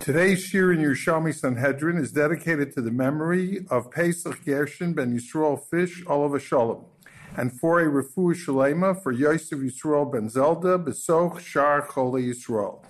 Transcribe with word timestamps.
Today's 0.00 0.50
Shiur 0.50 0.72
in 0.72 0.80
Yerushalmi 0.80 1.34
Sanhedrin 1.34 1.98
is 1.98 2.10
dedicated 2.10 2.72
to 2.72 2.80
the 2.80 2.90
memory 2.90 3.66
of 3.68 3.90
Pesach 3.90 4.42
Gershon 4.46 4.94
ben 4.94 5.14
Yisrael 5.14 5.62
Fish 5.62 6.02
Olav 6.06 6.40
Shalom, 6.40 6.86
and 7.36 7.52
for 7.60 7.80
a 7.80 7.84
refu 7.84 8.34
shalema 8.34 9.00
for 9.00 9.12
Yosef 9.12 9.58
Yisrael 9.58 10.10
ben 10.10 10.30
Zelda 10.30 10.78
Besoch 10.78 11.38
Shar 11.40 11.86
Chole 11.86 12.26
Yisrael. 12.26 12.82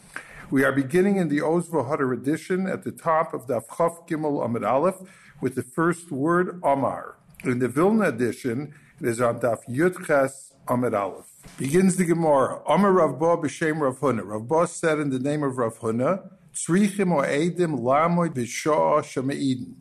We 0.52 0.62
are 0.62 0.70
beginning 0.70 1.16
in 1.16 1.26
the 1.26 1.40
Oz 1.40 1.68
Vehadar 1.68 2.16
edition 2.16 2.68
at 2.68 2.84
the 2.84 2.92
top 2.92 3.34
of 3.34 3.48
Daf 3.48 3.64
Chaf 3.76 4.06
Gimel 4.06 4.44
Amid 4.44 4.62
Aleph 4.62 5.00
with 5.40 5.56
the 5.56 5.64
first 5.64 6.12
word 6.12 6.60
Omar. 6.62 7.16
In 7.42 7.58
the 7.58 7.68
Vilna 7.68 8.04
edition, 8.04 8.72
it 9.00 9.08
is 9.08 9.20
on 9.20 9.40
Daf 9.40 9.68
Yud 9.68 10.06
Ches 10.06 10.54
Amid 10.68 10.94
Aleph. 10.94 11.26
Begins 11.58 11.96
the 11.96 12.04
Gemara. 12.04 12.62
Omar 12.68 12.92
Rav 12.92 13.18
Ba 13.18 13.36
b'Shem 13.36 13.80
Rav 13.80 13.98
Huna. 13.98 14.24
Rav 14.24 14.46
Ba 14.46 14.68
said 14.68 15.00
in 15.00 15.10
the 15.10 15.18
name 15.18 15.42
of 15.42 15.58
Rav 15.58 15.80
Huna, 15.80 16.30
Tzrichim 16.54 17.12
or 17.12 17.24
Edim 17.24 17.78
Lamoy 17.80 18.28
b'Shah 18.28 19.02
Sheme'idin. 19.02 19.74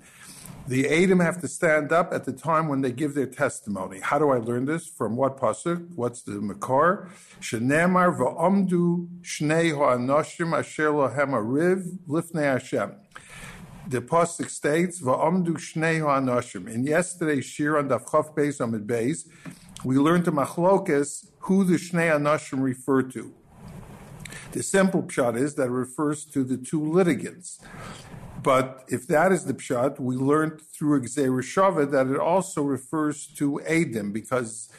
The 0.67 0.83
Edim 0.83 1.23
have 1.23 1.41
to 1.41 1.47
stand 1.47 1.91
up 1.91 2.13
at 2.13 2.25
the 2.25 2.31
time 2.31 2.67
when 2.67 2.81
they 2.81 2.91
give 2.91 3.15
their 3.15 3.25
testimony. 3.25 3.99
How 4.01 4.19
do 4.19 4.29
I 4.29 4.37
learn 4.37 4.65
this? 4.65 4.85
From 4.85 5.15
what 5.15 5.37
pasuk? 5.37 5.87
What's 5.95 6.21
the 6.21 6.33
makor? 6.33 7.09
Shenemar 7.41 8.15
va'amdu 8.15 9.07
shnei 9.23 9.75
ha'anoshim 9.75 10.55
asher 10.55 10.89
lohem 10.89 11.31
ariv 11.31 11.97
lifnei 12.07 12.53
Hashem. 12.53 12.91
The 13.87 14.01
pasuk 14.01 14.51
states 14.51 15.01
va'amdu 15.01 15.57
shnei 15.57 16.01
ha'anoshim. 16.01 16.71
In 16.71 16.85
yesterday's 16.85 17.45
shiur 17.45 17.79
on 17.79 17.89
Daf 17.89 18.05
Chav 18.05 18.35
Beis 18.35 18.61
Amid 18.61 18.85
Beis, 18.85 19.27
we 19.83 19.97
learned 19.97 20.25
to 20.25 20.31
machlokas 20.31 21.25
who 21.39 21.63
the 21.63 21.77
shnei 21.77 22.15
anoshim 22.15 22.61
refer 22.61 23.01
to. 23.01 23.33
The 24.51 24.63
simple 24.63 25.03
pshat 25.03 25.37
is 25.37 25.55
that 25.55 25.67
it 25.67 25.71
refers 25.71 26.25
to 26.25 26.43
the 26.43 26.57
two 26.57 26.83
litigants. 26.83 27.59
But 28.41 28.85
if 28.87 29.05
that 29.07 29.31
is 29.31 29.45
the 29.45 29.53
pshat, 29.53 29.99
we 29.99 30.15
learned 30.15 30.61
through 30.61 31.01
Shava 31.01 31.89
that 31.91 32.07
it 32.07 32.19
also 32.19 32.63
refers 32.63 33.27
to 33.35 33.61
Adim, 33.67 34.11
because 34.11 34.69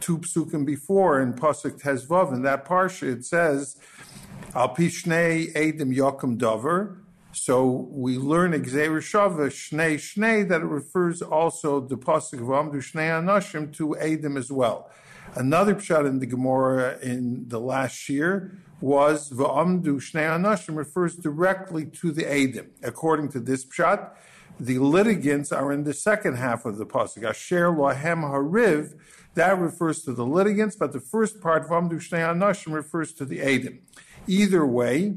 two 0.00 0.18
psukim 0.18 0.66
before 0.66 1.22
in 1.22 1.32
Pasuk 1.32 1.80
Tezvav, 1.80 2.34
in 2.34 2.42
that 2.42 2.66
parsha, 2.66 3.10
it 3.10 3.24
says, 3.24 3.76
Al 4.54 4.74
Pishnei 4.74 5.54
Adim 5.54 5.96
Yokum 5.96 6.36
Dover. 6.36 7.00
So 7.32 7.88
we 7.90 8.18
learn 8.18 8.52
Shava 8.52 9.46
Shnei 9.46 9.94
Shnei, 9.94 10.46
that 10.48 10.60
it 10.60 10.66
refers 10.66 11.22
also 11.22 11.80
the 11.80 11.96
Pasuk 11.96 12.34
of 12.34 12.48
Amdu 12.48 12.74
Shnei 12.74 13.08
Anashim 13.08 13.74
to 13.76 13.96
Adim 14.00 14.36
as 14.36 14.52
well. 14.52 14.90
Another 15.36 15.74
pshat 15.74 16.06
in 16.06 16.20
the 16.20 16.26
Gemara 16.26 16.96
in 17.02 17.48
the 17.48 17.58
last 17.58 18.08
year 18.08 18.56
was 18.80 19.30
Va'amdu 19.30 19.96
Shnei 19.96 20.28
Anashim 20.28 20.76
refers 20.76 21.16
directly 21.16 21.84
to 21.86 22.12
the 22.12 22.22
Adim. 22.22 22.68
According 22.84 23.30
to 23.30 23.40
this 23.40 23.64
pshat, 23.64 24.10
the 24.60 24.78
litigants 24.78 25.50
are 25.50 25.72
in 25.72 25.82
the 25.82 25.92
second 25.92 26.36
half 26.36 26.64
of 26.64 26.76
the 26.76 26.86
pasuk. 26.86 27.28
Asher 27.28 27.72
Lohem 27.72 28.22
Hariv, 28.22 28.96
that 29.34 29.58
refers 29.58 30.04
to 30.04 30.12
the 30.12 30.24
litigants, 30.24 30.76
but 30.76 30.92
the 30.92 31.00
first 31.00 31.40
part, 31.40 31.68
Va'amdu 31.68 31.94
Shnei 31.94 32.32
Anashim, 32.32 32.72
refers 32.72 33.12
to 33.14 33.24
the 33.24 33.38
Adim. 33.38 33.80
Either 34.28 34.64
way, 34.64 35.16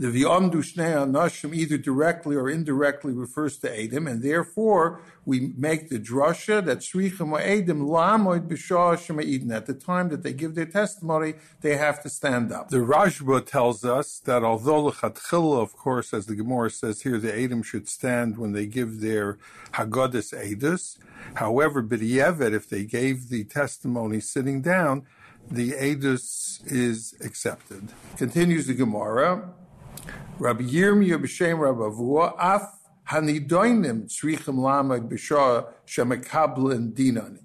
the 0.00 0.06
V'yamdu 0.06 0.54
Shnei 0.54 0.94
Anashim 0.94 1.54
either 1.54 1.76
directly 1.76 2.34
or 2.34 2.48
indirectly 2.48 3.12
refers 3.12 3.58
to 3.58 3.70
Edom, 3.70 4.06
and 4.06 4.22
therefore 4.22 5.02
we 5.26 5.52
make 5.58 5.90
the 5.90 6.00
drasha 6.00 6.64
that 6.64 6.78
Shrichim 6.78 7.38
Edom 7.38 7.86
Lamoid 7.86 8.48
B'Shah 8.48 8.96
Shema'idin. 8.96 9.54
At 9.54 9.66
the 9.66 9.74
time 9.74 10.08
that 10.08 10.22
they 10.22 10.32
give 10.32 10.54
their 10.54 10.64
testimony, 10.64 11.34
they 11.60 11.76
have 11.76 12.02
to 12.02 12.08
stand 12.08 12.50
up. 12.50 12.70
The 12.70 12.78
Rashba 12.78 13.44
tells 13.44 13.84
us 13.84 14.20
that 14.20 14.42
although 14.42 14.90
Lechatchila, 14.90 15.60
of 15.60 15.76
course, 15.76 16.14
as 16.14 16.24
the 16.24 16.34
Gemara 16.34 16.70
says 16.70 17.02
here, 17.02 17.18
the 17.18 17.36
Edom 17.36 17.62
should 17.62 17.86
stand 17.86 18.38
when 18.38 18.52
they 18.52 18.64
give 18.64 19.02
their 19.02 19.36
Haggadis 19.72 20.32
Edus. 20.32 20.96
However, 21.34 21.82
B'Di'evet, 21.82 22.54
if 22.54 22.70
they 22.70 22.84
gave 22.84 23.28
the 23.28 23.44
testimony 23.44 24.20
sitting 24.20 24.62
down, 24.62 25.04
the 25.50 25.72
Edus 25.72 26.60
is 26.64 27.14
accepted. 27.20 27.92
Continues 28.16 28.66
the 28.66 28.74
Gemara. 28.74 29.52
Rabbi 30.38 30.62
Yirmiyah 30.62 31.22
b'shem 31.22 31.58
Rabbi 31.58 31.80
Avua, 31.80 32.34
af 32.38 32.62
hanidoinim 33.08 34.04
tzrichim 34.08 34.56
shemekablin. 35.86 37.38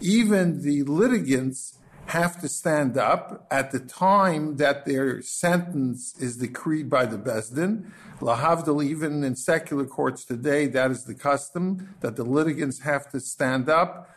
Even 0.00 0.62
the 0.62 0.82
litigants 0.82 1.78
have 2.06 2.40
to 2.40 2.48
stand 2.48 2.96
up 2.96 3.46
at 3.50 3.72
the 3.72 3.80
time 3.80 4.56
that 4.58 4.84
their 4.84 5.20
sentence 5.22 6.14
is 6.20 6.36
decreed 6.36 6.88
by 6.88 7.04
the 7.04 7.18
Besdin. 7.18 7.90
Lahavdil, 8.20 8.84
even 8.84 9.24
in 9.24 9.34
secular 9.34 9.84
courts 9.84 10.24
today, 10.24 10.66
that 10.66 10.90
is 10.90 11.04
the 11.04 11.14
custom, 11.14 11.94
that 12.00 12.16
the 12.16 12.24
litigants 12.24 12.80
have 12.80 13.10
to 13.10 13.18
stand 13.18 13.68
up, 13.68 14.08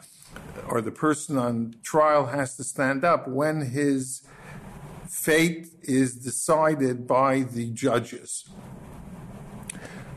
or 0.68 0.82
the 0.82 0.92
person 0.92 1.38
on 1.38 1.76
trial 1.82 2.28
has 2.28 2.56
to 2.58 2.64
stand 2.64 3.04
up 3.04 3.28
when 3.28 3.62
his 3.62 4.22
fate 5.10 5.68
is 5.82 6.16
decided 6.16 7.08
by 7.08 7.42
the 7.42 7.72
judges. 7.72 8.48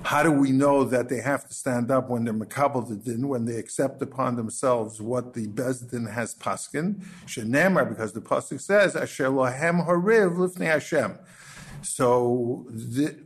How 0.04 0.22
do 0.22 0.32
we 0.32 0.50
know 0.50 0.84
that 0.84 1.08
they 1.08 1.20
have 1.20 1.46
to 1.48 1.54
stand 1.54 1.90
up 1.90 2.10
when 2.10 2.24
they're 2.24 2.34
makabel 2.34 3.02
din, 3.04 3.28
when 3.28 3.44
they 3.44 3.56
accept 3.56 4.02
upon 4.02 4.36
themselves 4.36 5.00
what 5.00 5.32
the 5.32 5.46
bezdin 5.46 6.12
has 6.12 6.34
paskin? 6.34 7.04
Shenemar, 7.26 7.88
because 7.88 8.12
the 8.12 8.20
pasuk 8.20 8.60
says, 8.60 8.96
"Asher 8.96 9.28
lohem 9.28 9.86
hariv 9.86 10.36
lifnei 10.36 10.66
Hashem." 10.66 11.18
So 11.82 12.66
the, 12.68 13.16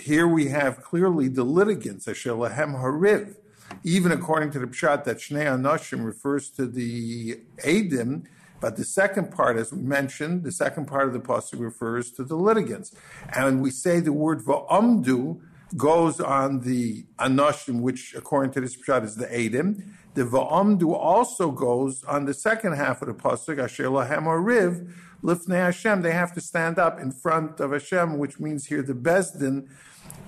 here 0.00 0.26
we 0.26 0.48
have 0.48 0.82
clearly 0.82 1.28
the 1.28 1.44
litigants, 1.44 2.06
Asher 2.08 2.30
lohem 2.30 2.80
hariv. 2.80 3.36
Even 3.84 4.12
according 4.12 4.50
to 4.52 4.58
the 4.58 4.66
pshat 4.66 5.04
that 5.04 5.18
Shnei 5.18 5.46
Anashim 5.46 6.04
refers 6.04 6.50
to 6.50 6.66
the 6.66 7.40
Adim, 7.64 8.24
but 8.60 8.76
the 8.76 8.84
second 8.84 9.32
part, 9.32 9.56
as 9.56 9.72
we 9.72 9.82
mentioned, 9.82 10.44
the 10.44 10.52
second 10.52 10.86
part 10.86 11.06
of 11.06 11.12
the 11.12 11.20
pasuk 11.20 11.60
refers 11.60 12.10
to 12.12 12.24
the 12.24 12.36
litigants. 12.36 12.94
And 13.34 13.62
we 13.62 13.70
say 13.70 14.00
the 14.00 14.12
word 14.12 14.40
va'amdu 14.40 15.40
goes 15.76 16.20
on 16.20 16.60
the 16.60 17.06
anoshim, 17.18 17.80
which 17.80 18.14
according 18.14 18.52
to 18.52 18.60
this 18.60 18.76
pshat 18.76 19.04
is 19.04 19.16
the 19.16 19.26
edim. 19.26 19.94
The 20.14 20.24
va'amdu 20.24 20.92
also 20.94 21.50
goes 21.50 22.04
on 22.04 22.26
the 22.26 22.34
second 22.34 22.74
half 22.74 23.00
of 23.02 23.08
the 23.08 23.14
pasuk, 23.14 23.62
asher 23.62 23.84
lahem 23.84 24.26
riv, 24.44 24.92
lifnei 25.22 25.64
Hashem. 25.64 26.02
They 26.02 26.12
have 26.12 26.34
to 26.34 26.40
stand 26.40 26.78
up 26.78 27.00
in 27.00 27.12
front 27.12 27.60
of 27.60 27.72
Hashem, 27.72 28.18
which 28.18 28.38
means 28.40 28.66
here 28.66 28.82
the 28.82 28.94
bezdin 28.94 29.68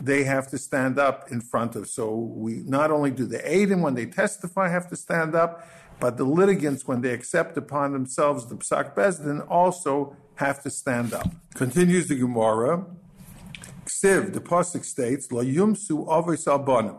they 0.00 0.24
have 0.24 0.48
to 0.48 0.58
stand 0.58 0.98
up 0.98 1.30
in 1.30 1.40
front 1.40 1.76
of. 1.76 1.88
So 1.88 2.14
we 2.14 2.62
not 2.64 2.90
only 2.90 3.10
do 3.10 3.24
the 3.24 3.38
Adim 3.38 3.82
when 3.82 3.94
they 3.94 4.06
testify 4.06 4.68
have 4.68 4.88
to 4.88 4.96
stand 4.96 5.34
up, 5.34 5.66
but 6.02 6.16
the 6.16 6.24
litigants, 6.24 6.84
when 6.88 7.00
they 7.00 7.12
accept 7.12 7.56
upon 7.56 7.92
themselves 7.92 8.46
the 8.46 8.56
Psak 8.56 8.96
Bezdin, 8.96 9.46
also 9.48 10.16
have 10.34 10.60
to 10.64 10.68
stand 10.68 11.14
up. 11.14 11.30
Continues 11.54 12.08
the 12.08 12.16
Gemara. 12.16 12.84
Ksiv, 13.84 14.32
the 14.32 14.40
Pasuk 14.40 14.84
states, 14.84 15.30
La 15.30 15.42
yumsu 15.44 16.04
avis 16.10 16.46
albanim, 16.46 16.98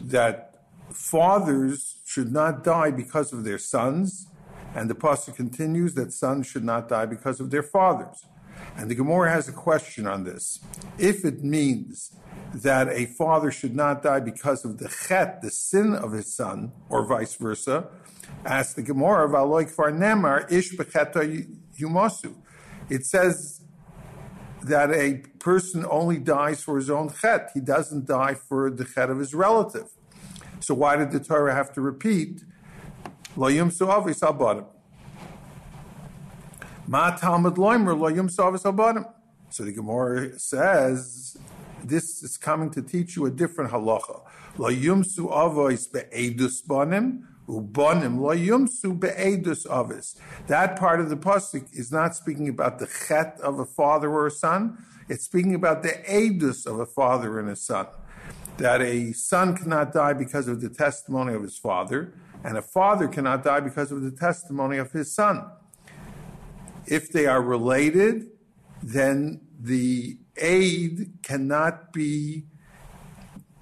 that 0.00 0.68
fathers 0.92 1.96
should 2.06 2.32
not 2.32 2.62
die 2.62 2.92
because 2.92 3.32
of 3.32 3.42
their 3.42 3.58
sons, 3.58 4.28
and 4.72 4.88
the 4.88 4.94
Pasuk 4.94 5.34
continues 5.34 5.94
that 5.94 6.12
sons 6.12 6.46
should 6.46 6.62
not 6.62 6.88
die 6.88 7.06
because 7.06 7.40
of 7.40 7.50
their 7.50 7.64
fathers. 7.64 8.26
And 8.76 8.90
the 8.90 8.94
Gemara 8.94 9.30
has 9.30 9.48
a 9.48 9.52
question 9.52 10.06
on 10.06 10.24
this. 10.24 10.60
If 10.98 11.24
it 11.24 11.44
means 11.44 12.16
that 12.52 12.88
a 12.88 13.06
father 13.06 13.50
should 13.50 13.74
not 13.74 14.02
die 14.02 14.20
because 14.20 14.64
of 14.64 14.78
the 14.78 14.88
chet, 14.88 15.42
the 15.42 15.50
sin 15.50 15.94
of 15.94 16.12
his 16.12 16.34
son, 16.34 16.72
or 16.88 17.04
vice 17.06 17.34
versa, 17.34 17.88
ask 18.44 18.76
the 18.76 18.82
Gemara, 18.82 19.28
Valoik 19.28 19.70
far 19.70 19.90
nemar 19.90 20.50
ish 20.50 20.76
yumasu. 20.76 22.34
It 22.90 23.06
says 23.06 23.60
that 24.62 24.90
a 24.92 25.22
person 25.38 25.86
only 25.90 26.18
dies 26.18 26.62
for 26.62 26.76
his 26.76 26.90
own 26.90 27.12
chet. 27.20 27.50
He 27.54 27.60
doesn't 27.60 28.06
die 28.06 28.34
for 28.34 28.70
the 28.70 28.84
chet 28.84 29.10
of 29.10 29.18
his 29.18 29.34
relative. 29.34 29.88
So 30.60 30.74
why 30.74 30.96
did 30.96 31.10
the 31.10 31.20
Torah 31.20 31.54
have 31.54 31.72
to 31.74 31.80
repeat, 31.80 32.42
Lo 33.36 33.50
yumsu 33.50 33.88
avis? 33.88 34.22
Ma 36.86 37.16
talmud 37.16 37.54
loimer 37.54 37.98
lo? 37.98 38.10
So 39.48 39.64
the 39.64 39.72
Gemara 39.72 40.38
says 40.38 41.36
this 41.82 42.22
is 42.22 42.36
coming 42.36 42.70
to 42.70 42.82
teach 42.82 43.16
you 43.16 43.24
a 43.24 43.30
different 43.30 43.70
halacha. 43.70 44.22
La 44.58 44.68
yumsu 44.68 45.30
avois 45.30 45.90
be'edus 45.90 46.60
banim, 46.60 47.26
ubanim 47.48 48.20
la 48.20 48.34
yumsu 48.34 48.98
be'edus 48.98 49.66
avis. 49.70 50.16
That 50.46 50.78
part 50.78 51.00
of 51.00 51.08
the 51.08 51.16
pasuk 51.16 51.66
is 51.72 51.90
not 51.90 52.14
speaking 52.14 52.48
about 52.48 52.78
the 52.78 52.86
chet 52.86 53.38
of 53.42 53.58
a 53.58 53.64
father 53.64 54.10
or 54.10 54.26
a 54.26 54.30
son. 54.30 54.76
It's 55.08 55.24
speaking 55.24 55.54
about 55.54 55.82
the 55.82 55.92
edus 56.06 56.66
of 56.66 56.80
a 56.80 56.86
father 56.86 57.38
and 57.38 57.48
a 57.48 57.56
son. 57.56 57.86
That 58.58 58.82
a 58.82 59.12
son 59.12 59.56
cannot 59.56 59.92
die 59.92 60.12
because 60.12 60.48
of 60.48 60.60
the 60.60 60.68
testimony 60.68 61.32
of 61.34 61.42
his 61.42 61.56
father, 61.56 62.12
and 62.44 62.58
a 62.58 62.62
father 62.62 63.08
cannot 63.08 63.42
die 63.42 63.60
because 63.60 63.90
of 63.90 64.02
the 64.02 64.10
testimony 64.10 64.76
of 64.76 64.92
his 64.92 65.14
son. 65.14 65.50
If 66.86 67.10
they 67.10 67.26
are 67.26 67.42
related, 67.42 68.28
then 68.82 69.40
the 69.60 70.18
aid 70.36 71.12
cannot 71.22 71.92
be 71.92 72.44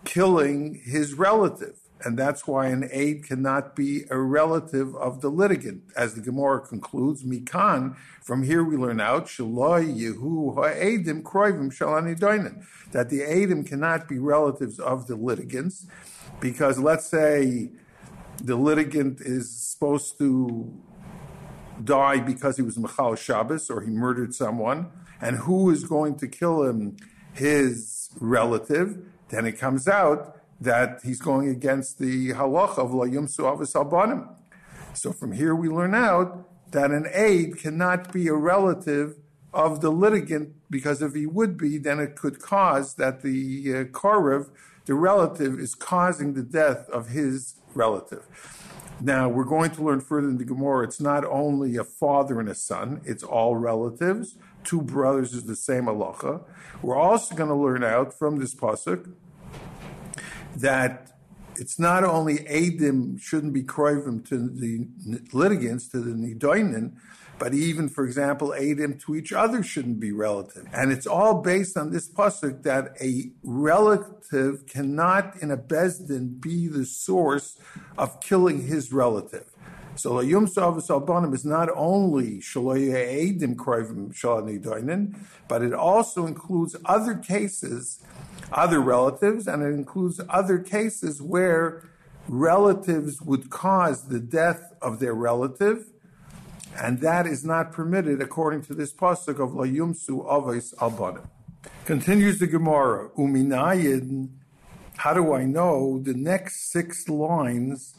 killing 0.05 0.81
his 0.85 1.15
relative. 1.15 1.79
And 2.05 2.19
that's 2.19 2.49
why 2.49 2.67
an 2.67 2.89
aid 2.91 3.25
cannot 3.25 3.77
be 3.77 4.07
a 4.11 4.19
relative 4.19 4.97
of 4.97 5.21
the 5.21 5.29
litigant. 5.29 5.85
As 5.97 6.15
the 6.15 6.21
Gemara 6.21 6.61
concludes, 6.61 7.23
Mikan, 7.23 7.97
from 8.21 8.43
here 8.43 8.65
we 8.65 8.77
learn 8.77 9.01
out, 9.01 9.27
Shaloy, 9.27 9.97
Yehu 9.97 10.55
Ha'edim 10.57 11.23
Kroivim 11.23 11.73
Shalani 11.73 12.19
Doinen, 12.19 12.65
that 12.91 13.09
the 13.09 13.21
Adim 13.21 13.65
cannot 13.65 14.09
be 14.09 14.19
relatives 14.19 14.81
of 14.81 15.07
the 15.07 15.15
litigants, 15.15 15.87
because 16.41 16.81
let's 16.81 17.07
say 17.07 17.71
the 18.43 18.57
litigant 18.57 19.21
is 19.21 19.49
supposed 19.55 20.19
to 20.19 20.73
die 21.83 22.21
because 22.21 22.57
he 22.57 22.63
was 22.63 22.79
Michal 22.79 23.15
Shabbos 23.15 23.71
or 23.71 23.83
he 23.83 23.91
murdered 23.91 24.35
someone, 24.35 24.91
and 25.21 25.37
who 25.37 25.71
is 25.71 25.85
going 25.85 26.17
to 26.17 26.29
kill 26.29 26.65
him? 26.65 26.97
His 27.33 28.11
relative. 28.21 29.05
Then 29.29 29.47
it 29.47 29.59
comes 29.59 29.89
out 29.89 30.37
that 30.61 31.01
he's 31.03 31.21
going 31.21 31.49
against 31.49 31.99
the 31.99 32.31
halacha 32.31 32.79
of 32.79 32.95
la 32.95 33.05
yumsu 33.05 33.53
avis 33.53 33.73
albanim. 33.73 34.29
So 34.95 35.13
from 35.13 35.33
here 35.33 35.55
we 35.55 35.69
learn 35.69 35.95
out 35.95 36.49
that 36.73 36.91
an 36.91 37.07
aid 37.13 37.59
cannot 37.59 38.13
be 38.13 38.29
a 38.29 38.35
relative 38.35 39.17
of 39.53 39.81
the 39.81 39.91
litigant 39.91 40.55
because 40.71 41.03
if 41.03 41.15
he 41.15 41.27
would 41.27 41.57
be, 41.57 41.79
then 41.79 42.01
it 42.01 42.17
could 42.17 42.41
cause 42.41 42.95
that 42.95 43.23
the 43.23 43.63
uh, 43.67 43.85
korev, 43.85 44.51
the 44.87 44.95
relative, 44.95 45.59
is 45.59 45.75
causing 45.75 46.35
the 46.35 46.43
death 46.43 46.89
of 46.91 47.09
his 47.09 47.57
relative. 47.75 48.27
Now 49.01 49.29
we're 49.29 49.45
going 49.45 49.71
to 49.73 49.83
learn 49.83 50.01
further 50.01 50.29
in 50.29 50.39
the 50.39 50.45
Gemara. 50.45 50.85
It's 50.85 51.01
not 51.01 51.25
only 51.25 51.77
a 51.77 51.85
father 51.85 52.39
and 52.39 52.49
a 52.49 52.55
son; 52.55 53.01
it's 53.05 53.23
all 53.23 53.57
relatives. 53.57 54.37
Two 54.65 54.81
brothers 54.81 55.33
is 55.33 55.45
the 55.45 55.57
same 55.57 55.85
halacha. 55.85 56.45
We're 56.83 56.97
also 56.97 57.35
going 57.35 57.49
to 57.49 57.57
learn 57.57 57.83
out 57.83 58.17
from 58.17 58.39
this 58.39 58.55
pasuk 58.55 59.13
that 60.57 61.13
it's 61.57 61.79
not 61.79 62.05
only 62.05 62.39
Adim 62.39 63.21
shouldn't 63.21 63.53
be 63.53 63.63
kroivim 63.63 64.27
to 64.29 64.49
the 64.49 64.87
litigants, 65.33 65.89
to 65.89 66.01
the 66.01 66.13
Nidoinin, 66.13 66.93
but 67.43 67.55
even, 67.55 67.89
for 67.89 68.05
example, 68.05 68.55
Adim 68.57 69.05
to 69.05 69.17
each 69.17 69.33
other 69.33 69.65
shouldn't 69.65 69.99
be 69.99 70.13
relative. 70.13 70.65
And 70.73 70.93
it's 70.93 71.09
all 71.09 71.43
based 71.43 71.77
on 71.77 71.91
this 71.91 72.09
pasuk 72.09 72.63
that 72.63 72.93
a 73.01 73.33
relative 73.43 74.65
cannot, 74.69 75.43
in 75.43 75.51
a 75.51 75.57
Bezdin, 75.57 76.41
be 76.41 76.69
the 76.69 76.87
source 76.87 77.59
of 77.99 78.21
killing 78.21 78.69
his 78.69 78.93
relative. 78.93 79.47
So 79.97 80.21
Yom 80.21 80.47
Savas 80.47 80.89
Albanim 80.89 81.35
is 81.35 81.45
not 81.45 81.69
only 81.75 82.39
Shaloya 82.39 82.95
Adim 82.95 83.57
Kroivim 83.57 84.15
Shalani 84.15 85.13
but 85.49 85.63
it 85.63 85.75
also 85.75 86.29
includes 86.29 86.77
other 86.85 87.17
cases 87.17 88.05
other 88.53 88.79
relatives, 88.81 89.49
and 89.49 89.65
it 89.65 89.75
includes 89.75 90.21
other 90.29 90.61
cases 90.61 91.21
where 91.21 91.83
relatives 92.29 93.21
would 93.21 93.51
cause 93.51 94.07
the 94.07 94.21
death 94.21 94.73
of 94.81 95.01
their 95.01 95.15
relative, 95.15 95.87
and 96.79 97.01
that 97.01 97.27
is 97.27 97.45
not 97.45 97.73
permitted 97.73 98.21
according 98.21 98.63
to 98.63 98.75
this 98.75 98.93
pasuk 98.93 99.43
of 99.43 99.55
La 99.55 99.65
Yumsu 99.65 100.27
Avos 100.27 100.75
Albanim. 100.77 101.29
Continues 101.85 102.39
the 102.39 102.47
Gemara, 102.47 103.11
Uminayin, 103.11 104.29
how 104.97 105.13
do 105.13 105.33
I 105.33 105.45
know 105.45 105.99
the 105.99 106.15
next 106.15 106.71
six 106.71 107.09
lines 107.09 107.95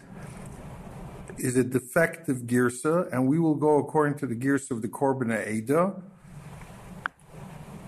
is 1.37 1.57
a 1.57 1.63
defective 1.63 2.43
girsa, 2.43 3.11
and 3.11 3.27
we 3.27 3.39
will 3.39 3.55
go 3.55 3.77
according 3.77 4.17
to 4.19 4.27
the 4.27 4.35
girsa 4.35 4.71
of 4.71 4.81
the 4.81 4.87
Korban 4.87 5.35
Ada 5.45 6.01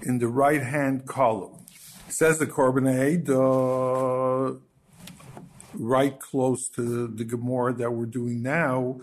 in 0.02 0.20
the 0.20 0.28
right 0.28 0.62
hand 0.62 1.06
column. 1.06 1.66
Says 2.10 2.40
the 2.40 2.48
Korban 2.48 2.86
uh, 3.30 4.58
right 5.74 6.20
close 6.20 6.70
to 6.70 7.08
the 7.08 7.24
Gemara 7.24 7.74
that 7.74 7.92
we're 7.92 8.06
doing 8.06 8.42
now, 8.42 9.02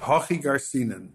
Hachi 0.00 0.42
Garsinan. 0.42 1.08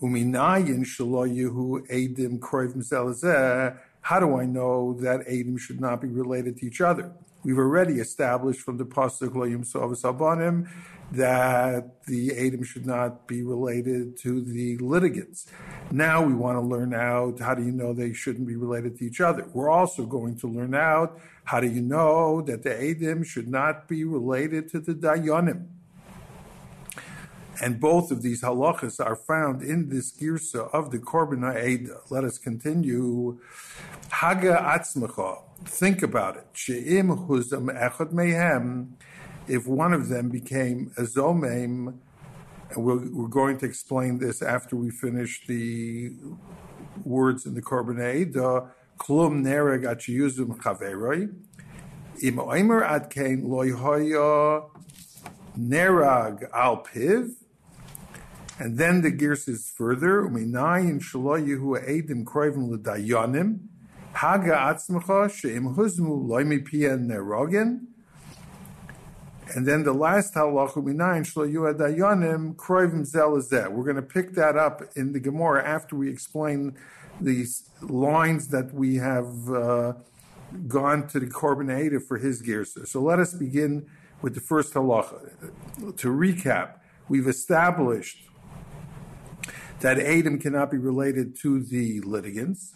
Uminayin 0.00 0.84
yehu 0.84 1.86
edim 1.88 2.38
kroivim. 2.38 3.76
How 4.00 4.20
do 4.20 4.36
I 4.36 4.46
know 4.46 4.94
that 5.00 5.26
Adim 5.26 5.58
should 5.58 5.80
not 5.80 6.00
be 6.00 6.06
related 6.06 6.58
to 6.58 6.66
each 6.66 6.80
other? 6.80 7.10
We've 7.42 7.58
already 7.58 7.94
established 7.94 8.60
from 8.60 8.76
the 8.76 8.84
pasuk 8.84 9.34
lo 9.34 9.46
yimsov 9.46 10.00
sabanim 10.00 10.68
that 11.10 12.04
the 12.06 12.28
Adim 12.30 12.64
should 12.64 12.86
not 12.86 13.26
be 13.26 13.42
related 13.42 14.16
to 14.18 14.40
the 14.40 14.78
litigants. 14.78 15.46
Now 15.90 16.22
we 16.22 16.34
want 16.34 16.56
to 16.56 16.60
learn 16.60 16.94
out 16.94 17.40
how 17.40 17.54
do 17.54 17.64
you 17.64 17.72
know 17.72 17.92
they 17.92 18.12
shouldn't 18.12 18.46
be 18.46 18.56
related 18.56 18.96
to 18.98 19.04
each 19.04 19.20
other. 19.20 19.44
We're 19.52 19.70
also 19.70 20.06
going 20.06 20.36
to 20.38 20.46
learn 20.46 20.74
out 20.74 21.18
how 21.44 21.60
do 21.60 21.66
you 21.66 21.82
know 21.82 22.42
that 22.42 22.62
the 22.62 22.70
Adim 22.70 23.24
should 23.26 23.48
not 23.48 23.88
be 23.88 24.04
related 24.04 24.68
to 24.70 24.80
the 24.80 24.94
Dayanim. 24.94 25.66
And 27.62 27.80
both 27.80 28.10
of 28.10 28.22
these 28.22 28.42
halachas 28.42 29.04
are 29.04 29.16
found 29.16 29.62
in 29.62 29.88
this 29.88 30.12
girsa 30.12 30.72
of 30.74 30.90
the 30.90 30.98
Korban 30.98 31.40
Ha'eda. 31.40 32.00
Let 32.10 32.24
us 32.24 32.38
continue. 32.38 33.38
Haga 34.10 34.56
atzmacha. 34.56 35.42
Think 35.64 36.02
about 36.02 36.36
it. 36.36 36.46
She'im 36.52 37.08
huzam 37.08 37.70
echad 37.70 38.12
mehem 38.12 38.88
if 39.48 39.66
one 39.66 39.92
of 39.92 40.08
them 40.08 40.28
became 40.28 40.92
a 40.96 41.02
zomem, 41.02 41.94
and 42.70 42.76
we're, 42.76 43.08
we're, 43.10 43.28
going 43.28 43.58
to 43.58 43.66
explain 43.66 44.18
this 44.18 44.42
after 44.42 44.74
we 44.74 44.90
finish 44.90 45.46
the 45.46 46.12
words 47.04 47.46
in 47.46 47.54
the 47.54 47.62
Korban 47.62 47.96
the 48.32 48.68
klum 48.98 49.44
nereg 49.44 49.84
achiyuzum 49.84 50.58
chaveroi, 50.58 51.32
im 52.22 52.36
oimer 52.36 52.82
ad 52.82 53.08
kein 53.08 53.48
loy 53.48 53.70
hoya 53.70 54.62
nerag 55.56 56.48
al 56.52 56.82
piv, 56.82 57.30
and 58.58 58.78
then 58.78 59.02
the 59.02 59.10
gears 59.10 59.48
is 59.48 59.70
further, 59.76 60.26
haga 64.14 64.74
and 69.54 69.66
then 69.66 69.84
the 69.84 69.92
last 69.92 70.34
zelazeh. 73.04 73.70
We're 73.70 73.84
going 73.84 73.96
to 73.96 74.02
pick 74.02 74.32
that 74.32 74.56
up 74.56 74.82
in 74.96 75.12
the 75.12 75.20
Gemara 75.20 75.64
after 75.64 75.94
we 75.94 76.10
explain 76.10 76.76
these 77.20 77.70
lines 77.80 78.48
that 78.48 78.74
we 78.74 78.96
have 78.96 79.50
uh, 79.50 79.92
gone 80.66 81.06
to 81.08 81.20
the 81.20 81.26
Korban 81.26 81.70
for 82.00 82.18
his 82.18 82.42
gears. 82.42 82.76
So 82.90 83.00
let 83.00 83.18
us 83.18 83.34
begin 83.34 83.86
with 84.20 84.34
the 84.34 84.40
first 84.40 84.74
halacha. 84.74 85.30
To 85.96 86.08
recap, 86.08 86.80
we've 87.08 87.28
established 87.28 88.25
that 89.80 89.98
Adam 89.98 90.38
cannot 90.38 90.70
be 90.70 90.78
related 90.78 91.36
to 91.40 91.62
the 91.62 92.00
litigants. 92.00 92.74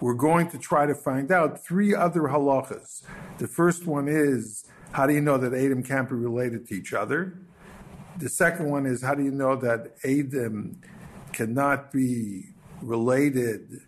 We're 0.00 0.14
going 0.14 0.48
to 0.50 0.58
try 0.58 0.86
to 0.86 0.94
find 0.94 1.30
out 1.30 1.64
three 1.64 1.94
other 1.94 2.22
halachas. 2.22 3.02
The 3.38 3.46
first 3.46 3.86
one 3.86 4.08
is 4.08 4.64
how 4.92 5.06
do 5.06 5.14
you 5.14 5.20
know 5.20 5.38
that 5.38 5.54
Adam 5.54 5.82
can't 5.82 6.08
be 6.08 6.16
related 6.16 6.66
to 6.68 6.74
each 6.74 6.92
other? 6.92 7.38
The 8.18 8.28
second 8.28 8.68
one 8.70 8.86
is 8.86 9.02
how 9.02 9.14
do 9.14 9.22
you 9.22 9.30
know 9.30 9.56
that 9.56 9.94
Adam 10.04 10.80
cannot 11.32 11.92
be 11.92 12.54
related 12.82 13.82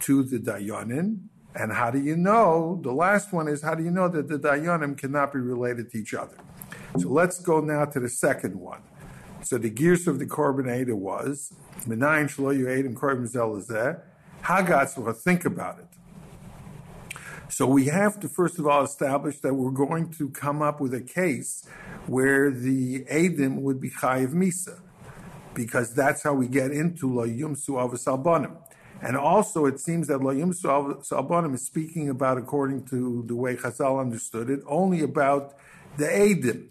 to 0.00 0.22
the 0.22 0.38
Dayanin? 0.38 1.18
And 1.54 1.72
how 1.72 1.90
do 1.90 2.00
you 2.00 2.16
know? 2.16 2.80
The 2.82 2.92
last 2.92 3.32
one 3.32 3.48
is 3.48 3.62
how 3.62 3.74
do 3.74 3.82
you 3.82 3.90
know 3.90 4.08
that 4.08 4.28
the 4.28 4.38
Dayanim 4.38 4.96
cannot 4.96 5.32
be 5.32 5.40
related 5.40 5.90
to 5.90 5.98
each 5.98 6.14
other? 6.14 6.36
So 6.98 7.08
let's 7.08 7.40
go 7.40 7.60
now 7.60 7.84
to 7.84 8.00
the 8.00 8.08
second 8.08 8.58
one. 8.58 8.80
So 9.42 9.56
the 9.56 9.70
girsa 9.70 10.08
of 10.08 10.18
the 10.18 10.26
Korban 10.26 10.70
Ada 10.70 10.94
was 10.96 11.52
Minayin 11.86 12.28
Shlo 12.28 12.52
Adam 12.78 12.94
Korban 12.94 13.30
Zelazeh. 13.32 14.00
Hagatz 14.42 14.96
will 14.96 15.12
think 15.12 15.44
about 15.44 15.78
it. 15.78 15.86
So 17.50 17.66
we 17.66 17.86
have 17.86 18.20
to 18.20 18.28
first 18.28 18.58
of 18.58 18.66
all 18.66 18.84
establish 18.84 19.38
that 19.40 19.54
we're 19.54 19.70
going 19.70 20.10
to 20.12 20.28
come 20.30 20.60
up 20.60 20.80
with 20.80 20.92
a 20.92 21.00
case 21.00 21.66
where 22.06 22.50
the 22.50 23.04
Adim 23.04 23.62
would 23.62 23.80
be 23.80 23.90
Chayiv 23.90 24.34
Misa, 24.34 24.80
because 25.54 25.94
that's 25.94 26.22
how 26.22 26.34
we 26.34 26.46
get 26.46 26.70
into 26.70 27.12
Lo 27.12 27.26
Yumsu 27.26 27.70
Avos 27.70 28.04
Albanim. 28.06 28.54
And 29.00 29.16
also, 29.16 29.64
it 29.66 29.80
seems 29.80 30.08
that 30.08 30.20
Lo 30.20 30.34
Yumsu 30.34 31.02
Albanim 31.10 31.54
is 31.54 31.64
speaking 31.64 32.10
about, 32.10 32.36
according 32.36 32.84
to 32.86 33.24
the 33.26 33.34
way 33.34 33.56
Chazal 33.56 33.98
understood 34.00 34.50
it, 34.50 34.60
only 34.66 35.00
about 35.02 35.54
the 35.96 36.06
Adim, 36.06 36.66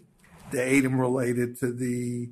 the 0.52 0.58
Adim 0.58 0.98
related 1.00 1.58
to 1.58 1.72
the 1.72 2.30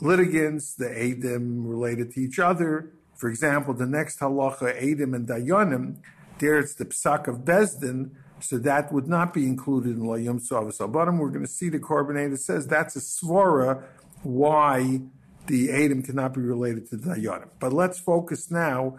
litigants, 0.00 0.74
the 0.74 0.86
Adim 0.86 1.68
related 1.68 2.12
to 2.14 2.20
each 2.20 2.38
other. 2.38 2.92
For 3.16 3.28
example, 3.28 3.74
the 3.74 3.86
next 3.86 4.20
halacha, 4.20 4.80
Adim 4.82 5.14
and 5.14 5.26
Dayanim, 5.26 5.96
there 6.38 6.58
it's 6.58 6.74
the 6.74 6.84
psak 6.84 7.28
of 7.28 7.44
Bezdin, 7.44 8.10
so 8.40 8.58
that 8.58 8.92
would 8.92 9.08
not 9.08 9.32
be 9.32 9.46
included 9.46 9.96
in 9.96 10.04
La 10.04 10.16
Yom 10.16 10.38
Savas 10.38 10.92
Bottom, 10.92 11.18
we're 11.18 11.30
going 11.30 11.44
to 11.44 11.50
see 11.50 11.70
the 11.70 11.78
that 11.78 12.38
says 12.38 12.66
that's 12.66 12.94
a 12.96 13.00
svara 13.00 13.82
why 14.22 15.00
the 15.46 15.70
Adam 15.70 16.02
cannot 16.02 16.34
be 16.34 16.40
related 16.40 16.88
to 16.90 16.96
the 16.96 17.14
Dayanim. 17.14 17.48
But 17.58 17.72
let's 17.72 17.98
focus 17.98 18.50
now 18.50 18.98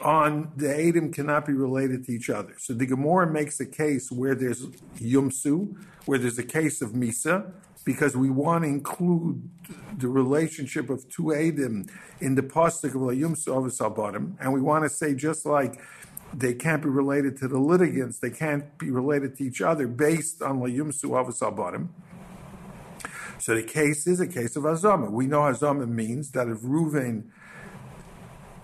on 0.00 0.52
the 0.56 0.68
Adam 0.88 1.12
cannot 1.12 1.46
be 1.46 1.52
related 1.52 2.04
to 2.06 2.12
each 2.12 2.28
other. 2.28 2.54
So 2.58 2.74
the 2.74 2.86
Gemara 2.86 3.30
makes 3.30 3.60
a 3.60 3.66
case 3.66 4.10
where 4.10 4.34
there's 4.34 4.66
Yumsu, 4.98 5.76
where 6.06 6.18
there's 6.18 6.38
a 6.38 6.44
case 6.44 6.82
of 6.82 6.90
Misa, 6.90 7.52
because 7.84 8.16
we 8.16 8.30
want 8.30 8.64
to 8.64 8.68
include 8.68 9.48
the 9.98 10.08
relationship 10.08 10.90
of 10.90 11.08
two 11.08 11.34
Adam 11.34 11.86
in 12.20 12.34
the 12.34 12.42
pasuk 12.42 12.94
of 12.94 13.16
Yumsu 13.16 13.80
of 13.80 13.94
bottom, 13.94 14.36
and 14.40 14.52
we 14.52 14.60
want 14.60 14.84
to 14.84 14.90
say 14.90 15.14
just 15.14 15.44
like 15.44 15.80
they 16.32 16.54
can't 16.54 16.82
be 16.82 16.88
related 16.88 17.36
to 17.38 17.48
the 17.48 17.58
litigants, 17.58 18.18
they 18.18 18.30
can't 18.30 18.76
be 18.78 18.90
related 18.90 19.36
to 19.36 19.44
each 19.44 19.60
other 19.60 19.86
based 19.86 20.42
on 20.42 20.58
Yumsu 20.60 21.16
of 21.16 21.56
bottom. 21.56 21.94
So 23.38 23.54
the 23.54 23.62
case 23.62 24.06
is 24.06 24.20
a 24.20 24.26
case 24.26 24.56
of 24.56 24.62
Azama. 24.62 25.10
We 25.10 25.26
know 25.26 25.40
Azama 25.40 25.86
means 25.86 26.30
that 26.30 26.48
if 26.48 26.60
Reuven 26.60 27.24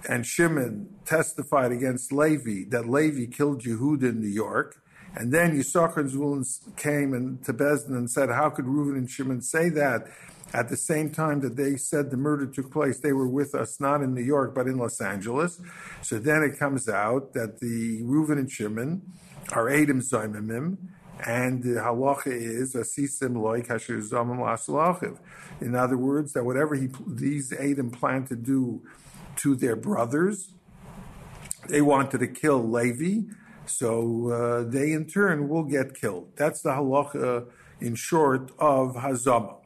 and 0.08 0.24
Shimon 0.24 0.88
testified 1.04 1.72
against 1.72 2.12
Levi 2.12 2.68
that 2.70 2.88
Levi 2.88 3.26
killed 3.26 3.62
Yehuda 3.62 4.04
in 4.04 4.20
New 4.20 4.28
York, 4.28 4.79
and 5.16 5.32
then 5.32 5.58
Yisachar 5.58 6.10
Zvulun 6.10 6.44
came 6.76 7.12
and 7.12 7.44
to 7.44 7.52
Bezdin 7.52 7.96
and 7.96 8.10
said, 8.10 8.30
"How 8.30 8.50
could 8.50 8.66
Reuven 8.66 8.96
and 8.96 9.10
Shimon 9.10 9.42
say 9.42 9.68
that?" 9.70 10.06
At 10.52 10.68
the 10.68 10.76
same 10.76 11.10
time 11.10 11.40
that 11.40 11.56
they 11.56 11.76
said 11.76 12.10
the 12.10 12.16
murder 12.16 12.44
took 12.46 12.72
place, 12.72 12.98
they 12.98 13.12
were 13.12 13.28
with 13.28 13.54
us 13.54 13.78
not 13.80 14.02
in 14.02 14.14
New 14.14 14.22
York 14.22 14.54
but 14.54 14.66
in 14.66 14.78
Los 14.78 15.00
Angeles. 15.00 15.60
So 16.02 16.18
then 16.18 16.42
it 16.42 16.58
comes 16.58 16.88
out 16.88 17.34
that 17.34 17.60
the 17.60 18.02
Reuven 18.02 18.38
and 18.38 18.50
Shimon 18.50 19.02
are 19.52 19.68
Adam 19.68 20.00
Zaimimim, 20.00 20.76
and 21.24 21.62
the 21.62 21.80
halacha 21.80 22.32
is 22.32 22.74
asisim 22.74 23.40
loy 23.40 23.62
kasher 23.62 23.98
zamim 23.98 24.38
lasalachiv. 24.38 25.18
In 25.60 25.74
other 25.74 25.96
words, 25.96 26.32
that 26.32 26.44
whatever 26.44 26.74
he, 26.74 26.88
these 27.06 27.52
Adam 27.52 27.90
planned 27.90 28.28
to 28.28 28.36
do 28.36 28.82
to 29.36 29.54
their 29.54 29.76
brothers. 29.76 30.54
They 31.68 31.80
wanted 31.82 32.18
to 32.18 32.26
kill 32.26 32.68
Levi, 32.68 33.30
so 33.66 34.30
uh, 34.30 34.70
they 34.70 34.92
in 34.92 35.06
turn 35.06 35.48
will 35.48 35.64
get 35.64 35.94
killed. 35.94 36.32
That's 36.36 36.62
the 36.62 36.70
halacha 36.70 37.46
in 37.80 37.94
short 37.94 38.52
of 38.58 38.96
Hazama. 38.96 39.56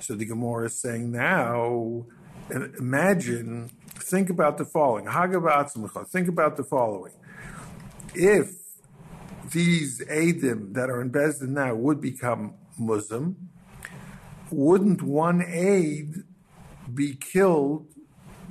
So 0.00 0.14
the 0.14 0.24
Gemara 0.24 0.66
is 0.66 0.80
saying 0.80 1.12
now, 1.12 2.06
imagine, 2.50 3.70
think 3.94 4.30
about 4.30 4.58
the 4.58 4.64
following. 4.64 5.06
Think 5.06 6.28
about 6.28 6.56
the 6.56 6.64
following. 6.64 7.12
If 8.14 8.56
these 9.52 10.00
Adim 10.06 10.74
that 10.74 10.90
are 10.90 11.00
in 11.00 11.10
Bezdin 11.10 11.50
now 11.50 11.74
would 11.74 12.00
become 12.00 12.54
Muslim, 12.78 13.50
wouldn't 14.50 15.02
one 15.02 15.42
aid 15.46 16.24
be 16.92 17.14
killed 17.14 17.86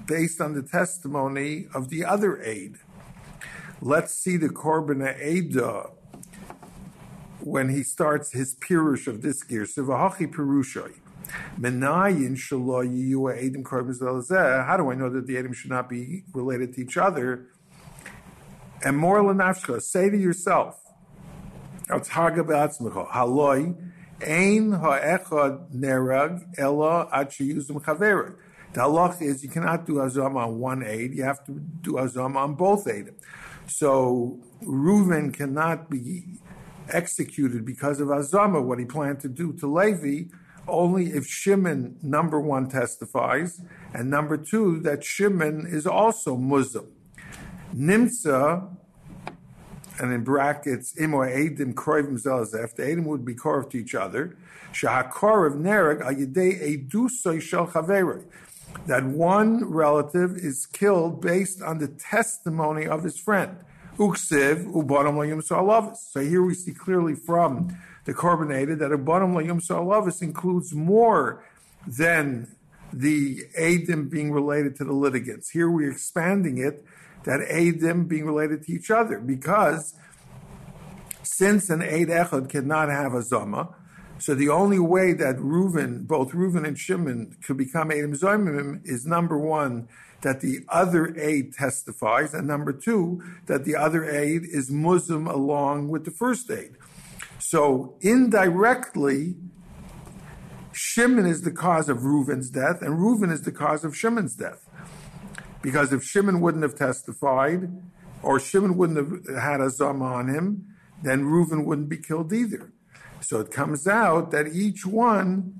based 0.05 0.39
on 0.39 0.53
the 0.53 0.63
testimony 0.63 1.67
of 1.73 1.89
the 1.89 2.05
other 2.05 2.41
aid. 2.41 2.77
Let's 3.81 4.13
see 4.13 4.35
the 4.35 4.49
Korban 4.49 5.01
Eidah 5.21 5.91
when 7.39 7.69
he 7.69 7.83
starts 7.83 8.33
his 8.33 8.55
pirush 8.55 9.07
of 9.07 9.21
this 9.21 9.41
gear. 9.43 9.63
Sivahachi 9.63 10.29
pirushai. 10.33 10.93
Menayin 11.57 12.35
shalo 12.35 12.83
yiyu 12.85 13.31
edim 13.33 13.63
korban 13.63 14.65
How 14.65 14.75
do 14.77 14.91
I 14.91 14.95
know 14.95 15.09
that 15.09 15.27
the 15.27 15.35
edim 15.35 15.53
should 15.53 15.71
not 15.71 15.87
be 15.87 16.23
related 16.33 16.73
to 16.75 16.81
each 16.81 16.97
other? 16.97 17.47
And 18.83 18.97
more 18.97 19.19
lenafshcha, 19.19 19.81
say 19.81 20.09
to 20.09 20.17
yourself, 20.17 20.81
haloi 21.87 23.75
ein 24.21 24.71
ha'echad 24.71 25.71
nerag 25.73 26.43
ela 26.57 27.07
ad 27.11 27.29
sheyuzim 27.29 27.81
chaverah. 27.81 28.35
The 28.73 28.81
halach 28.81 29.21
is 29.21 29.43
you 29.43 29.49
cannot 29.49 29.85
do 29.85 29.95
azam 29.95 30.35
on 30.35 30.59
one 30.59 30.83
aid, 30.83 31.15
you 31.15 31.23
have 31.23 31.43
to 31.45 31.53
do 31.53 31.93
azam 31.93 32.35
on 32.35 32.55
both 32.55 32.87
aid. 32.87 33.13
So 33.69 34.39
Reuven 34.63 35.33
cannot 35.33 35.89
be 35.89 36.39
executed 36.89 37.65
because 37.65 37.99
of 37.99 38.07
azama, 38.07 38.63
what 38.63 38.79
he 38.79 38.85
planned 38.85 39.19
to 39.21 39.29
do 39.29 39.53
to 39.53 39.67
Levi, 39.67 40.29
only 40.67 41.07
if 41.07 41.25
Shimon, 41.25 41.97
number 42.01 42.39
one, 42.39 42.67
testifies, 42.67 43.61
and 43.93 44.09
number 44.09 44.37
two, 44.37 44.79
that 44.81 45.03
Shimon 45.03 45.65
is 45.67 45.85
also 45.87 46.35
Muslim. 46.35 46.87
Nimsa, 47.75 48.75
and 49.99 50.13
in 50.13 50.23
brackets, 50.23 50.99
imo 50.99 51.19
edim 51.19 51.73
kroivim 51.73 52.21
zelazef, 52.21 52.75
the 52.75 52.83
edim 52.83 53.05
would 53.05 53.25
be 53.25 53.35
korv 53.35 53.69
to 53.69 53.77
each 53.77 53.95
other. 53.95 54.35
Shahakorv 54.73 55.55
nereg 55.55 56.01
al 56.01 56.13
yedei 56.13 56.89
edusoi 56.89 57.41
shel 57.41 57.67
chaveroi 57.67 58.23
that 58.85 59.05
one 59.05 59.65
relative 59.65 60.35
is 60.35 60.65
killed 60.65 61.21
based 61.21 61.61
on 61.61 61.79
the 61.79 61.87
testimony 61.87 62.87
of 62.87 63.03
his 63.03 63.19
friend. 63.19 63.57
Uksiv 63.97 64.71
ubanim 64.73 65.95
So 65.97 66.21
here 66.21 66.41
we 66.41 66.53
see 66.53 66.73
clearly 66.73 67.15
from 67.15 67.77
the 68.05 68.13
Korban 68.13 68.57
Eda 68.57 68.75
that 68.77 68.91
ubanim 68.91 69.35
layum 69.35 70.21
includes 70.21 70.73
more 70.73 71.43
than 71.85 72.55
the 72.91 73.43
Adim 73.57 74.09
being 74.09 74.31
related 74.31 74.75
to 74.77 74.83
the 74.83 74.93
litigants. 74.93 75.49
Here 75.51 75.69
we're 75.69 75.91
expanding 75.91 76.57
it 76.57 76.83
that 77.23 77.41
Adim 77.41 78.07
being 78.07 78.25
related 78.25 78.63
to 78.63 78.71
each 78.71 78.89
other 78.89 79.19
because 79.19 79.93
since 81.23 81.69
an 81.69 81.81
Aid 81.81 82.07
Echad 82.07 82.49
cannot 82.49 82.89
have 82.89 83.13
a 83.13 83.21
Zama, 83.21 83.75
so 84.19 84.35
the 84.35 84.49
only 84.49 84.79
way 84.79 85.13
that 85.13 85.37
Reuven, 85.37 86.05
both 86.05 86.31
Reuven 86.31 86.67
and 86.67 86.77
Shimon, 86.77 87.37
could 87.45 87.57
become 87.57 87.91
Adam 87.91 88.13
Zoimim 88.13 88.81
is 88.85 89.05
number 89.05 89.37
one, 89.37 89.87
that 90.21 90.41
the 90.41 90.65
other 90.67 91.17
aid 91.17 91.53
testifies, 91.53 92.33
and 92.33 92.47
number 92.47 92.73
two, 92.73 93.23
that 93.45 93.63
the 93.63 93.75
other 93.75 94.03
aid 94.03 94.43
is 94.43 94.69
Muslim 94.69 95.27
along 95.27 95.87
with 95.87 96.05
the 96.05 96.11
first 96.11 96.51
aid. 96.51 96.75
So 97.39 97.95
indirectly, 98.01 99.35
Shimon 100.73 101.25
is 101.25 101.41
the 101.43 101.51
cause 101.51 101.89
of 101.89 101.99
Reuven's 101.99 102.49
death, 102.49 102.81
and 102.81 102.99
Reuven 102.99 103.31
is 103.31 103.43
the 103.43 103.51
cause 103.51 103.83
of 103.83 103.95
Shimon's 103.95 104.35
death. 104.35 104.65
Because 105.61 105.91
if 105.93 106.03
Shimon 106.03 106.41
wouldn't 106.41 106.63
have 106.63 106.75
testified, 106.75 107.69
or 108.21 108.39
Shimon 108.39 108.77
wouldn't 108.77 109.27
have 109.27 109.41
had 109.41 109.61
a 109.61 109.69
zama 109.69 110.05
on 110.05 110.27
him, 110.27 110.75
then 111.01 111.23
Reuven 111.23 111.65
wouldn't 111.65 111.89
be 111.89 111.97
killed 111.97 112.33
either. 112.33 112.71
So 113.29 113.39
it 113.39 113.51
comes 113.51 113.87
out 113.87 114.31
that 114.31 114.47
each 114.47 114.87
one, 114.87 115.59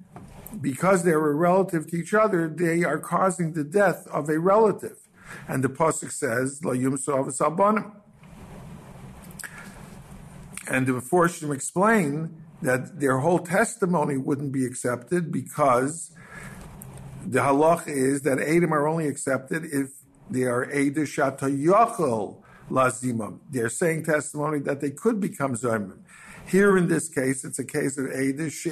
because 0.59 1.03
they 1.03 1.15
were 1.15 1.35
relative 1.35 1.85
to 1.91 1.97
each 1.97 2.15
other, 2.15 2.47
they 2.47 2.83
are 2.83 2.97
causing 2.97 3.53
the 3.53 3.63
death 3.63 4.07
of 4.07 4.27
a 4.27 4.39
relative. 4.39 4.97
And 5.47 5.63
the 5.63 5.69
Pasuk 5.69 6.11
says, 6.11 6.65
La 6.65 6.71
Yum 6.71 6.97
Albanim. 6.97 7.91
And 10.67 10.87
the 10.87 10.93
Meforshim 10.93 11.53
explain 11.53 12.41
that 12.63 12.99
their 12.99 13.19
whole 13.19 13.37
testimony 13.37 14.17
wouldn't 14.17 14.51
be 14.51 14.65
accepted 14.65 15.31
because 15.31 16.09
the 17.23 17.41
halach 17.41 17.87
is 17.87 18.23
that 18.23 18.39
Adam 18.39 18.73
are 18.73 18.87
only 18.87 19.07
accepted 19.07 19.65
if 19.65 19.91
they 20.27 20.45
are 20.45 20.65
Eidah 20.65 21.05
Shatayachal 21.05 22.41
Lazimam. 22.71 23.41
They're 23.51 23.69
saying 23.69 24.05
testimony 24.05 24.57
that 24.61 24.81
they 24.81 24.89
could 24.89 25.19
become 25.19 25.53
Zomim. 25.53 25.99
Here 26.49 26.77
in 26.77 26.87
this 26.87 27.09
case, 27.09 27.43
it's 27.45 27.59
a 27.59 27.63
case 27.63 27.95
of 27.99 28.07
Eidish 28.07 28.65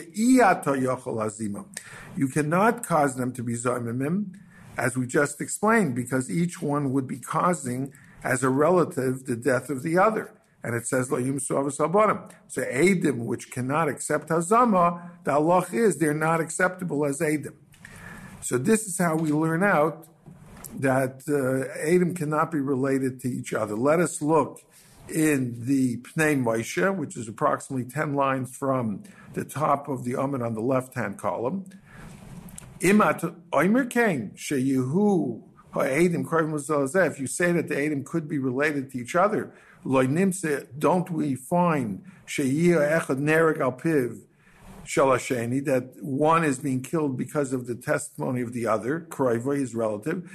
You 2.17 2.27
cannot 2.27 2.83
cause 2.83 3.15
them 3.15 3.31
to 3.33 3.43
be 3.43 3.53
Zomimim, 3.53 4.33
as 4.75 4.97
we 4.97 5.05
just 5.05 5.39
explained, 5.39 5.93
because 5.93 6.31
each 6.31 6.59
one 6.59 6.91
would 6.91 7.05
be 7.05 7.19
causing, 7.19 7.93
as 8.23 8.41
a 8.41 8.49
relative, 8.49 9.25
the 9.25 9.35
death 9.35 9.69
of 9.69 9.83
the 9.83 9.95
other. 9.95 10.33
And 10.63 10.73
it 10.73 10.87
says, 10.87 11.09
So 11.09 11.17
Eidim, 11.17 13.17
which 13.25 13.51
cannot 13.51 13.89
accept 13.89 14.29
Hazama, 14.29 15.11
the 15.23 15.33
Allah 15.33 15.67
is 15.71 15.99
they're 15.99 16.15
not 16.15 16.41
acceptable 16.41 17.05
as 17.05 17.19
Eidim. 17.19 17.53
So 18.41 18.57
this 18.57 18.87
is 18.87 18.97
how 18.97 19.17
we 19.17 19.31
learn 19.31 19.61
out 19.61 20.07
that 20.79 21.21
uh, 21.27 21.67
Eidim 21.87 22.15
cannot 22.15 22.51
be 22.51 22.59
related 22.59 23.19
to 23.21 23.27
each 23.27 23.53
other. 23.53 23.75
Let 23.75 23.99
us 23.99 24.19
look 24.19 24.61
in 25.09 25.65
the 25.65 25.97
Pnei 25.97 26.41
Moshe, 26.41 26.95
which 26.95 27.17
is 27.17 27.27
approximately 27.27 27.89
10 27.89 28.13
lines 28.13 28.55
from 28.55 29.03
the 29.33 29.45
top 29.45 29.87
of 29.87 30.03
the 30.03 30.13
Amid 30.13 30.41
on 30.41 30.53
the 30.53 30.61
left 30.61 30.95
hand 30.95 31.17
column. 31.17 31.65
Imat 32.79 33.35
Oimer 33.51 33.89
Kain, 33.89 34.31
Sheyehu 34.35 35.43
If 35.75 37.19
you 37.19 37.27
say 37.27 37.51
that 37.51 37.67
the 37.67 37.75
Edim 37.75 38.05
could 38.05 38.27
be 38.27 38.37
related 38.37 38.91
to 38.91 38.97
each 38.99 39.15
other, 39.15 39.53
don't 40.77 41.09
we 41.11 41.35
find 41.35 42.03
that 45.59 45.89
one 46.01 46.43
is 46.43 46.59
being 46.59 46.81
killed 46.81 47.17
because 47.17 47.53
of 47.53 47.67
the 47.67 47.75
testimony 47.75 48.41
of 48.41 48.53
the 48.53 48.67
other, 48.67 49.07
his 49.55 49.75
relative, 49.75 50.29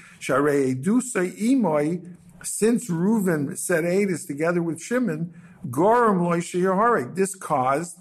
since 2.43 2.91
Reuven 2.91 3.57
said 3.57 3.85
Adis 3.85 4.27
together 4.27 4.63
with 4.63 4.81
Shimon, 4.81 5.35
Goram 5.71 6.19
Loisha 6.19 7.15
This 7.15 7.35
caused 7.35 7.99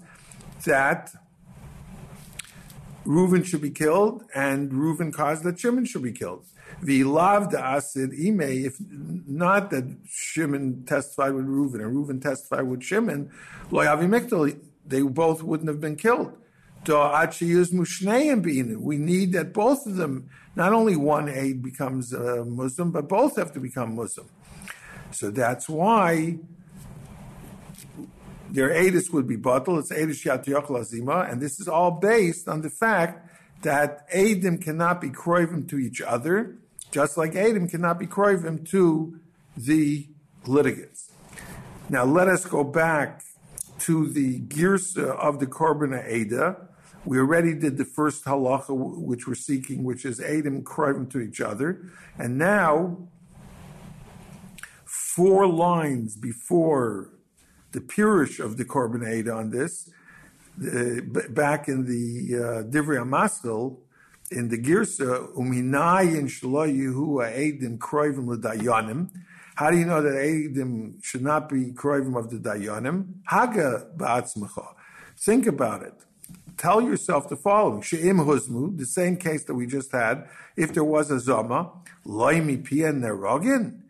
that 0.64 1.12
Reuven 3.04 3.44
should 3.44 3.60
be 3.62 3.70
killed, 3.70 4.24
and 4.34 4.70
Reuven 4.70 5.12
caused 5.12 5.44
that 5.44 5.58
Shimon 5.58 5.84
should 5.84 6.02
be 6.02 6.12
killed. 6.12 6.44
Loved 6.82 7.54
asid 7.54 8.12
ime, 8.12 8.40
if 8.40 8.76
not 8.80 9.70
that 9.70 9.84
Shimon 10.08 10.84
testified 10.86 11.34
with 11.34 11.46
Reuven 11.46 11.84
and 11.84 11.94
Reuven 11.94 12.22
testified 12.22 12.66
with 12.66 12.82
Shimon, 12.82 13.30
lo 13.70 13.84
yavi 13.84 14.58
they 14.86 15.02
both 15.02 15.42
wouldn't 15.42 15.68
have 15.68 15.80
been 15.80 15.96
killed. 15.96 16.36
We 16.84 16.94
need 18.98 19.32
that 19.32 19.52
both 19.52 19.86
of 19.86 19.96
them, 19.96 20.28
not 20.56 20.72
only 20.72 20.96
one 20.96 21.28
aid 21.28 21.62
becomes 21.62 22.12
a 22.12 22.44
Muslim, 22.44 22.90
but 22.90 23.08
both 23.08 23.36
have 23.36 23.52
to 23.52 23.60
become 23.60 23.94
Muslim. 23.94 24.26
So 25.12 25.30
that's 25.30 25.68
why 25.68 26.38
their 28.50 28.70
Adis 28.70 29.12
would 29.12 29.28
be 29.28 29.36
bottled. 29.36 29.78
It's 29.78 29.92
Adis 29.92 30.24
Yat 30.24 30.44
Azima, 30.44 31.30
and 31.30 31.40
this 31.40 31.60
is 31.60 31.68
all 31.68 31.92
based 31.92 32.48
on 32.48 32.62
the 32.62 32.70
fact 32.70 33.28
that 33.62 34.10
Adim 34.10 34.60
cannot 34.60 35.00
be 35.00 35.08
kroivim 35.08 35.68
to 35.68 35.78
each 35.78 36.00
other, 36.00 36.56
just 36.90 37.16
like 37.16 37.32
Adim 37.32 37.70
cannot 37.70 37.98
be 37.98 38.06
kroivim 38.06 38.68
to 38.70 39.20
the 39.56 40.08
litigants. 40.46 41.12
Now 41.88 42.04
let 42.04 42.26
us 42.28 42.44
go 42.44 42.64
back 42.64 43.22
to 43.80 44.08
the 44.08 44.40
girsa 44.40 45.16
of 45.16 45.38
the 45.38 45.46
Korban 45.46 46.04
Ada. 46.06 46.68
We 47.04 47.18
already 47.18 47.54
did 47.54 47.78
the 47.78 47.84
first 47.84 48.24
halacha, 48.24 48.70
which 48.70 49.26
we're 49.26 49.34
seeking, 49.34 49.82
which 49.82 50.04
is 50.04 50.20
Adim 50.20 50.62
kroivim 50.62 51.10
to 51.10 51.20
each 51.20 51.40
other. 51.40 51.80
And 52.16 52.38
now, 52.38 53.08
four 54.84 55.46
lines 55.46 56.16
before 56.16 57.10
the 57.72 57.80
purish 57.80 58.38
of 58.38 58.56
the 58.56 58.64
Korban 58.64 59.34
on 59.34 59.50
this, 59.50 59.90
uh, 60.60 61.00
back 61.30 61.66
in 61.66 61.86
the 61.86 62.38
uh, 62.38 62.62
Divrei 62.70 63.02
Amaskal, 63.02 63.78
in 64.30 64.48
the 64.48 64.58
Girsa, 64.58 65.34
Uminayin 65.34 66.24
Shlo 66.24 66.70
Yehu 66.70 67.20
Eidim 67.20 67.78
Kroivim 67.78 68.28
L'Dayanim. 68.28 69.10
How 69.56 69.70
do 69.70 69.76
you 69.76 69.84
know 69.84 70.00
that 70.00 70.14
Eidim 70.14 71.02
should 71.04 71.22
not 71.22 71.48
be 71.48 71.72
Kroivim 71.72 72.16
of 72.16 72.30
the 72.30 72.38
Dayanim? 72.38 73.06
Haga 73.26 73.88
Ba'atzmacha. 73.96 74.74
Think 75.18 75.46
about 75.46 75.82
it. 75.82 75.94
Tell 76.56 76.80
yourself 76.80 77.28
the 77.28 77.36
following: 77.36 77.82
She'im 77.82 78.18
Huzmu, 78.18 78.76
the 78.78 78.86
same 78.86 79.16
case 79.16 79.44
that 79.44 79.54
we 79.54 79.66
just 79.66 79.92
had. 79.92 80.28
If 80.56 80.72
there 80.74 80.84
was 80.84 81.10
a 81.10 81.16
Zoma, 81.16 81.70
Loimi 82.06 82.62
Pien 82.62 83.00
Nerogin, 83.00 83.80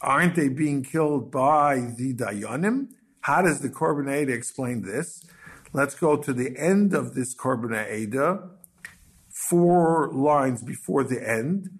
aren't 0.00 0.34
they 0.34 0.48
being 0.48 0.82
killed 0.82 1.30
by 1.30 1.92
the 1.96 2.14
Dayanim? 2.14 2.88
How 3.22 3.42
does 3.42 3.60
the 3.60 3.68
Korban 3.68 4.10
Eda 4.10 4.32
explain 4.32 4.82
this? 4.82 5.24
Let's 5.72 5.94
go 5.94 6.16
to 6.16 6.32
the 6.32 6.56
end 6.58 6.94
of 6.94 7.14
this 7.14 7.34
Korban 7.34 7.90
Eda, 7.92 8.50
four 9.28 10.10
lines 10.12 10.62
before 10.62 11.04
the 11.04 11.26
end. 11.26 11.70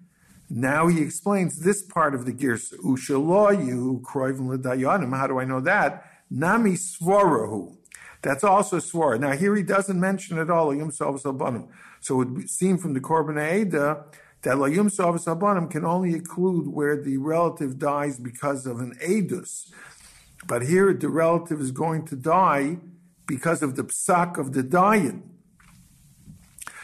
Now 0.49 0.87
he 0.87 1.01
explains 1.01 1.59
this 1.59 1.81
part 1.81 2.13
of 2.13 2.25
the 2.25 2.33
Girs. 2.33 2.73
Ushaloyu 2.83 4.01
kroivim 4.01 4.49
l'dayanim. 4.49 5.15
How 5.17 5.27
do 5.27 5.39
I 5.39 5.45
know 5.45 5.61
that? 5.61 6.05
Nami 6.29 6.73
svorahu. 6.73 7.77
That's 8.21 8.43
also 8.43 8.77
a 8.77 8.81
swara. 8.81 9.19
Now 9.19 9.31
here 9.31 9.55
he 9.55 9.63
doesn't 9.63 9.99
mention 9.99 10.37
at 10.37 10.49
all 10.49 10.73
Yom 10.73 10.91
Savasabanim. 10.91 11.67
So 11.99 12.21
it 12.21 12.29
would 12.29 12.49
seem 12.49 12.77
from 12.77 12.93
the 12.93 12.99
Korban 12.99 13.37
Eda 13.39 14.05
that 14.43 14.57
Layum 14.57 14.89
Savasabanim 14.89 15.69
can 15.69 15.85
only 15.85 16.13
include 16.13 16.67
where 16.67 17.01
the 17.01 17.17
relative 17.17 17.79
dies 17.79 18.19
because 18.19 18.65
of 18.65 18.79
an 18.79 18.95
Edus. 19.03 19.71
But 20.45 20.63
here 20.63 20.93
the 20.93 21.09
relative 21.09 21.61
is 21.61 21.71
going 21.71 22.05
to 22.07 22.15
die 22.15 22.77
because 23.27 23.61
of 23.61 23.75
the 23.75 23.83
psak 23.83 24.37
of 24.37 24.53
the 24.53 24.63
dying. 24.63 25.27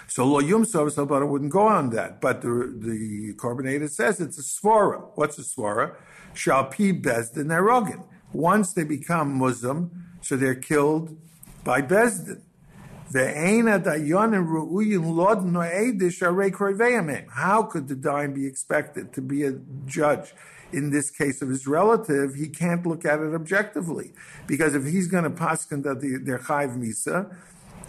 So 0.07 0.25
lo 0.25 0.39
yum 0.39 0.65
but 0.71 1.27
wouldn't 1.27 1.51
go 1.51 1.67
on 1.67 1.89
that. 1.91 2.21
But 2.21 2.41
the 2.41 2.73
the 2.75 3.33
Korban 3.35 3.69
Eda 3.69 3.89
says 3.89 4.19
it's 4.19 4.39
a 4.39 4.41
svara. 4.41 5.11
What's 5.15 5.37
a 5.37 5.41
svara? 5.41 5.95
Shalpi 6.33 6.99
bezdin 7.01 7.47
erogin. 7.47 8.03
Once 8.33 8.73
they 8.73 8.83
become 8.83 9.33
Muslim, 9.33 9.91
so 10.21 10.35
they're 10.35 10.55
killed 10.55 11.17
by 11.67 11.81
bezdin. 11.81 12.41
How 17.43 17.63
could 17.63 17.87
the 17.87 17.95
dying 17.95 18.33
be 18.33 18.45
expected 18.45 19.13
to 19.13 19.21
be 19.21 19.43
a 19.43 19.53
judge? 19.85 20.33
in 20.73 20.89
this 20.89 21.09
case 21.09 21.41
of 21.41 21.47
his 21.47 21.65
relative, 21.65 22.35
he 22.35 22.49
can't 22.49 22.85
look 22.85 23.05
at 23.05 23.19
it 23.19 23.33
objectively. 23.33 24.11
Because 24.47 24.75
if 24.75 24.83
he's 24.83 25.07
going 25.07 25.23
to 25.23 25.29
paskin 25.29 25.81
that 25.83 26.01
they're 26.25 26.39
chayv 26.39 26.77
misa, 26.77 27.33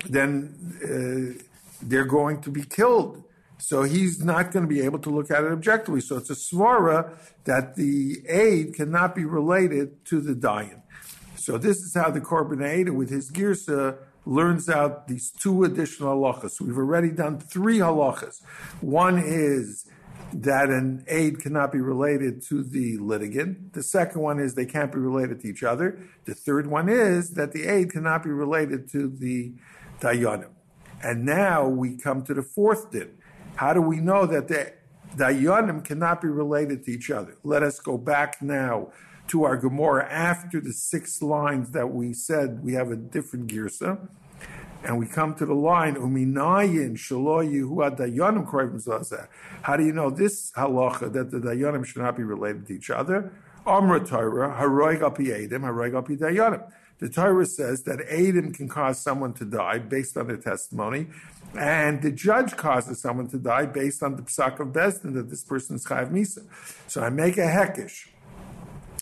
then 0.09 0.55
uh, 0.85 1.43
they're 1.83 2.05
going 2.05 2.41
to 2.43 2.51
be 2.51 2.63
killed. 2.63 3.25
So 3.59 3.83
he's 3.83 4.25
not 4.25 4.53
going 4.53 4.65
to 4.65 4.69
be 4.69 4.81
able 4.83 5.01
to 5.01 5.11
look 5.11 5.31
at 5.33 5.43
it 5.43 5.51
objectively. 5.51 6.01
So 6.01 6.19
it's 6.19 6.31
a 6.31 6.35
svara 6.35 7.19
that 7.45 7.75
the 7.75 8.23
aid 8.29 8.75
cannot 8.75 9.17
be 9.17 9.25
related 9.25 10.05
to 10.07 10.21
the 10.21 10.35
dayan. 10.35 10.83
So 11.49 11.57
this 11.57 11.79
is 11.79 11.95
how 11.95 12.11
the 12.11 12.21
korban 12.21 12.91
with 12.91 13.09
his 13.09 13.31
girsa 13.31 13.97
learns 14.27 14.69
out 14.69 15.09
these 15.09 15.31
two 15.31 15.65
additional 15.65 16.15
halachas. 16.15 16.61
We've 16.61 16.77
already 16.77 17.11
done 17.11 17.41
three 17.41 17.79
halachas. 17.79 18.43
One 18.83 19.17
is 19.17 19.87
that 20.35 20.69
an 20.69 21.07
aid 21.09 21.41
cannot 21.41 21.73
be 21.73 21.81
related 21.81 22.43
to 22.49 22.63
the 22.63 22.99
litigant. 22.99 23.73
The 23.73 23.83
second 23.83 24.21
one 24.21 24.39
is 24.39 24.57
they 24.57 24.67
can't 24.67 24.93
be 24.93 24.99
related 24.99 25.41
to 25.41 25.49
each 25.49 25.63
other. 25.63 25.99
The 26.27 26.35
third 26.35 26.67
one 26.67 26.91
is 26.91 27.31
that 27.31 27.53
the 27.53 27.65
aid 27.65 27.93
cannot 27.93 28.25
be 28.25 28.31
related 28.31 28.87
to 28.93 29.09
the 29.09 29.55
dayanim. 30.01 30.51
And 31.03 31.25
now 31.25 31.67
we 31.67 31.97
come 31.97 32.25
to 32.25 32.35
the 32.35 32.43
fourth 32.43 32.91
din. 32.91 33.09
How 33.57 33.73
do 33.73 33.81
we 33.81 34.01
know 34.01 34.27
that 34.27 34.49
the 34.49 34.75
dayanim 35.17 35.83
cannot 35.83 36.21
be 36.21 36.29
related 36.29 36.85
to 36.85 36.91
each 36.91 37.11
other? 37.11 37.39
Let 37.43 37.63
us 37.63 37.81
go 37.81 37.97
back 37.97 38.43
now 38.43 38.93
to 39.29 39.45
our 39.45 39.57
Gemara 39.57 40.11
after 40.11 40.61
the 40.61 40.73
six 40.73 41.23
lines 41.23 41.71
that 41.71 41.89
we 41.89 42.13
said 42.13 42.63
we 42.63 42.75
have 42.75 42.91
a 42.91 42.97
different 42.97 43.47
girsa 43.49 44.09
and 44.85 44.99
we 44.99 45.07
come 45.07 45.35
to 45.35 45.45
the 45.45 45.55
line 45.55 45.97
uminayin 45.97 46.97
shalo 46.97 47.45
yehu 47.45 47.97
dayanim 47.97 48.49
kroivim 48.49 49.29
How 49.63 49.77
do 49.77 49.85
you 49.85 49.93
know 49.93 50.11
this 50.11 50.53
halacha 50.53 51.13
that 51.13 51.31
the 51.31 51.39
dayanim 51.39 51.85
should 51.85 52.03
not 52.03 52.17
be 52.17 52.23
related 52.23 52.67
to 52.69 52.75
each 52.75 52.91
other? 52.91 53.33
Amra 53.67 54.05
Torah 54.05 54.57
haroig 54.59 55.03
api 55.03 55.27
edim 55.27 55.61
haroig 55.63 55.97
api 55.97 56.17
dayanim. 56.17 56.71
The 56.99 57.09
Torah 57.09 57.47
says 57.47 57.83
that 57.85 57.99
edim 58.09 58.55
can 58.55 58.69
cause 58.69 59.01
someone 59.01 59.33
to 59.35 59.45
die 59.45 59.79
based 59.79 60.17
on 60.17 60.27
their 60.27 60.37
testimony, 60.37 61.07
and 61.57 62.03
the 62.03 62.11
judge 62.11 62.57
causes 62.57 63.01
someone 63.01 63.29
to 63.29 63.39
die 63.39 63.67
based 63.67 64.03
on 64.03 64.17
the 64.17 64.23
psak 64.23 64.59
of 64.61 64.69
Besdin 64.69 65.15
that 65.15 65.29
this 65.29 65.45
person 65.45 65.77
is 65.77 65.87
chayav 65.87 66.11
misa. 66.11 66.45
So 66.89 67.03
I 67.03 67.11
make 67.11 67.37
a 67.37 67.43
hekish. 67.43 68.09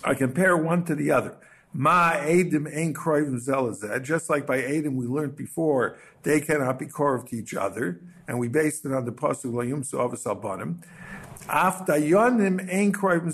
I 0.07 0.15
compare 0.15 0.57
one 0.57 0.85
to 0.85 0.95
the 0.95 1.11
other. 1.11 1.37
Ma 1.73 2.13
Adim 2.13 2.73
Ein 2.73 2.95
Kroivim. 2.95 4.03
Just 4.05 4.31
like 4.31 4.47
by 4.47 4.59
Adim 4.59 4.95
we 4.95 5.05
learned 5.05 5.35
before, 5.35 5.99
they 6.23 6.41
cannot 6.41 6.79
be 6.79 6.87
korv 6.87 7.29
to 7.29 7.37
each 7.37 7.55
other, 7.55 8.01
and 8.29 8.39
we 8.39 8.47
based 8.47 8.85
it 8.85 8.93
on 8.93 9.05
the 9.05 9.11
pasuk 9.11 9.53
Layum 9.53 9.85
Sovas 9.85 10.25
Albanim. 10.25 10.81
Af 11.49 11.85
Dayanim 11.87 12.73
Ein 12.73 12.93
Kroivim. 12.93 13.33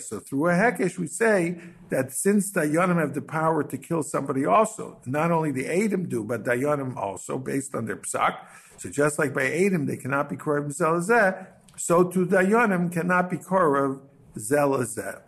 So 0.00 0.18
through 0.18 0.48
a 0.48 0.52
hekesh 0.54 0.98
we 0.98 1.06
say 1.06 1.60
that 1.90 2.10
since 2.10 2.50
Dayanim 2.50 2.98
have 2.98 3.12
the 3.12 3.20
power 3.20 3.62
to 3.62 3.76
kill 3.76 4.02
somebody 4.02 4.46
also, 4.46 5.02
not 5.04 5.30
only 5.30 5.52
the 5.52 5.64
Adim 5.64 6.08
do, 6.08 6.24
but 6.24 6.42
Dayanim 6.42 6.96
also, 6.96 7.36
based 7.36 7.74
on 7.74 7.84
their 7.84 7.98
psak. 7.98 8.38
So 8.78 8.88
just 8.88 9.18
like 9.18 9.34
by 9.34 9.42
Adim 9.42 9.86
they 9.86 9.98
cannot 9.98 10.30
be 10.30 10.36
Kroivim 10.36 10.74
Zelazed, 10.74 11.46
so 11.76 12.04
to 12.04 12.24
Dayanim 12.24 12.90
cannot 12.90 13.28
be 13.28 13.36
korv 13.36 14.00
Zelazed. 14.38 15.20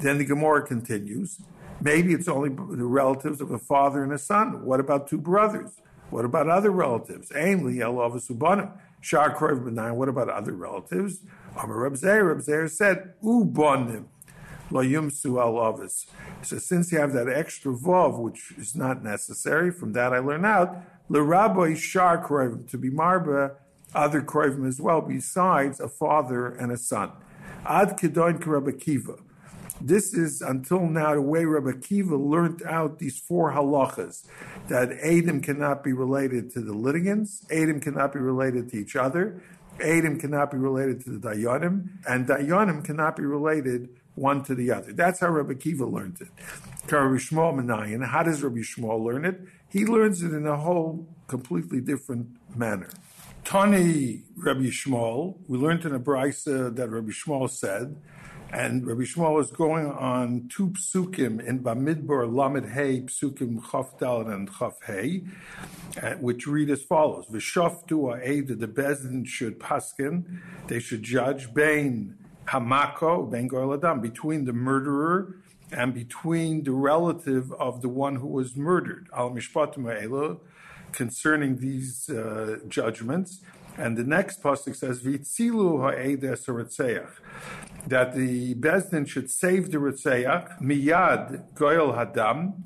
Then 0.00 0.18
the 0.18 0.24
Gemara 0.24 0.66
continues. 0.66 1.40
Maybe 1.80 2.12
it's 2.12 2.28
only 2.28 2.50
the 2.50 2.84
relatives 2.84 3.40
of 3.40 3.50
a 3.50 3.58
father 3.58 4.02
and 4.02 4.12
a 4.12 4.18
son. 4.18 4.64
What 4.64 4.80
about 4.80 5.08
two 5.08 5.18
brothers? 5.18 5.80
What 6.10 6.24
about 6.24 6.48
other 6.48 6.70
relatives? 6.70 7.30
Ainli 7.30 7.76
Elavasubanim. 7.76 8.72
Shar 9.00 9.36
Kroiv 9.36 9.64
Benaim. 9.64 9.96
What 9.96 10.08
about 10.08 10.28
other 10.28 10.52
relatives? 10.52 11.20
Amar 11.60 11.78
Reb 11.78 11.96
Zeir. 11.96 12.68
Said, 12.68 13.14
Ubonim. 13.22 14.06
Lo 14.70 14.82
yumsu 14.82 15.38
al 15.38 15.88
So 16.42 16.58
since 16.58 16.90
you 16.90 16.98
have 16.98 17.12
that 17.12 17.28
extra 17.28 17.72
vav, 17.72 18.18
which 18.18 18.52
is 18.56 18.74
not 18.74 19.04
necessary, 19.04 19.70
from 19.70 19.92
that 19.92 20.12
I 20.12 20.18
learn 20.18 20.44
out, 20.44 20.76
l'raboy 21.08 21.76
shar 21.76 22.26
kroivim, 22.26 22.68
to 22.70 22.78
be 22.78 22.90
marba, 22.90 23.56
other 23.94 24.22
kroivim 24.22 24.66
as 24.66 24.80
well, 24.80 25.02
besides 25.02 25.80
a 25.80 25.88
father 25.88 26.48
and 26.48 26.72
a 26.72 26.78
son. 26.78 27.12
Ad 27.66 27.98
kedoin 27.98 28.38
karabakiva. 28.38 29.20
This 29.80 30.14
is 30.14 30.40
until 30.40 30.86
now 30.86 31.14
the 31.14 31.20
way 31.20 31.44
Rabbi 31.44 31.78
Kiva 31.80 32.16
learned 32.16 32.62
out 32.62 32.98
these 32.98 33.18
four 33.18 33.52
halachas 33.52 34.26
that 34.68 34.92
Adam 34.92 35.40
cannot 35.40 35.82
be 35.82 35.92
related 35.92 36.50
to 36.52 36.60
the 36.60 36.72
litigants, 36.72 37.44
Adam 37.50 37.80
cannot 37.80 38.12
be 38.12 38.20
related 38.20 38.70
to 38.70 38.78
each 38.78 38.96
other, 38.96 39.42
Adam 39.82 40.18
cannot 40.18 40.50
be 40.50 40.58
related 40.58 41.04
to 41.04 41.10
the 41.10 41.28
Dayanim, 41.28 41.88
and 42.08 42.26
Dayanim 42.26 42.84
cannot 42.84 43.16
be 43.16 43.24
related 43.24 43.88
one 44.14 44.44
to 44.44 44.54
the 44.54 44.70
other. 44.70 44.92
That's 44.92 45.20
how 45.20 45.28
Rabbi 45.28 45.54
Kiva 45.54 45.84
learned 45.84 46.20
it. 46.20 46.28
Rabbi 46.90 47.16
Shmuel 47.16 47.54
Menayan, 47.54 48.06
how 48.06 48.22
does 48.22 48.42
Rabbi 48.42 48.58
Shmuel 48.58 49.04
learn 49.04 49.24
it? 49.24 49.40
He 49.68 49.84
learns 49.84 50.22
it 50.22 50.32
in 50.32 50.46
a 50.46 50.56
whole 50.56 51.08
completely 51.26 51.80
different 51.80 52.28
manner. 52.56 52.90
Tani 53.44 54.22
Rabbi 54.36 54.66
Shmuel, 54.66 55.36
we 55.48 55.58
learned 55.58 55.84
in 55.84 55.94
a 55.94 56.00
brisa 56.00 56.74
that 56.76 56.88
Rabbi 56.88 57.10
Shmuel 57.10 57.50
said, 57.50 57.96
and 58.52 58.86
Rabbi 58.86 59.02
Shmuel 59.02 59.40
is 59.40 59.50
going 59.50 59.86
on 59.86 60.48
two 60.48 60.70
psukim 60.70 61.44
in 61.44 61.60
Bamidbar 61.60 62.32
Lamed 62.32 62.70
Hey, 62.70 63.00
psukim 63.00 63.70
Chaf 63.70 63.98
Dalet 63.98 64.32
and 64.32 64.50
Chaf 64.58 64.80
Hey, 64.86 65.24
uh, 66.02 66.12
which 66.14 66.46
read 66.46 66.70
as 66.70 66.82
follows: 66.82 67.26
V'shoftu 67.30 68.18
ha'ed 68.18 68.48
the 68.48 68.68
bezdin 68.68 69.26
should 69.26 69.58
paskin, 69.58 70.40
they 70.68 70.80
should 70.80 71.02
judge 71.02 71.52
bein 71.52 72.14
hamako 72.46 73.30
bein 73.30 73.48
adam 73.72 74.00
between 74.00 74.44
the 74.44 74.52
murderer 74.52 75.36
and 75.72 75.94
between 75.94 76.62
the 76.64 76.72
relative 76.72 77.52
of 77.54 77.82
the 77.82 77.88
one 77.88 78.16
who 78.16 78.28
was 78.28 78.56
murdered. 78.56 79.08
Al 79.16 79.30
mishpatim 79.30 80.38
concerning 80.92 81.58
these 81.58 82.08
uh, 82.08 82.58
judgments. 82.68 83.40
And 83.76 83.96
the 83.96 84.04
next 84.04 84.42
pasuk 84.42 84.76
says, 84.76 85.02
"Vitzilu 85.02 85.80
ha'edes 85.80 86.46
that 87.86 88.14
the 88.14 88.54
bezdin 88.54 89.06
should 89.06 89.30
save 89.30 89.70
the 89.72 89.78
ritzeach 89.78 90.60
miyad 90.60 91.52
goyel 91.54 91.94
hadam 91.94 92.64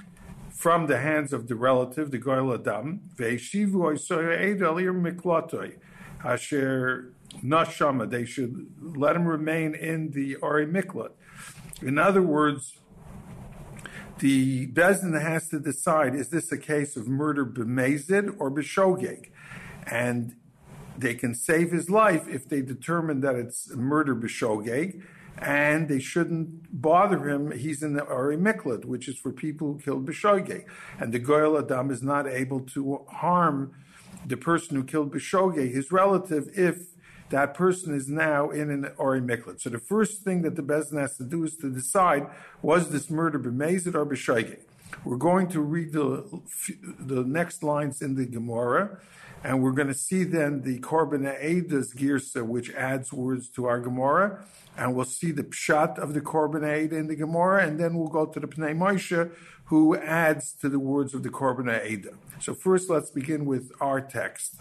from 0.51 0.87
the 0.87 0.99
hands 0.99 1.33
of 1.33 1.49
the 1.49 1.57
relative, 1.57 2.11
the 2.11 2.19
goyel 2.19 2.57
hadam 2.57 3.01
ve'eshivu 3.17 3.75
oisoy 3.75 4.39
edir 4.39 4.93
miklatoi 4.93 5.79
asher 6.23 7.15
nashama. 7.43 8.09
They 8.11 8.27
should 8.27 8.67
let 8.79 9.17
him 9.17 9.27
remain 9.27 9.75
in 9.75 10.11
the 10.11 10.37
ori 10.37 10.67
miklat. 10.67 11.13
In 11.81 11.97
other 11.99 12.23
words, 12.23 12.79
the 14.19 14.67
bezdin 14.67 15.19
has 15.21 15.49
to 15.49 15.59
decide: 15.59 16.15
is 16.15 16.29
this 16.29 16.53
a 16.53 16.59
case 16.59 16.97
of 16.97 17.09
murder 17.09 17.47
b'mezid 17.47 18.35
or 18.39 18.51
b'shogeg? 18.51 19.31
And 19.87 20.35
they 20.99 21.15
can 21.15 21.35
save 21.35 21.71
his 21.71 21.89
life 21.89 22.27
if 22.29 22.49
they 22.49 22.61
determine 22.61 23.21
that 23.21 23.37
it's 23.37 23.75
murder 23.75 24.15
b'shogeg, 24.15 25.03
and 25.41 25.89
they 25.89 26.01
shouldn't 26.01 26.81
bother 26.83 27.29
him. 27.29 27.53
He's 27.53 27.83
in 27.83 27.95
the 27.95 28.05
Ari 28.05 28.37
Miklat, 28.37 28.85
which 28.85 29.07
is 29.09 29.17
for 29.17 29.33
people 29.33 29.75
who 29.75 29.79
killed 29.79 30.07
b'shogeg. 30.07 30.65
And 30.99 31.13
the 31.13 31.21
Goyal 31.21 31.63
Adam 31.63 31.91
is 31.91 32.03
not 32.03 32.27
able 32.27 32.61
to 32.61 33.05
harm 33.09 33.73
the 34.27 34.37
person 34.37 34.77
who 34.77 34.85
killed 34.85 35.13
b'shogeg, 35.15 35.73
his 35.73 35.93
relative, 35.93 36.49
if 36.55 36.89
that 37.31 37.55
person 37.55 37.95
is 37.95 38.09
now 38.09 38.51
in 38.51 38.71
an 38.71 38.91
Ori 38.97 39.21
Miklat. 39.21 39.61
So 39.61 39.71
the 39.71 39.79
first 39.79 40.23
thing 40.23 40.43
that 40.43 40.57
the 40.57 40.63
Bezdin 40.63 40.99
has 40.99 41.17
to 41.19 41.25
do 41.25 41.45
is 41.45 41.57
to 41.59 41.71
decide, 41.71 42.27
was 42.63 42.91
this 42.91 43.09
murder 43.11 43.39
b'mezid 43.39 43.95
or 43.95 44.07
b'shogeg? 44.07 44.61
We're 45.05 45.17
going 45.17 45.49
to 45.49 45.61
read 45.61 45.93
the, 45.93 46.43
the 46.99 47.25
next 47.25 47.63
lines 47.63 48.03
in 48.03 48.15
the 48.17 48.27
Gemara, 48.27 48.99
and 49.45 49.63
we're 49.63 49.73
going 49.73 49.89
to 49.89 49.95
see 49.95 50.25
then 50.25 50.63
the 50.63 50.81
Korban 50.81 51.25
Eida's 51.43 51.95
Girsa, 51.95 52.45
which 52.45 52.71
adds 52.75 53.13
words 53.13 53.49
to 53.51 53.67
our 53.67 53.81
Gemara, 53.81 54.45
and 54.77 54.95
we'll 54.95 55.05
see 55.05 55.31
the 55.31 55.45
Pshat 55.45 55.99
of 55.99 56.15
the 56.15 56.21
Korban 56.21 56.65
Eid 56.65 56.93
in 56.93 57.07
the 57.07 57.17
Gemara, 57.17 57.65
and 57.67 57.79
then 57.79 57.95
we'll 57.95 58.09
go 58.09 58.27
to 58.27 58.41
the 58.41 58.49
Pnei 58.49 58.77
Moshe, 58.77 59.31
who 59.67 59.97
adds 59.97 60.53
to 60.55 60.69
the 60.69 60.79
words 60.79 61.15
of 61.15 61.23
the 61.23 61.29
Korban 61.29 61.67
Eida. 61.67 62.15
So 62.41 62.55
first, 62.55 62.91
let's 62.91 63.11
begin 63.11 63.45
with 63.45 63.71
our 63.81 64.01
text. 64.01 64.57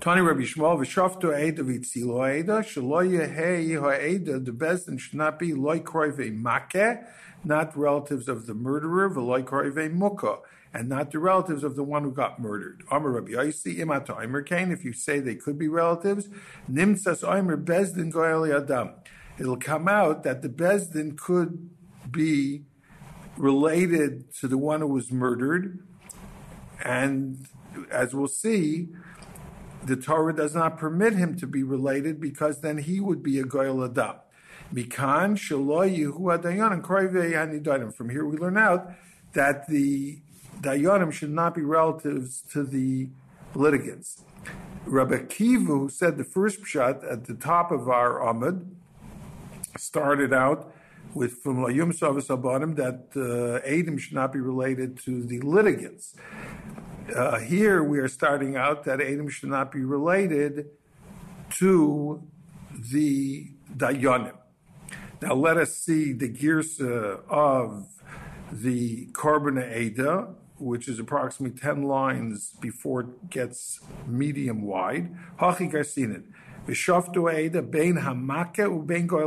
Tani 0.00 0.20
Rabbi 0.20 0.42
Shmuel 0.42 0.78
v'shafto 0.78 1.34
Eida 1.34 1.58
v'tzilo 1.58 2.20
Eida 2.20 2.62
shelo 2.62 3.02
yehei 3.04 3.80
ha'Eida 3.80 4.44
the 4.44 4.52
bezdin 4.52 4.96
should 4.98 5.14
not 5.14 5.40
be 5.40 5.52
loy 5.52 5.80
kroive 5.80 6.32
not 7.48 7.76
relatives 7.76 8.28
of 8.28 8.46
the 8.46 8.54
murderer 8.54 9.10
kroive 9.10 10.48
and 10.74 10.88
not 10.88 11.10
the 11.10 11.18
relatives 11.18 11.64
of 11.64 11.74
the 11.76 11.82
one 11.82 12.04
who 12.04 12.12
got 12.12 12.38
murdered. 12.38 12.82
Amar 12.90 13.10
Rabbi 13.12 13.30
Yossi 13.32 13.78
imata 13.78 14.22
Omer 14.22 14.42
Kain, 14.42 14.70
if 14.70 14.84
you 14.84 14.92
say 14.92 15.18
they 15.18 15.34
could 15.34 15.58
be 15.58 15.66
relatives, 15.66 16.28
nimsas 16.70 17.24
Bezdin 17.64 18.54
Adam. 18.54 18.90
It'll 19.38 19.56
come 19.56 19.88
out 19.88 20.24
that 20.24 20.42
the 20.42 20.48
Bezdin 20.48 21.16
could 21.16 21.70
be 22.10 22.64
related 23.36 24.34
to 24.34 24.48
the 24.48 24.58
one 24.58 24.80
who 24.80 24.88
was 24.88 25.10
murdered, 25.10 25.78
and 26.84 27.46
as 27.90 28.14
we'll 28.14 28.28
see, 28.28 28.88
the 29.84 29.96
Torah 29.96 30.34
does 30.34 30.54
not 30.54 30.76
permit 30.76 31.14
him 31.14 31.36
to 31.38 31.46
be 31.46 31.62
related 31.62 32.20
because 32.20 32.60
then 32.60 32.78
he 32.78 33.00
would 33.00 33.22
be 33.22 33.38
a 33.38 33.44
Goel 33.44 33.84
Adam. 33.84 34.16
Mikan 34.72 35.38
From 37.94 38.10
here 38.10 38.24
we 38.26 38.36
learn 38.36 38.58
out 38.58 38.92
that 39.32 39.66
the 39.68 40.18
Dayanim 40.60 41.12
should 41.12 41.30
not 41.30 41.54
be 41.54 41.62
relatives 41.62 42.42
to 42.52 42.64
the 42.64 43.08
litigants. 43.54 44.24
Rabbi 44.84 45.18
Kivu 45.24 45.90
said 45.90 46.16
the 46.18 46.24
first 46.24 46.66
shot 46.66 47.04
at 47.04 47.24
the 47.24 47.34
top 47.34 47.70
of 47.70 47.88
our 47.88 48.20
Amud 48.20 48.66
started 49.76 50.32
out 50.32 50.72
with 51.14 51.38
from 51.42 51.58
Layum 51.58 51.92
Savas 51.98 52.28
Abanim 52.28 52.76
that 52.76 53.08
uh, 53.16 53.66
Adam 53.66 53.96
should 53.98 54.14
not 54.14 54.32
be 54.32 54.40
related 54.40 54.98
to 55.00 55.22
the 55.24 55.40
litigants. 55.40 56.14
Uh, 57.14 57.38
here 57.38 57.82
we 57.82 57.98
are 57.98 58.08
starting 58.08 58.56
out 58.56 58.84
that 58.84 59.00
Adam 59.00 59.28
should 59.28 59.48
not 59.48 59.72
be 59.72 59.82
related 59.82 60.66
to 61.50 62.22
the 62.92 63.50
Dayanim. 63.74 64.36
Now 65.20 65.34
let 65.34 65.56
us 65.56 65.76
see 65.76 66.12
the 66.12 66.28
girsa 66.28 67.18
uh, 67.18 67.34
of 67.34 67.86
the 68.52 69.06
Korban 69.12 69.62
Ada 69.62 70.28
which 70.58 70.88
is 70.88 70.98
approximately 70.98 71.58
10 71.58 71.82
lines 71.82 72.54
before 72.60 73.00
it 73.02 73.30
gets 73.30 73.80
medium 74.06 74.62
wide. 74.62 75.14
Hachi 75.38 75.70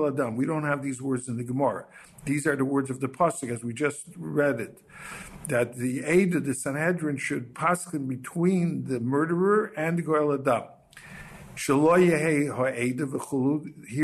adam. 0.08 0.36
We 0.36 0.46
don't 0.46 0.64
have 0.64 0.84
these 0.84 1.02
words 1.02 1.28
in 1.28 1.38
the 1.38 1.44
Gemara. 1.44 1.86
These 2.26 2.46
are 2.46 2.56
the 2.56 2.66
words 2.66 2.90
of 2.92 3.00
the 3.00 3.08
pasuk 3.08 3.52
as 3.52 3.64
we 3.64 3.74
just 3.74 4.06
read 4.16 4.60
it. 4.60 4.82
That 5.48 5.76
the 5.76 6.04
aid 6.06 6.34
the 6.34 6.54
Sanhedrin 6.54 7.18
should 7.18 7.56
pass 7.56 7.86
between 7.86 8.86
the 8.86 9.00
murderer 9.00 9.74
and 9.76 9.98
the 9.98 10.04
goel 10.04 10.34
adam. 10.34 10.64
Here, 11.56 11.72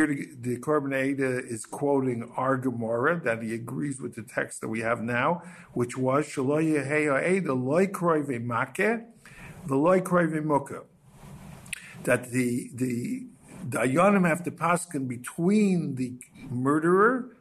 the, 0.07 0.57
Korban 0.57 1.05
Eda 1.05 1.45
is 1.45 1.65
quoting 1.65 2.29
our 2.35 2.57
Gemara 2.57 3.21
that 3.21 3.41
he 3.41 3.53
agrees 3.53 4.01
with 4.01 4.15
the 4.15 4.23
text 4.23 4.61
that 4.61 4.67
we 4.67 4.81
have 4.81 5.01
now, 5.01 5.43
which 5.73 5.97
was 5.97 6.25
that 12.03 12.31
the 12.31 12.69
the 12.73 13.27
Dayanim 13.69 14.27
have 14.27 14.43
to 14.43 14.51
paskin 14.51 15.07
between 15.07 15.95
the 15.95 16.13
murderer, 16.49 17.37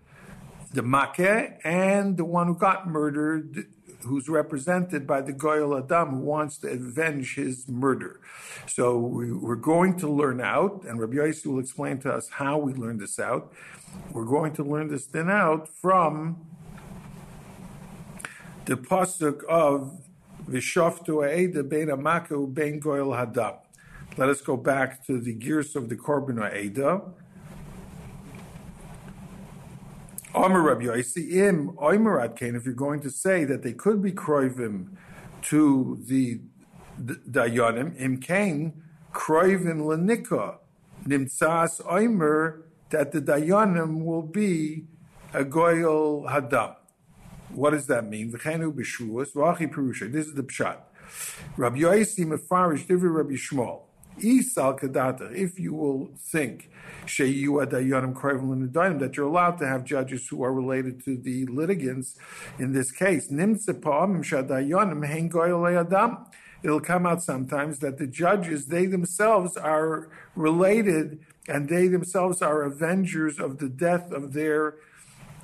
the 0.72 0.82
Makeh, 0.82 1.58
and 1.62 2.16
the 2.16 2.24
one 2.24 2.48
who 2.48 2.56
got 2.56 2.88
murdered, 2.88 3.66
who's 4.04 4.28
represented 4.28 5.06
by 5.06 5.20
the 5.20 5.32
Goyal 5.32 5.82
Adam 5.82 6.16
who 6.16 6.20
wants 6.20 6.58
to 6.58 6.68
avenge 6.68 7.34
his 7.34 7.68
murder. 7.68 8.20
So 8.66 8.98
we, 8.98 9.30
are 9.30 9.56
going 9.56 9.98
to 9.98 10.08
learn 10.08 10.40
out, 10.40 10.84
and 10.84 11.00
Rabbi 11.00 11.14
Yossi 11.14 11.46
will 11.46 11.60
explain 11.60 11.98
to 11.98 12.12
us 12.12 12.28
how 12.28 12.58
we 12.58 12.72
learn 12.72 12.98
this 12.98 13.18
out. 13.18 13.52
We're 14.12 14.24
going 14.24 14.52
to 14.54 14.62
learn 14.62 14.88
this 14.88 15.06
then 15.06 15.30
out 15.30 15.68
from 15.68 16.46
the 18.66 18.76
pasuk 18.76 19.44
of 19.44 20.00
Vishoftu 20.48 21.26
Aeda 21.26 21.62
Bein 21.62 21.88
Amaku 21.88 22.52
Bein 22.52 22.80
Goyal 22.80 23.16
Hadam. 23.16 23.58
Let 24.16 24.28
us 24.28 24.40
go 24.40 24.56
back 24.56 25.04
to 25.06 25.20
the 25.20 25.34
girsa 25.34 25.76
of 25.76 25.88
the 25.88 25.96
Korban 25.96 26.40
Aeda. 26.40 27.02
Omer 30.34 30.60
Rabbi 30.60 30.84
Yossi, 30.84 31.32
im 31.32 31.70
Oimerat 31.76 32.36
Kain, 32.36 32.56
if 32.56 32.64
you're 32.64 32.74
going 32.74 33.00
to 33.00 33.10
say 33.10 33.44
that 33.44 33.62
they 33.62 33.72
could 33.72 34.02
be 34.02 34.12
kroivim 34.12 34.88
to 35.42 35.98
the 36.06 36.40
Dayanim, 37.00 37.98
im 37.98 38.18
Kain, 38.18 38.82
kroivim 39.12 39.80
lenika, 39.80 40.58
nimtzas 41.06 41.80
Oimer, 41.82 42.62
that 42.90 43.12
the 43.12 43.20
Dayanim 43.20 44.04
will 44.04 44.22
be 44.22 44.84
a 45.32 45.44
goyal 45.44 46.30
hadam. 46.30 46.76
What 47.50 47.70
does 47.70 47.86
that 47.86 48.06
mean? 48.06 48.32
V'chenu 48.32 48.72
b'shuas, 48.72 49.32
v'achi 49.32 49.72
perusha. 49.72 50.12
This 50.12 50.26
is 50.26 50.34
the 50.34 50.42
pshat. 50.42 50.76
Rabbi 51.56 51.78
Yossi 51.78 52.26
mefarish 52.26 52.86
divri 52.86 53.14
Rabbi 53.14 53.34
Shmuel. 53.34 53.85
Isal 54.20 54.78
kadata, 54.78 55.32
if 55.32 55.58
you 55.58 55.74
will 55.74 56.10
think 56.18 56.70
that 57.06 59.12
you're 59.16 59.26
allowed 59.26 59.58
to 59.58 59.66
have 59.66 59.84
judges 59.84 60.28
who 60.28 60.42
are 60.42 60.52
related 60.52 61.04
to 61.04 61.16
the 61.16 61.46
litigants 61.46 62.16
in 62.58 62.72
this 62.72 62.90
case. 62.90 63.30
It'll 66.62 66.80
come 66.80 67.06
out 67.06 67.22
sometimes 67.22 67.78
that 67.80 67.98
the 67.98 68.06
judges, 68.06 68.66
they 68.66 68.86
themselves 68.86 69.56
are 69.56 70.08
related 70.34 71.20
and 71.46 71.68
they 71.68 71.86
themselves 71.86 72.42
are 72.42 72.62
avengers 72.62 73.38
of 73.38 73.58
the 73.58 73.68
death 73.68 74.10
of 74.10 74.32
their 74.32 74.74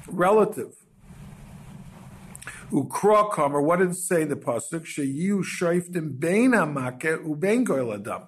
relative. 0.09 0.75
Ukrokam, 2.73 3.53
or 3.53 3.61
what 3.61 3.81
did 3.81 3.91
it 3.91 3.97
say 3.97 4.25
the 4.25 4.35
pasuk? 4.35 4.87
Sheyu 4.87 5.45
shoiftim 5.45 6.19
bein 6.19 6.53
amake 6.53 7.23
ubein 7.23 7.65
goyel 7.65 7.95
adam. 7.95 8.23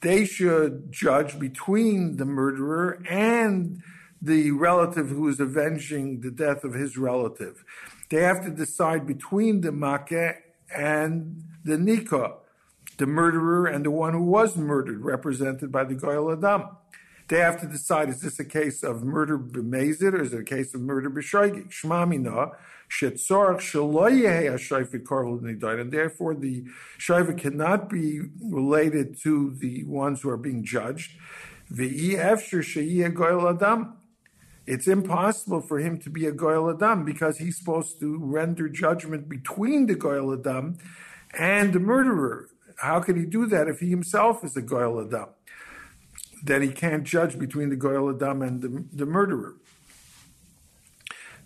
They 0.00 0.24
should 0.24 0.92
judge 0.92 1.38
between 1.38 2.16
the 2.16 2.24
murderer 2.24 3.02
and 3.08 3.82
the 4.22 4.52
relative 4.52 5.08
who 5.08 5.28
is 5.28 5.40
avenging 5.40 6.20
the 6.20 6.30
death 6.30 6.62
of 6.62 6.74
his 6.74 6.96
relative. 6.96 7.64
They 8.08 8.22
have 8.22 8.44
to 8.44 8.50
decide 8.50 9.06
between 9.06 9.62
the 9.62 9.72
make 9.72 10.36
and 10.74 11.42
the 11.64 11.76
nika, 11.76 12.34
the 12.98 13.06
murderer 13.06 13.66
and 13.66 13.84
the 13.84 13.90
one 13.90 14.12
who 14.14 14.22
was 14.22 14.56
murdered, 14.56 15.04
represented 15.04 15.72
by 15.72 15.84
the 15.84 15.94
goyel 15.94 16.32
adam. 16.32 16.68
They 17.28 17.40
have 17.40 17.60
to 17.60 17.66
decide: 17.66 18.08
is 18.08 18.22
this 18.22 18.40
a 18.40 18.44
case 18.44 18.82
of 18.82 19.02
murder 19.04 19.38
b'mezid 19.38 20.14
or 20.14 20.22
is 20.22 20.32
it 20.32 20.40
a 20.40 20.44
case 20.44 20.74
of 20.74 20.80
murder 20.80 21.10
b'shoigig? 21.10 21.70
Shmamina 21.70 22.52
shetzorach 22.88 23.60
shaloyeh 23.60 24.50
hashayfet 24.50 25.02
korval 25.02 25.80
and 25.80 25.92
therefore 25.92 26.34
the 26.34 26.64
shayfa 26.98 27.36
cannot 27.36 27.90
be 27.90 28.22
related 28.40 29.20
to 29.22 29.54
the 29.58 29.84
ones 29.84 30.22
who 30.22 30.30
are 30.30 30.38
being 30.38 30.64
judged. 30.64 31.12
V'i 31.70 32.16
efshir 32.16 32.62
sheyeh 32.62 33.12
goyel 33.12 33.54
adam. 33.54 33.94
It's 34.66 34.88
impossible 34.88 35.60
for 35.60 35.78
him 35.80 35.98
to 35.98 36.10
be 36.10 36.24
a 36.26 36.32
goyel 36.32 36.74
adam 36.74 37.04
because 37.04 37.36
he's 37.36 37.58
supposed 37.58 38.00
to 38.00 38.18
render 38.18 38.70
judgment 38.70 39.28
between 39.28 39.84
the 39.84 39.94
goyel 39.94 40.32
adam 40.38 40.78
and 41.38 41.74
the 41.74 41.80
murderer. 41.80 42.48
How 42.76 43.00
can 43.00 43.16
he 43.18 43.26
do 43.26 43.44
that 43.46 43.68
if 43.68 43.80
he 43.80 43.90
himself 43.90 44.42
is 44.44 44.56
a 44.56 44.62
goyel 44.62 45.06
adam? 45.06 45.28
That 46.44 46.62
he 46.62 46.68
can't 46.68 47.04
judge 47.04 47.38
between 47.38 47.70
the 47.70 47.76
Goyal 47.76 48.14
Adam 48.14 48.42
and 48.42 48.60
the, 48.60 48.84
the 48.92 49.06
murderer. 49.06 49.54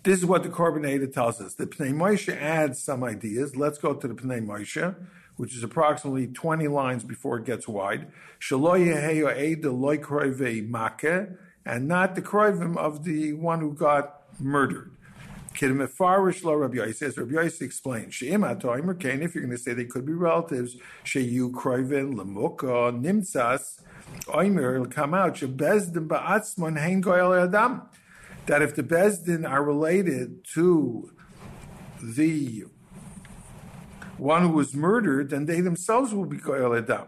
This 0.03 0.19
is 0.19 0.25
what 0.25 0.43
the 0.43 0.49
Korban 0.49 1.13
tells 1.13 1.39
us. 1.39 1.53
The 1.53 1.65
Pnei 1.65 1.93
Moshe 1.93 2.35
adds 2.35 2.83
some 2.83 3.05
ideas. 3.05 3.55
Let's 3.55 3.77
go 3.77 3.93
to 3.93 4.07
the 4.07 4.13
Pnei 4.13 4.45
Moshe, 4.45 4.95
which 5.37 5.55
is 5.55 5.63
approximately 5.63 6.27
20 6.27 6.67
lines 6.67 7.05
before 7.05 7.37
it 7.37 7.45
gets 7.45 7.69
wide. 7.69 8.07
And 11.65 11.87
not 11.87 12.15
the 12.15 12.21
kroivim 12.21 12.75
of 12.75 13.05
the 13.05 13.31
one 13.33 13.61
who 13.61 13.73
got 13.73 14.23
murdered. 14.37 14.91
Kidmefarish 15.53 16.43
lo 16.43 16.55
Rabbi 16.55 16.79
as 16.79 17.01
Rabbi 17.17 17.33
Yossi 17.33 17.61
explains, 17.61 18.13
She'im 18.15 18.41
atoim 18.41 18.89
if 19.23 19.35
you're 19.35 19.43
going 19.43 19.55
to 19.55 19.57
say 19.57 19.73
they 19.73 19.85
could 19.85 20.05
be 20.05 20.13
relatives, 20.13 20.77
she'yu 21.03 21.51
kroivin 21.51 22.15
lemuka 22.15 22.91
nimtzas, 22.91 23.79
Oimer 24.27 24.79
will 24.79 24.87
come 24.87 25.13
out. 25.13 25.39
That 28.45 28.61
if 28.61 28.75
the 28.75 28.83
Bezdin 28.83 29.49
are 29.49 29.63
related 29.63 30.43
to 30.53 31.11
the 32.01 32.65
one 34.17 34.41
who 34.43 34.49
was 34.49 34.75
murdered, 34.75 35.29
then 35.29 35.45
they 35.45 35.61
themselves 35.61 36.13
will 36.13 36.25
be 36.25 36.37
goyal 36.37 36.77
adam. 36.77 37.07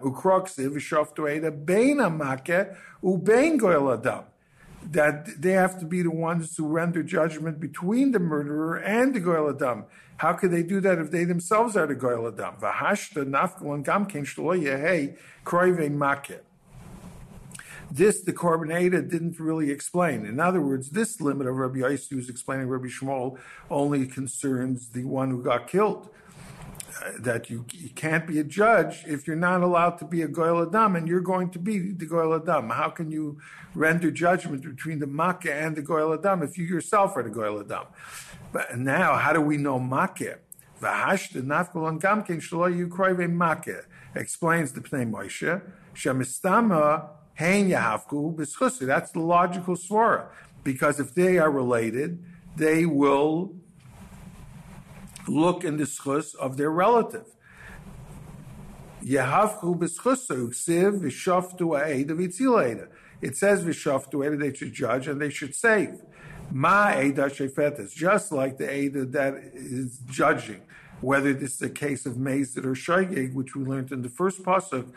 That 4.83 5.41
they 5.41 5.51
have 5.51 5.79
to 5.79 5.85
be 5.85 6.01
the 6.01 6.11
ones 6.11 6.55
who 6.55 6.67
render 6.67 7.03
judgment 7.03 7.59
between 7.59 8.11
the 8.11 8.19
murderer 8.19 8.77
and 8.77 9.13
the 9.13 9.19
goyal 9.19 9.53
adam. 9.53 9.85
How 10.17 10.33
could 10.33 10.51
they 10.51 10.63
do 10.63 10.79
that 10.81 10.99
if 10.99 11.11
they 11.11 11.25
themselves 11.25 11.75
are 11.75 11.87
the 11.87 11.95
goyal 11.95 12.31
adam? 12.31 12.55
This, 17.91 18.21
the 18.21 18.33
Korban 18.33 19.09
didn't 19.09 19.39
really 19.39 19.71
explain. 19.71 20.25
In 20.25 20.39
other 20.39 20.61
words, 20.61 20.89
this 20.89 21.21
limit 21.21 21.47
of 21.47 21.55
Rabbi 21.55 21.79
Yossi, 21.79 22.09
who's 22.09 22.29
explaining 22.29 22.67
Rabbi 22.67 22.87
Shmuel, 22.87 23.37
only 23.69 24.07
concerns 24.07 24.89
the 24.89 25.03
one 25.03 25.29
who 25.29 25.43
got 25.43 25.67
killed. 25.67 26.09
Uh, 27.03 27.11
that 27.19 27.49
you, 27.49 27.65
you, 27.73 27.89
can't 27.89 28.25
be 28.25 28.39
a 28.39 28.43
judge 28.43 29.03
if 29.05 29.27
you're 29.27 29.35
not 29.35 29.61
allowed 29.61 29.97
to 29.97 30.05
be 30.05 30.21
a 30.21 30.29
goyal 30.29 30.65
adam, 30.65 30.95
and 30.95 31.09
you're 31.09 31.19
going 31.19 31.49
to 31.49 31.59
be 31.59 31.91
the 31.91 32.05
goyal 32.05 32.41
adam. 32.41 32.69
How 32.69 32.89
can 32.89 33.11
you 33.11 33.37
render 33.73 34.09
judgment 34.11 34.63
between 34.63 34.99
the 34.99 35.07
makkah 35.07 35.53
and 35.53 35.75
the 35.75 35.81
goyal 35.81 36.17
adam 36.17 36.41
if 36.41 36.57
you 36.57 36.63
yourself 36.63 37.17
are 37.17 37.23
the 37.23 37.29
goyal 37.29 37.59
adam? 37.65 37.87
But 38.53 38.77
now, 38.77 39.17
how 39.17 39.33
do 39.33 39.41
we 39.41 39.57
know 39.57 39.77
makkah 39.77 40.39
explains 44.15 44.71
the 44.71 44.81
Pnei 44.81 45.09
Moshe. 45.09 45.61
Shemistama 45.93 47.09
Hein 47.37 47.69
Yahavku 47.69 48.35
B'schusu. 48.35 48.85
That's 48.85 49.11
the 49.11 49.19
logical 49.19 49.75
svara. 49.75 50.27
Because 50.63 50.99
if 50.99 51.13
they 51.13 51.37
are 51.37 51.51
related, 51.51 52.23
they 52.55 52.85
will 52.85 53.55
look 55.27 55.63
in 55.63 55.77
the 55.77 55.83
schus 55.83 56.35
of 56.35 56.57
their 56.57 56.71
relative. 56.71 57.25
Yehavku 59.03 59.77
b'schusu 59.77 60.49
ksiv 60.49 61.01
v'shoftu 61.01 61.77
ha'eda 61.77 62.15
v'tzilaeda. 62.15 62.87
It 63.21 63.37
says 63.37 63.63
v'shoftu 63.63 64.23
ha'eda 64.23 64.37
they 64.37 64.53
should 64.53 64.73
judge 64.73 65.07
and 65.07 65.21
they 65.21 65.29
should 65.29 65.53
save. 65.53 66.01
Ma 66.51 66.97
eda 66.97 67.23
shefetes, 67.23 67.93
just 67.93 68.31
like 68.31 68.57
the 68.57 68.73
eda 68.73 69.05
that 69.05 69.33
is 69.53 69.99
judging 70.09 70.61
whether 71.05 71.33
this 71.33 71.53
is 71.55 71.61
a 71.61 71.69
case 71.69 72.07
of 72.07 72.13
Mazid 72.15 72.65
or 72.65 72.73
Shaygeg, 72.73 73.33
which 73.33 73.55
we 73.55 73.63
learned 73.63 73.91
in 73.91 74.01
the 74.01 74.09
first 74.09 74.41
pasuk, 74.41 74.91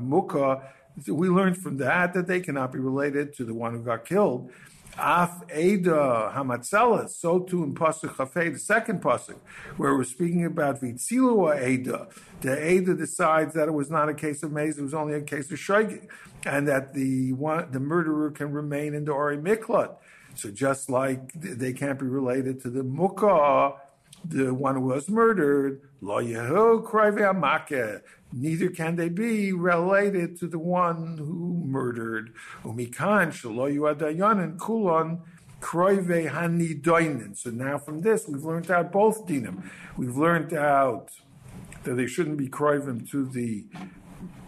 Mukha, 0.00 0.62
we 1.06 1.28
learned 1.28 1.58
from 1.58 1.76
that 1.76 2.14
that 2.14 2.26
they 2.26 2.40
cannot 2.40 2.72
be 2.72 2.78
related 2.78 3.34
to 3.34 3.44
the 3.44 3.52
one 3.52 3.72
who 3.74 3.82
got 3.82 4.06
killed. 4.06 4.50
Af 4.98 5.42
Eda 5.54 6.32
Hamatzelas, 6.34 7.10
so 7.10 7.40
too 7.40 7.62
in 7.62 7.74
Pasuk 7.74 8.14
Chafei, 8.14 8.50
the 8.50 8.58
second 8.58 9.02
Pasuk, 9.02 9.36
where 9.76 9.94
we're 9.94 10.04
speaking 10.04 10.46
about 10.46 10.80
Vitzilua 10.80 11.68
Eda. 11.68 12.08
The 12.40 12.72
Eda 12.72 12.94
decides 12.94 13.52
that 13.54 13.68
it 13.68 13.72
was 13.72 13.90
not 13.90 14.08
a 14.08 14.14
case 14.14 14.42
of 14.42 14.52
Maze, 14.52 14.78
it 14.78 14.82
was 14.82 14.94
only 14.94 15.12
a 15.12 15.20
case 15.20 15.50
of 15.50 15.58
Shaygeg, 15.58 16.08
and 16.46 16.66
that 16.66 16.94
the 16.94 17.34
one, 17.34 17.70
the 17.72 17.80
murderer 17.80 18.30
can 18.30 18.52
remain 18.52 18.94
in 18.94 19.04
the 19.04 19.12
Ori 19.12 19.36
Miklat. 19.36 19.96
So 20.36 20.50
just 20.50 20.90
like 20.90 21.32
they 21.34 21.72
can't 21.72 21.98
be 21.98 22.06
related 22.06 22.60
to 22.62 22.70
the 22.70 22.82
mukah, 22.82 23.76
the 24.24 24.52
one 24.54 24.74
who 24.76 24.82
was 24.82 25.08
murdered, 25.08 25.80
lo 26.00 26.22
yehu 26.22 28.00
Neither 28.32 28.68
can 28.68 28.96
they 28.96 29.08
be 29.08 29.52
related 29.52 30.38
to 30.40 30.46
the 30.46 30.58
one 30.58 31.16
who 31.18 31.62
murdered. 31.64 32.34
Umikan 32.64 33.32
yuadayanan 33.32 34.58
kulon. 34.58 35.20
So 37.34 37.50
now 37.50 37.78
from 37.78 38.02
this, 38.02 38.28
we've 38.28 38.44
learned 38.44 38.70
out 38.70 38.92
both 38.92 39.26
dinim. 39.26 39.68
We've 39.96 40.16
learned 40.16 40.52
out 40.52 41.12
that 41.84 41.94
they 41.94 42.06
shouldn't 42.06 42.36
be 42.36 42.48
kroivim 42.48 43.10
to 43.10 43.24
the 43.24 43.64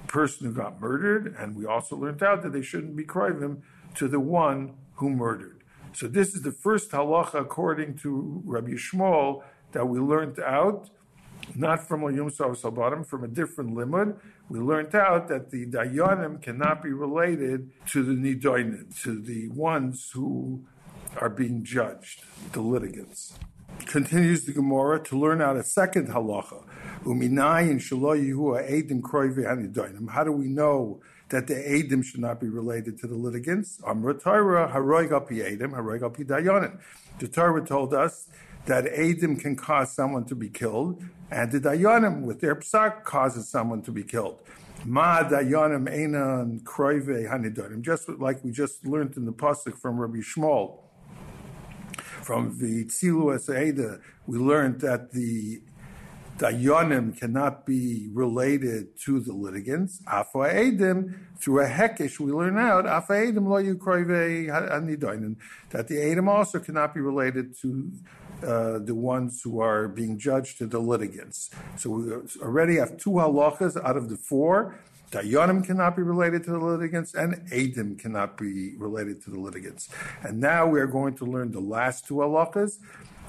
person 0.06 0.46
who 0.46 0.52
got 0.52 0.80
murdered, 0.80 1.34
and 1.38 1.56
we 1.56 1.64
also 1.64 1.96
learned 1.96 2.22
out 2.22 2.42
that 2.42 2.52
they 2.52 2.62
shouldn't 2.62 2.94
be 2.94 3.04
kroivim 3.04 3.62
to 3.94 4.06
the 4.06 4.20
one 4.20 4.74
who 4.96 5.08
murdered. 5.08 5.57
So 5.98 6.06
this 6.06 6.32
is 6.32 6.42
the 6.42 6.52
first 6.52 6.92
halacha 6.92 7.40
according 7.40 7.96
to 8.02 8.40
Rabbi 8.44 8.74
Shmuel 8.74 9.42
that 9.72 9.88
we 9.88 9.98
learned 9.98 10.38
out, 10.38 10.90
not 11.56 11.88
from 11.88 12.04
a 12.04 12.12
Yom 12.12 12.30
Sabatim, 12.30 13.04
from 13.04 13.24
a 13.24 13.26
different 13.26 13.74
limud. 13.74 14.16
We 14.48 14.60
learned 14.60 14.94
out 14.94 15.26
that 15.26 15.50
the 15.50 15.66
dayanim 15.66 16.40
cannot 16.40 16.84
be 16.84 16.92
related 16.92 17.72
to 17.88 18.04
the 18.04 18.12
nidoinim, 18.12 19.02
to 19.02 19.20
the 19.20 19.48
ones 19.48 20.12
who 20.14 20.64
are 21.16 21.28
being 21.28 21.64
judged, 21.64 22.22
the 22.52 22.60
litigants. 22.60 23.36
Continues 23.86 24.44
the 24.44 24.52
Gemara 24.52 25.02
to 25.02 25.18
learn 25.18 25.42
out 25.42 25.56
a 25.56 25.64
second 25.64 26.10
halacha. 26.10 26.62
How 30.10 30.24
do 30.24 30.32
we 30.32 30.46
know 30.46 31.00
that 31.30 31.46
the 31.46 31.54
Adim 31.54 32.04
should 32.04 32.20
not 32.20 32.40
be 32.40 32.48
related 32.48 32.98
to 33.00 33.06
the 33.06 33.14
litigants. 33.14 33.80
Amra 33.86 34.14
Torah, 34.14 34.70
Haroigal 34.72 35.28
Pi 35.28 35.36
Adim, 35.36 35.72
Haroigal 35.72 36.16
Pi 36.16 36.22
Dayanim. 36.24 36.78
The 37.18 37.28
Torah 37.28 37.64
told 37.64 37.92
us 37.92 38.28
that 38.66 38.84
Adim 38.84 39.38
can 39.38 39.56
cause 39.56 39.92
someone 39.92 40.24
to 40.26 40.34
be 40.34 40.48
killed, 40.48 41.02
and 41.30 41.52
the 41.52 41.60
Dayanim, 41.60 42.22
with 42.22 42.40
their 42.40 42.56
psak, 42.56 43.04
causes 43.04 43.48
someone 43.48 43.82
to 43.82 43.92
be 43.92 44.02
killed. 44.02 44.40
Ma 44.84 45.22
Dayanim 45.22 45.88
Einan 45.88 46.62
Kroive 46.62 47.28
Hanidanim, 47.28 47.82
just 47.82 48.08
like 48.08 48.42
we 48.44 48.50
just 48.50 48.86
learned 48.86 49.16
in 49.16 49.24
the 49.24 49.32
Pasuk 49.32 49.76
from 49.76 49.98
Rabbi 49.98 50.18
Shmuel. 50.18 50.78
From 52.22 52.58
the 52.58 52.84
Tzilu 52.84 53.38
Eda, 53.66 54.00
we 54.26 54.38
learned 54.38 54.80
that 54.80 55.12
the 55.12 55.62
Dayanim 56.38 57.18
cannot 57.18 57.66
be 57.66 58.08
related 58.12 58.96
to 59.00 59.18
the 59.18 59.32
litigants. 59.32 60.00
Afa 60.06 60.38
Edim, 60.38 61.18
through 61.40 61.64
a 61.64 61.68
hekish, 61.68 62.20
we 62.20 62.30
learn 62.30 62.56
out, 62.56 62.86
Afa 62.86 63.14
Edim 63.14 63.48
lo 63.48 63.60
yukrove 63.60 65.36
that 65.70 65.88
the 65.88 65.96
Edim 65.96 66.28
also 66.28 66.60
cannot 66.60 66.94
be 66.94 67.00
related 67.00 67.56
to 67.60 67.90
uh, 68.44 68.78
the 68.78 68.94
ones 68.94 69.42
who 69.42 69.60
are 69.60 69.88
being 69.88 70.16
judged 70.16 70.58
to 70.58 70.66
the 70.66 70.78
litigants. 70.78 71.50
So 71.76 71.90
we 71.90 72.12
already 72.40 72.76
have 72.76 72.96
two 72.98 73.10
halachas 73.10 73.76
out 73.84 73.96
of 73.96 74.08
the 74.08 74.16
four. 74.16 74.78
Dayanim 75.10 75.64
cannot 75.64 75.96
be 75.96 76.02
related 76.02 76.44
to 76.44 76.50
the 76.52 76.58
litigants, 76.58 77.14
and 77.14 77.34
Edim 77.50 77.98
cannot 77.98 78.36
be 78.36 78.76
related 78.76 79.24
to 79.24 79.30
the 79.30 79.40
litigants. 79.40 79.88
And 80.22 80.38
now 80.38 80.68
we 80.68 80.78
are 80.78 80.86
going 80.86 81.14
to 81.16 81.24
learn 81.24 81.50
the 81.50 81.60
last 81.60 82.06
two 82.06 82.14
halachas 82.14 82.78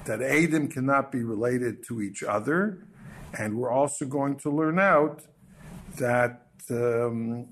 that 0.04 0.20
Adim 0.20 0.70
cannot 0.70 1.10
be 1.10 1.24
related 1.24 1.84
to 1.86 2.02
each 2.02 2.22
other, 2.22 2.86
and 3.38 3.56
we're 3.56 3.70
also 3.70 4.04
going 4.04 4.36
to 4.36 4.50
learn 4.50 4.78
out 4.78 5.22
that 5.96 6.46
um, 6.70 7.48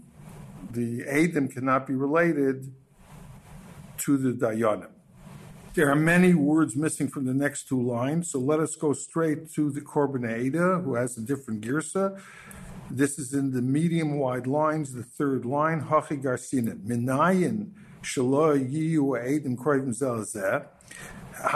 the 0.70 1.02
Adim 1.02 1.52
cannot 1.52 1.86
be 1.86 1.94
related 1.94 2.72
to 3.98 4.16
the 4.16 4.32
Dayanim. 4.32 4.90
There 5.74 5.90
are 5.90 5.96
many 5.96 6.34
words 6.34 6.74
missing 6.76 7.08
from 7.08 7.24
the 7.24 7.34
next 7.34 7.68
two 7.68 7.80
lines, 7.80 8.30
so 8.30 8.38
let 8.38 8.58
us 8.58 8.74
go 8.74 8.92
straight 8.92 9.52
to 9.52 9.70
the 9.70 9.80
Korban 9.80 10.28
Ada, 10.28 10.80
who 10.80 10.94
has 10.94 11.16
a 11.16 11.20
different 11.20 11.60
girsa. 11.60 12.20
This 12.90 13.18
is 13.18 13.34
in 13.34 13.52
the 13.52 13.62
medium 13.62 14.18
wide 14.18 14.46
lines, 14.46 14.92
the 14.92 15.02
third 15.02 15.44
line, 15.44 15.82
Hachi 15.82 16.20
Garsinet. 16.22 16.84
Minayin 16.84 17.70
How 18.02 18.54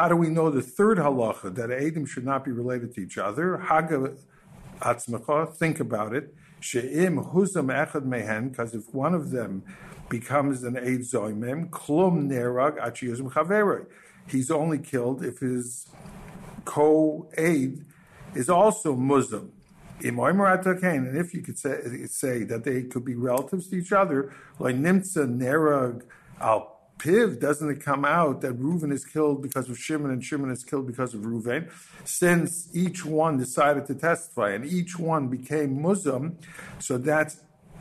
do 0.09 0.16
we 0.16 0.28
know 0.28 0.50
the 0.50 0.62
third 0.62 0.98
halacha 0.98 1.55
that 1.55 1.70
Adim 1.70 2.09
should 2.09 2.24
not 2.24 2.44
be 2.44 2.50
related 2.50 2.92
to 2.94 3.00
each 3.00 3.18
other? 3.18 3.59
Think 5.57 5.81
about 5.81 6.14
it. 6.14 6.35
Because 6.61 8.74
if 8.74 8.94
one 8.94 9.14
of 9.14 9.31
them 9.31 9.62
becomes 10.09 10.62
an 10.62 10.74
Zoimim, 10.74 11.70
klum 11.70 12.28
nerag. 12.28 13.87
He's 14.28 14.50
only 14.50 14.78
killed 14.78 15.24
if 15.24 15.40
his 15.40 15.88
co-aid 16.64 17.85
is 18.35 18.48
also 18.48 18.94
Muslim. 18.94 19.52
And 20.05 21.16
if 21.16 21.35
you 21.35 21.42
could 21.42 21.59
say, 21.59 22.07
say 22.07 22.44
that 22.44 22.64
they 22.64 22.83
could 22.83 23.05
be 23.05 23.14
relatives 23.14 23.68
to 23.68 23.76
each 23.76 23.92
other, 23.92 24.33
like 24.59 24.76
Nimtza 24.76 25.28
Nerag 25.28 26.02
al 26.42 26.72
Piv, 26.98 27.40
doesn't 27.40 27.68
it 27.68 27.83
come 27.83 28.05
out 28.05 28.42
that 28.42 28.61
Reuven 28.61 28.92
is 28.92 29.05
killed 29.05 29.42
because 29.42 29.68
of 29.68 29.76
Shimon 29.76 30.12
and 30.12 30.22
Shimon 30.22 30.52
is 30.52 30.62
killed 30.62 30.87
because 30.87 31.14
of 31.14 31.22
Reuven? 31.22 31.68
Since 32.05 32.68
each 32.72 33.05
one 33.05 33.38
decided 33.38 33.87
to 33.87 33.94
testify 33.96 34.50
and 34.52 34.64
each 34.64 35.00
one 35.00 35.26
became 35.26 35.83
Muslim, 35.83 36.38
so 36.78 36.98
that's 36.98 37.40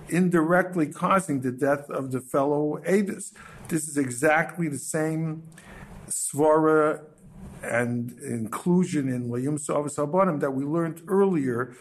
indirectly 0.10 0.88
causing 0.88 1.41
the 1.41 1.52
death 1.52 1.88
of 1.91 2.12
the 2.12 2.19
fellow 2.19 2.80
Adis. 2.88 3.32
This 3.67 3.88
is 3.88 3.95
exactly 3.95 4.67
the 4.67 4.80
same 4.80 5.43
svara 6.08 7.04
and 7.62 8.17
inclusion 8.24 9.08
in 9.08 9.30
Layum 9.30 9.60
Savas 9.60 9.97
Habanim 9.97 10.39
that 10.39 10.52
we 10.52 10.65
learned 10.65 11.04
earlier. 11.08 11.76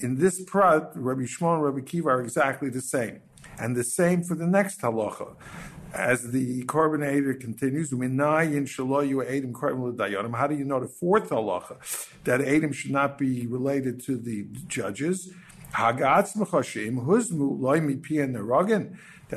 In 0.00 0.18
this 0.18 0.44
prat, 0.44 0.90
Rabbi 0.94 1.24
Shimon 1.24 1.54
and 1.54 1.64
Rabbi 1.64 1.80
Kiva 1.80 2.10
are 2.10 2.20
exactly 2.20 2.68
the 2.68 2.82
same. 2.82 3.22
And 3.58 3.74
the 3.74 3.84
same 3.84 4.22
for 4.22 4.34
the 4.34 4.46
next 4.46 4.80
halacha. 4.82 5.36
As 5.94 6.32
the 6.32 6.64
Korban 6.64 7.08
Eda 7.08 7.34
continues, 7.34 7.92
how 7.92 7.98
do 10.48 10.54
you 10.56 10.64
know 10.64 10.80
the 10.80 10.88
fourth 10.88 11.30
halacha 11.30 11.76
that 12.24 12.40
Adam 12.40 12.72
should 12.72 12.90
not 12.90 13.16
be 13.16 13.46
related 13.46 14.02
to 14.06 14.16
the 14.16 14.48
judges? 14.66 15.32
That 15.72 16.00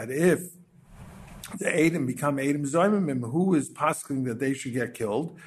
if 0.10 0.40
the 1.60 1.86
Adam 1.86 2.06
become 2.08 2.40
Adam 2.40 2.66
Zoimim, 2.66 3.32
who 3.32 3.54
is 3.54 3.70
posking 3.70 4.24
that 4.24 4.40
they 4.40 4.56
should 4.56 4.74
get 4.74 4.96
killed? 4.96 5.38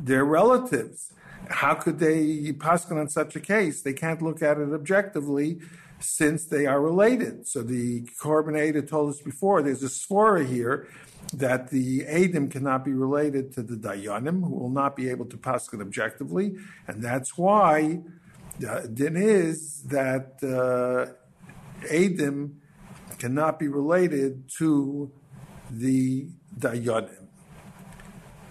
Their 0.00 0.24
relatives. 0.24 1.12
How 1.50 1.74
could 1.74 2.00
they 2.00 2.52
paskin 2.52 3.00
on 3.00 3.08
such 3.08 3.36
a 3.36 3.40
case? 3.40 3.80
They 3.82 3.92
can't 3.92 4.20
look 4.20 4.42
at 4.42 4.58
it 4.58 4.72
objectively 4.72 5.60
since 6.00 6.46
they 6.46 6.66
are 6.66 6.80
related. 6.80 7.46
So 7.46 7.62
the 7.62 8.02
Korban 8.20 8.60
Eda 8.60 8.82
told 8.82 9.10
us 9.10 9.20
before 9.20 9.62
there's 9.62 9.82
a 9.82 9.86
svara 9.86 10.46
here 10.46 10.88
that 11.34 11.70
the 11.70 12.06
Adam 12.06 12.48
cannot 12.48 12.84
be 12.84 12.92
related 12.92 13.52
to 13.52 13.62
the 13.62 13.76
Dayanim, 13.76 14.42
who 14.42 14.54
will 14.54 14.70
not 14.70 14.96
be 14.96 15.10
able 15.10 15.26
to 15.26 15.36
paskin 15.36 15.80
objectively, 15.80 16.56
and 16.86 17.02
that's 17.02 17.36
why 17.36 18.00
the 18.58 18.90
din 18.92 19.16
is 19.16 19.82
that 19.84 20.42
uh, 20.42 21.12
Adam 21.92 22.60
cannot 23.18 23.58
be 23.58 23.68
related 23.68 24.48
to 24.58 25.10
the 25.70 26.28
Dayanim. 26.58 27.26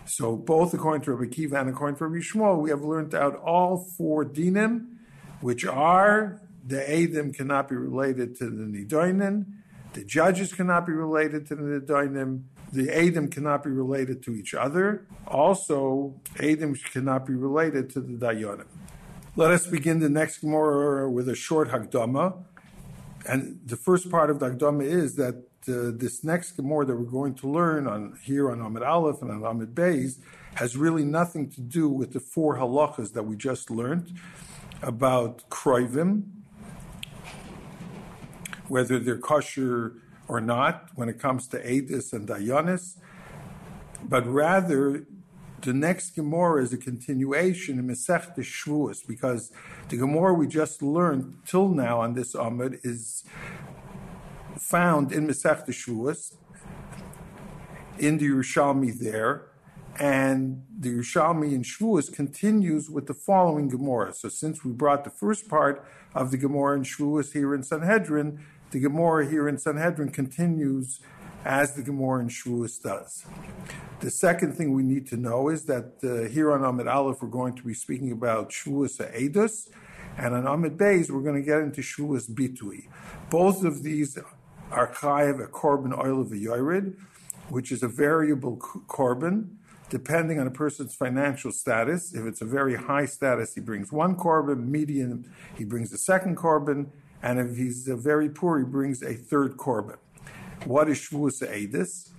So 0.06 0.36
both 0.36 0.74
according 0.74 1.02
to 1.04 1.14
Rabbi 1.14 1.34
Kiva 1.34 1.60
and 1.60 1.70
according 1.70 1.98
to 1.98 2.08
Rabbi 2.08 2.24
Shmuel, 2.24 2.62
we 2.62 2.70
have 2.70 2.82
learned 2.82 3.14
out 3.14 3.36
all 3.36 3.78
four 3.98 4.24
dinim, 4.24 4.88
which 5.42 5.66
are 5.66 6.42
the 6.66 6.78
Adim 6.78 7.34
cannot 7.36 7.70
be 7.70 7.76
related 7.76 8.36
to 8.38 8.50
the 8.50 8.64
Nidoinin, 8.64 9.46
the 9.94 10.04
judges 10.04 10.54
cannot 10.54 10.86
be 10.86 10.94
related 10.94 11.48
to 11.48 11.56
the 11.56 11.64
Nidoinim, 11.64 12.44
the 12.72 12.88
Adim 12.88 13.32
cannot 13.32 13.64
be 13.64 13.70
related 13.70 14.22
to 14.24 14.36
each 14.36 14.54
other. 14.54 15.08
Also, 15.26 16.14
Adim 16.36 16.78
cannot 16.92 17.26
be 17.26 17.34
related 17.34 17.90
to 17.92 18.02
the 18.02 18.14
Dayanim. 18.14 18.68
Let 19.36 19.52
us 19.52 19.68
begin 19.68 20.00
the 20.00 20.10
next 20.10 20.40
Gemara 20.40 21.10
with 21.10 21.30
a 21.30 21.36
short 21.36 21.70
Hagdama. 21.70 22.44
And 23.26 23.60
the 23.66 23.78
first 23.78 24.10
part 24.10 24.30
of 24.30 24.40
the 24.40 24.50
Hagdama 24.50 24.84
is 24.84 25.16
that 25.16 25.36
uh, 25.68 25.92
this 25.94 26.24
next 26.24 26.52
Gemara 26.54 26.86
that 26.86 26.96
we're 26.96 27.04
going 27.04 27.36
to 27.36 27.50
learn 27.50 27.88
on 27.88 28.18
here 28.24 28.52
on 28.52 28.62
Amid 28.62 28.84
Aleph 28.84 29.22
and 29.22 29.32
on 29.32 29.44
Amid 29.44 29.76
Beis 29.76 30.20
has 30.56 30.76
really 30.76 31.04
nothing 31.04 31.50
to 31.52 31.62
do 31.62 31.90
with 31.90 32.14
the 32.14 32.20
four 32.20 32.58
halachas 32.58 33.14
that 33.14 33.24
we 33.24 33.36
just 33.36 33.70
learned 33.70 34.18
about 34.82 35.50
Kroivim, 35.50 36.24
whether 38.68 39.00
they're 39.00 39.18
kosher 39.18 39.94
or 40.28 40.42
not 40.42 40.90
when 40.96 41.10
it 41.10 41.20
comes 41.20 41.48
to 41.48 41.58
Adis 41.58 42.14
and 42.14 42.28
Dayanis, 42.28 42.98
but 44.04 44.26
rather 44.28 45.06
the 45.62 45.74
next 45.74 46.16
Gemara 46.16 46.62
is 46.62 46.72
a 46.74 46.78
continuation 46.78 47.80
in 47.80 47.88
Masech 47.88 48.36
Shavuos 48.38 49.06
because 49.08 49.52
the 49.90 49.98
Gemara 49.98 50.34
we 50.34 50.48
just 50.48 50.82
learned 50.82 51.38
till 51.46 51.70
now 51.70 52.02
on 52.02 52.14
this 52.14 52.34
Amud 52.34 52.80
is 52.84 53.24
found 54.60 55.12
in 55.12 55.28
Masech 55.28 55.66
Shavuos, 55.68 56.36
in 57.98 58.18
the 58.18 58.30
Yerushalmi 58.30 59.00
there, 59.00 59.48
and 60.00 60.64
the 60.78 60.90
Yerushalmi 60.90 61.54
in 61.54 61.64
Shavuos 61.64 62.14
continues 62.14 62.90
with 62.90 63.08
the 63.08 63.14
following 63.14 63.68
Gemara. 63.68 64.14
So 64.14 64.30
since 64.30 64.64
we 64.64 64.72
brought 64.72 65.04
the 65.04 65.10
first 65.10 65.50
part 65.50 65.84
of 66.14 66.30
the 66.30 66.38
Gemara 66.38 66.78
in 66.78 66.84
Shavuos 66.84 67.34
here 67.34 67.56
in 67.56 67.64
Sanhedrin, 67.64 68.46
the 68.72 68.80
Gemara 68.80 69.30
here 69.30 69.48
in 69.48 69.58
Sanhedrin 69.58 70.10
continues 70.10 71.00
as 71.46 71.76
the 71.76 71.82
Gemara 71.82 72.22
in 72.22 72.28
Shavuos 72.28 72.82
does. 72.82 73.26
The 74.02 74.12
second 74.12 74.54
thing 74.54 74.74
we 74.74 74.84
need 74.84 75.08
to 75.08 75.18
know 75.18 75.50
is 75.50 75.66
that 75.66 75.94
uh, 76.04 76.30
here 76.30 76.52
on 76.52 76.64
Amid 76.64 76.88
Aleph 76.88 77.22
we're 77.22 77.30
going 77.30 77.56
to 77.56 77.64
be 77.64 77.74
speaking 77.74 78.12
about 78.12 78.50
Shavuos 78.50 78.98
Eidos, 79.16 79.70
and 80.18 80.36
on 80.36 80.46
Amid 80.46 80.78
Beis 80.78 81.10
we're 81.10 81.22
going 81.22 81.36
to 81.36 81.42
get 81.42 81.60
into 81.60 81.82
Shavuos 81.82 82.30
Bitui. 82.30 82.90
Both 83.30 83.64
of 83.64 83.84
these 83.84 84.18
are 84.72 84.94
chayiv 84.94 85.44
a 85.44 85.48
korban 85.48 85.98
oil 85.98 86.22
of 86.22 86.32
a 86.32 86.38
yored, 86.38 86.98
which 87.50 87.72
is 87.72 87.84
a 87.84 87.88
variable 87.88 88.58
korban 88.58 89.50
depending 89.90 90.40
on 90.40 90.48
a 90.48 90.52
person's 90.52 90.94
financial 90.94 91.52
status. 91.52 92.14
If 92.14 92.26
it's 92.26 92.42
a 92.42 92.46
very 92.46 92.76
high 92.76 93.06
status, 93.06 93.56
he 93.56 93.62
brings 93.62 93.92
one 93.92 94.16
korban. 94.16 94.68
medium, 94.68 95.26
he 95.58 95.64
brings 95.64 95.94
a 95.94 95.98
second 95.98 96.38
korban, 96.38 96.88
and 97.22 97.40
if 97.40 97.58
he's 97.58 97.88
very 97.88 98.30
poor, 98.30 98.60
he 98.60 98.66
brings 98.66 99.02
a 99.02 99.14
third 99.14 99.58
korban. 99.58 99.98
What 100.66 100.90
is 100.90 101.00
Shavuos 101.00 101.42
Eidis? 101.42 102.12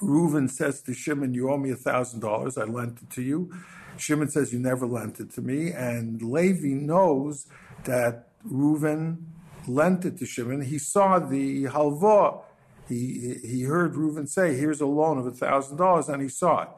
Reuven 0.00 0.48
says 0.50 0.80
to 0.82 0.94
Shimon, 0.94 1.34
You 1.34 1.50
owe 1.50 1.58
me 1.58 1.70
a 1.70 1.76
$1,000. 1.76 2.60
I 2.60 2.64
lent 2.64 3.02
it 3.02 3.10
to 3.10 3.22
you. 3.22 3.52
Shimon 3.96 4.30
says, 4.30 4.52
You 4.52 4.58
never 4.58 4.86
lent 4.86 5.20
it 5.20 5.30
to 5.32 5.42
me. 5.42 5.72
And 5.72 6.22
Levi 6.22 6.68
knows 6.68 7.46
that 7.84 8.28
Reuven 8.46 9.18
lent 9.66 10.04
it 10.04 10.18
to 10.18 10.26
Shimon. 10.26 10.62
He 10.62 10.78
saw 10.78 11.18
the 11.18 11.64
halva. 11.64 12.42
He, 12.88 13.38
he 13.44 13.62
heard 13.62 13.94
Reuven 13.94 14.28
say, 14.28 14.56
Here's 14.56 14.80
a 14.80 14.86
loan 14.86 15.18
of 15.18 15.26
a 15.26 15.32
$1,000, 15.32 16.08
and 16.08 16.22
he 16.22 16.28
saw 16.28 16.62
it. 16.62 16.68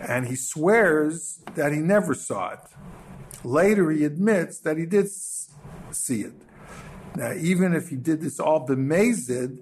And 0.00 0.26
he 0.26 0.36
swears 0.36 1.40
that 1.54 1.72
he 1.72 1.78
never 1.78 2.14
saw 2.14 2.52
it. 2.52 2.60
Later, 3.44 3.90
he 3.90 4.04
admits 4.04 4.58
that 4.60 4.76
he 4.76 4.86
did 4.86 5.08
see 5.92 6.22
it. 6.22 6.34
Now, 7.14 7.32
even 7.32 7.74
if 7.74 7.88
he 7.88 7.96
did 7.96 8.20
this 8.20 8.38
all 8.38 8.66
bemazed, 8.66 9.58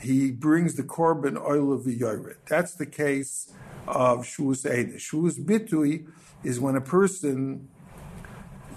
he 0.00 0.30
brings 0.30 0.74
the 0.74 0.82
korban 0.82 1.40
oil 1.40 1.72
of 1.72 1.84
the 1.84 1.92
yored. 1.92 2.36
That's 2.48 2.74
the 2.74 2.86
case 2.86 3.52
of 3.86 4.20
shuus 4.20 4.66
eda. 4.66 4.94
Shuus 4.98 5.38
bitui 5.38 6.06
is 6.44 6.60
when 6.60 6.76
a 6.76 6.80
person 6.80 7.68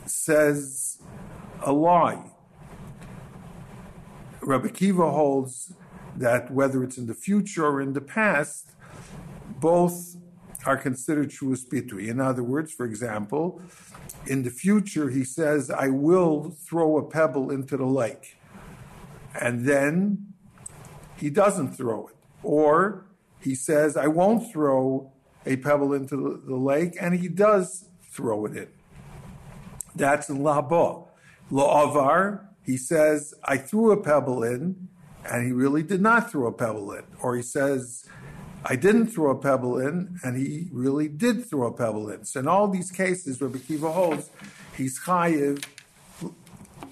says 0.05 0.99
a 1.61 1.71
lie. 1.71 2.31
Rabbi 4.41 4.67
Kiva 4.67 5.09
holds 5.09 5.73
that 6.15 6.51
whether 6.51 6.83
it's 6.83 6.97
in 6.97 7.07
the 7.07 7.15
future 7.15 7.65
or 7.65 7.81
in 7.81 7.93
the 7.93 8.01
past, 8.01 8.71
both 9.59 10.15
are 10.65 10.77
considered 10.77 11.29
shuus 11.29 11.67
bitui. 11.67 12.07
In 12.07 12.19
other 12.19 12.43
words, 12.43 12.71
for 12.71 12.85
example, 12.85 13.61
in 14.27 14.43
the 14.43 14.49
future, 14.49 15.09
he 15.09 15.23
says, 15.23 15.69
I 15.69 15.89
will 15.89 16.55
throw 16.67 16.97
a 16.97 17.03
pebble 17.03 17.51
into 17.51 17.77
the 17.77 17.85
lake. 17.85 18.37
And 19.39 19.65
then 19.67 20.33
he 21.17 21.29
doesn't 21.29 21.73
throw 21.73 22.07
it. 22.07 22.15
Or 22.43 23.05
he 23.39 23.55
says, 23.55 23.97
I 23.97 24.07
won't 24.07 24.51
throw 24.51 25.11
a 25.45 25.57
pebble 25.57 25.93
into 25.93 26.41
the, 26.45 26.55
lake, 26.55 26.95
and 26.99 27.13
he 27.13 27.27
does 27.27 27.89
throw 28.09 28.45
it 28.45 28.57
in. 28.57 28.67
That's 29.95 30.29
in 30.29 30.39
Labo. 30.39 31.09
La'avar, 31.51 32.47
he 32.63 32.77
says, 32.77 33.33
I 33.43 33.57
threw 33.57 33.91
a 33.91 34.01
pebble 34.01 34.43
in, 34.43 34.87
and 35.23 35.45
he 35.45 35.51
really 35.51 35.83
did 35.83 36.01
not 36.01 36.31
throw 36.31 36.47
a 36.47 36.51
pebble 36.51 36.91
in. 36.93 37.03
Or 37.21 37.35
he 37.35 37.43
says, 37.43 38.05
I 38.67 38.75
didn't 38.75 39.07
throw 39.07 39.29
a 39.29 39.35
pebble 39.35 39.77
in, 39.77 40.17
and 40.23 40.35
he 40.35 40.69
really 40.71 41.07
did 41.07 41.47
throw 41.47 41.67
a 41.67 41.71
pebble 41.71 42.09
in. 42.09 42.25
So 42.25 42.39
in 42.39 42.47
all 42.47 42.67
these 42.67 42.89
cases, 42.89 43.39
Rabbi 43.39 43.59
Kiva 43.59 43.91
holds, 43.91 44.31
he's 44.75 44.99
chayiv. 44.99 45.63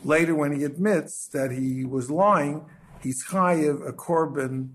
Later, 0.04 0.36
when 0.36 0.52
he 0.56 0.66
admits 0.66 1.28
that 1.30 1.50
he 1.52 1.84
was 1.84 2.12
lying, 2.12 2.64
he's 3.02 3.26
chayiv 3.26 3.88
a 3.88 3.92
korban 3.92 4.70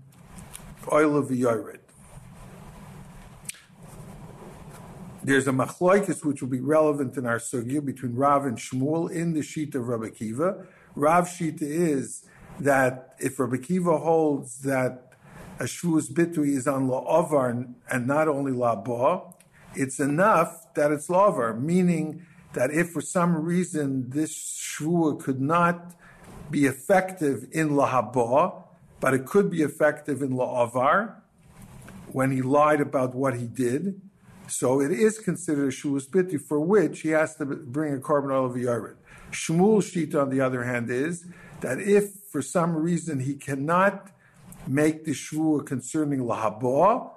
oil 0.91 1.15
of 1.15 1.31
yored. 1.31 1.79
There's 5.23 5.47
a 5.47 5.51
machloikis 5.51 6.25
which 6.25 6.41
will 6.41 6.49
be 6.49 6.59
relevant 6.59 7.15
in 7.15 7.25
our 7.25 7.39
sugya 7.39 7.85
between 7.85 8.15
Rav 8.15 8.45
and 8.45 8.57
Shmuel 8.57 9.09
in 9.09 9.33
the 9.33 9.43
sheet 9.43 9.73
of 9.73 9.87
Rabbi 9.87 10.09
Kiva. 10.09 10.65
Rav 10.95 11.29
Shita 11.29 11.61
is 11.61 12.25
that 12.59 13.15
if 13.19 13.39
Rabbi 13.39 13.57
Kiva 13.57 13.97
holds 13.99 14.61
that 14.63 15.08
a 15.59 15.63
shvuas 15.63 16.11
bitui 16.11 16.55
is 16.55 16.67
on 16.67 16.87
la'avar 16.87 17.73
and 17.89 18.07
not 18.07 18.27
only 18.27 18.51
la'ba, 18.51 19.33
it's 19.75 19.99
enough 19.99 20.73
that 20.73 20.91
it's 20.91 21.07
la'avar, 21.07 21.59
meaning 21.59 22.25
that 22.53 22.71
if 22.71 22.91
for 22.91 23.01
some 23.01 23.35
reason 23.35 24.09
this 24.09 24.33
shvua 24.33 25.19
could 25.19 25.41
not 25.41 25.95
be 26.49 26.65
effective 26.65 27.47
in 27.51 27.71
lahaba, 27.71 28.63
but 28.99 29.13
it 29.13 29.25
could 29.25 29.49
be 29.51 29.61
effective 29.61 30.21
in 30.21 30.29
la'avar, 30.29 31.15
when 32.11 32.31
he 32.31 32.41
lied 32.41 32.81
about 32.81 33.13
what 33.13 33.35
he 33.35 33.45
did, 33.45 34.01
so 34.47 34.81
it 34.81 34.91
is 34.91 35.19
considered 35.19 35.67
a 35.67 35.71
bitui 35.71 36.41
for 36.41 36.59
which 36.59 37.01
he 37.01 37.09
has 37.09 37.35
to 37.35 37.45
bring 37.45 37.93
a 37.93 37.97
korban 37.97 38.31
oil 38.31 38.45
of 38.45 38.53
yared. 38.53 38.95
Shmuel 39.31 39.83
Shita, 39.83 40.23
on 40.23 40.29
the 40.29 40.41
other 40.41 40.63
hand, 40.63 40.89
is 40.89 41.25
that 41.61 41.79
if 41.79 42.15
for 42.31 42.41
some 42.41 42.75
reason 42.75 43.19
he 43.19 43.35
cannot 43.35 44.09
make 44.67 45.05
the 45.05 45.11
shvua 45.11 45.65
concerning 45.65 46.19
lahaba, 46.19 47.11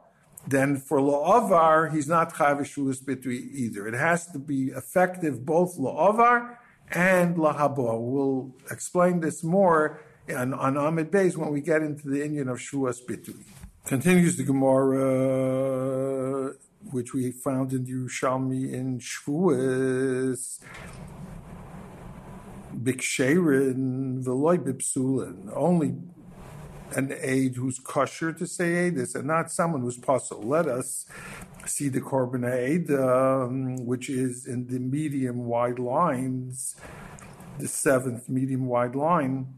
then 0.47 0.77
for 0.77 0.99
la'avar, 0.99 1.93
he's 1.93 2.09
not 2.09 2.35
chayav 2.35 2.61
shvuas 2.61 3.03
bitui 3.03 3.53
either. 3.53 3.87
It 3.87 3.95
has 3.95 4.27
to 4.33 4.39
be 4.39 4.69
effective 4.69 5.47
both 5.47 5.79
la'avar 5.79 6.57
and 6.91 7.37
lahaba. 7.37 8.01
We'll 8.01 8.55
explain 8.71 9.21
this 9.21 9.45
more 9.45 10.01
on, 10.29 10.55
on 10.55 10.77
Amid 10.77 11.11
Beis 11.11 11.37
when 11.37 11.53
we 11.53 11.61
get 11.61 11.83
into 11.83 12.09
the 12.09 12.25
Indian 12.25 12.49
of 12.49 12.59
shvuas 12.59 12.99
bitui. 13.09 13.45
Continues 13.85 14.37
the 14.37 14.45
Gemara, 14.45 16.53
which 16.93 17.13
we 17.13 17.33
found 17.33 17.73
in 17.73 17.85
Yerushalmi 17.85 18.73
in 18.73 19.01
Shvuas. 19.01 20.61
Biksherin 22.73 24.25
v'loy 24.25 24.59
bipsulin. 24.59 25.51
Only 25.55 25.95
an 26.97 27.15
aid 27.21 27.57
who's 27.57 27.79
kosher 27.79 28.33
to 28.33 28.47
say 28.47 28.91
this, 28.91 29.15
and 29.15 29.27
not 29.27 29.51
someone 29.51 29.83
who's 29.83 29.99
possible. 29.99 30.43
Let 30.43 30.67
us 30.67 31.07
see 31.67 31.89
the 31.89 32.01
Korban 32.01 32.69
Eda, 32.69 33.47
um, 33.47 33.87
which 33.87 34.09
is 34.09 34.47
in 34.47 34.67
the 34.67 34.79
medium 34.79 35.47
wide 35.47 35.79
lines, 35.79 36.77
the 37.59 37.69
seventh 37.69 38.29
medium 38.29 38.67
wide 38.67 38.95
line. 38.95 39.55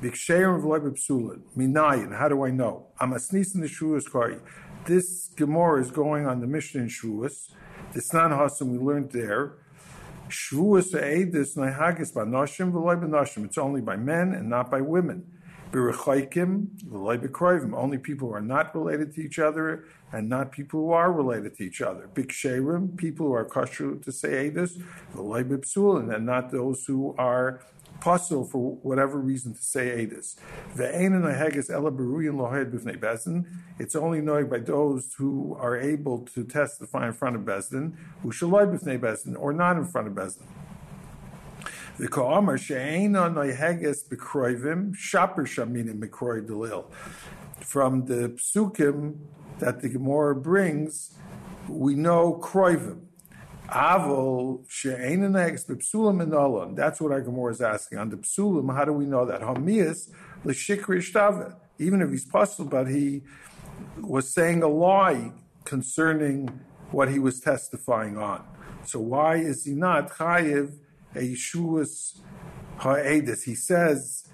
Minayin, 0.00 2.16
how 2.16 2.28
do 2.28 2.44
I 2.44 2.50
know? 2.50 2.86
I'm 3.00 3.12
a 3.12 3.18
sneeze 3.18 3.54
in 3.54 3.62
the. 3.62 4.40
This 4.84 5.28
Gemara 5.34 5.80
is 5.80 5.90
going 5.90 6.26
on 6.26 6.40
the 6.40 6.46
Mishnah 6.46 6.82
in 6.82 6.88
Shuas. 6.88 7.50
The 7.92 8.00
Snan 8.00 8.30
Hasim 8.30 8.68
we 8.68 8.78
learned 8.78 9.12
there. 9.12 9.54
Shvuas 10.28 10.94
Eidis 10.94 11.56
Nahagis. 11.56 13.44
It's 13.44 13.58
only 13.58 13.80
by 13.80 13.96
men 13.96 14.34
and 14.34 14.48
not 14.48 14.70
by 14.70 14.80
women. 14.80 15.37
Birachaikim 15.70 16.66
V'loy 16.86 17.74
Only 17.74 17.98
people 17.98 18.28
who 18.28 18.34
are 18.34 18.40
not 18.40 18.74
related 18.74 19.14
to 19.14 19.20
each 19.22 19.38
other 19.38 19.84
and 20.12 20.28
not 20.28 20.50
people 20.50 20.80
who 20.80 20.92
are 20.92 21.12
related 21.12 21.56
to 21.58 21.64
each 21.64 21.82
other. 21.82 22.08
Big 22.14 22.28
Sherim, 22.28 22.96
people 22.96 23.26
who 23.26 23.34
are 23.34 23.44
kosher 23.44 23.96
to 23.96 24.12
say 24.12 24.50
Eidis, 24.50 24.82
V'loy 25.14 25.44
B'psulin, 25.44 26.14
and 26.14 26.24
not 26.24 26.50
those 26.50 26.86
who 26.86 27.14
are 27.18 27.60
possible 28.00 28.44
for 28.44 28.76
whatever 28.76 29.18
reason 29.18 29.54
to 29.54 29.62
say 29.62 30.06
Edis. 30.06 30.36
It's 33.78 33.96
only 33.96 34.20
known 34.20 34.48
by 34.48 34.58
those 34.58 35.14
who 35.14 35.56
are 35.58 35.76
able 35.76 36.18
to 36.20 36.44
testify 36.44 37.06
in 37.06 37.12
front 37.12 37.36
of 37.36 37.42
Bezdin, 37.42 37.94
who 38.22 38.30
shaloi 38.30 39.00
Bezdin, 39.00 39.36
or 39.38 39.52
not 39.52 39.76
in 39.76 39.84
front 39.84 40.06
of 40.06 40.14
Bezdin. 40.14 40.46
The 41.98 42.06
Ka'amar 42.06 42.56
she'ena 42.56 43.28
noiheges 43.28 44.08
b'kroivim, 44.08 44.94
shaper 44.94 45.42
shaminim 45.42 45.98
b'kroi 45.98 46.46
delil. 46.46 46.84
From 47.58 48.06
the 48.06 48.36
psukim 48.38 49.16
that 49.58 49.82
the 49.82 49.88
Gemara 49.88 50.36
brings, 50.36 51.18
we 51.68 51.96
know 51.96 52.38
kroivim. 52.40 53.00
Avol 53.68 54.64
she'enanex 54.70 55.66
b'psulim 55.66 56.22
and 56.22 56.76
That's 56.76 57.00
what 57.00 57.10
our 57.10 57.20
Gemara 57.20 57.50
is 57.50 57.60
asking. 57.60 57.98
On 57.98 58.08
the 58.10 58.18
psulim, 58.18 58.72
how 58.72 58.84
do 58.84 58.92
we 58.92 59.04
know 59.04 59.26
that? 59.26 59.40
Hamias 59.40 60.08
l'shikri 60.44 60.98
shtava. 60.98 61.56
Even 61.80 62.00
if 62.00 62.10
he's 62.10 62.24
possible, 62.24 62.70
but 62.70 62.86
he 62.86 63.22
was 64.00 64.32
saying 64.32 64.62
a 64.62 64.68
lie 64.68 65.32
concerning 65.64 66.60
what 66.92 67.10
he 67.10 67.18
was 67.18 67.40
testifying 67.40 68.16
on. 68.16 68.44
So 68.84 69.00
why 69.00 69.38
is 69.38 69.64
he 69.64 69.72
not 69.72 70.10
chayiv 70.10 70.78
Yeshua's 71.14 72.20
ha'edis? 72.78 73.44
He 73.44 73.54
says 73.54 74.28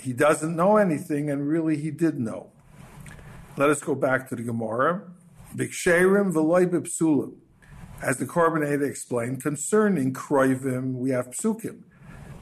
he 0.00 0.12
doesn't 0.12 0.56
know 0.56 0.76
anything, 0.76 1.30
and 1.30 1.48
really 1.48 1.76
he 1.76 1.90
did 1.90 2.18
know. 2.18 2.50
Let 3.56 3.70
us 3.70 3.82
go 3.82 3.94
back 3.94 4.28
to 4.30 4.36
the 4.36 4.42
Gemara. 4.42 5.02
Biksherim 5.54 6.32
v'loy 6.32 6.66
b'psulim 6.66 7.34
as 8.02 8.16
the 8.16 8.26
Korban 8.26 8.82
explained, 8.82 9.40
concerning 9.42 10.12
Kroivim, 10.12 10.94
we 10.94 11.10
have 11.10 11.28
psukim. 11.30 11.82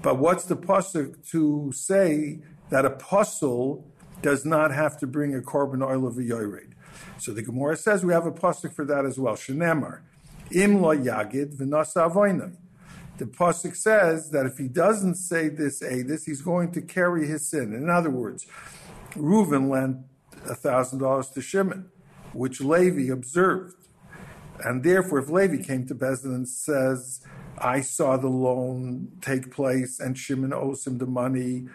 But 0.01 0.19
what's 0.19 0.45
the 0.45 0.57
pasuk 0.57 1.29
to 1.31 1.71
say 1.73 2.39
that 2.71 2.87
a 2.87 2.91
puzzle 2.91 3.87
does 4.23 4.47
not 4.47 4.73
have 4.73 4.99
to 5.01 5.07
bring 5.07 5.35
a 5.35 5.41
korban 5.41 5.87
oil 5.87 6.07
of 6.07 6.17
a 6.17 6.23
yored? 6.23 6.75
So 7.19 7.33
the 7.33 7.43
Gemara 7.43 7.77
says 7.77 8.03
we 8.03 8.15
have 8.15 8.25
a 8.25 8.33
pasuk 8.33 8.73
for 8.75 8.87
that 8.87 9.05
as 9.05 9.19
well. 9.19 9.35
Shenemar, 9.35 10.01
im 10.51 10.81
lo 10.81 10.97
yagid 10.97 11.57
v'nasa. 11.57 12.57
The 13.21 13.27
pasuk 13.27 13.77
says 13.77 14.31
that 14.31 14.47
if 14.47 14.57
he 14.57 14.67
doesn't 14.67 15.17
say 15.17 15.51
this 15.51 15.81
this 15.81 16.25
he's 16.25 16.41
going 16.41 16.73
to 16.73 16.81
carry 16.81 17.27
his 17.27 17.47
sin. 17.47 17.75
In 17.75 17.91
other 17.91 18.09
words, 18.09 18.47
Reuven 19.11 19.69
lent 19.69 19.99
thousand 20.57 21.01
dollars 21.01 21.29
to 21.33 21.43
Shimon, 21.43 21.91
which 22.33 22.63
Levi 22.63 23.13
observed. 23.13 23.77
And 24.65 24.83
therefore, 24.83 25.19
if 25.19 25.29
Levi 25.29 25.63
came 25.63 25.87
to 25.89 25.95
Bezdin 25.95 26.35
and 26.35 26.49
says, 26.49 27.21
I 27.59 27.83
saw 27.83 28.17
the 28.17 28.29
loan 28.29 29.13
take 29.21 29.53
place 29.53 30.01
and 30.01 30.17
Shimon 30.17 30.55
owes 30.55 30.87
him 30.87 30.97
the 30.97 31.05
money, 31.05 31.69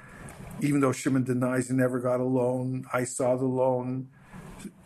even 0.62 0.80
though 0.80 0.94
Shimon 0.94 1.26
denies 1.26 1.68
he 1.68 1.76
never 1.76 2.00
got 2.00 2.22
a 2.22 2.24
loan, 2.24 2.86
I 2.92 3.04
saw 3.04 3.36
the 3.36 3.46
loan. 3.46 4.08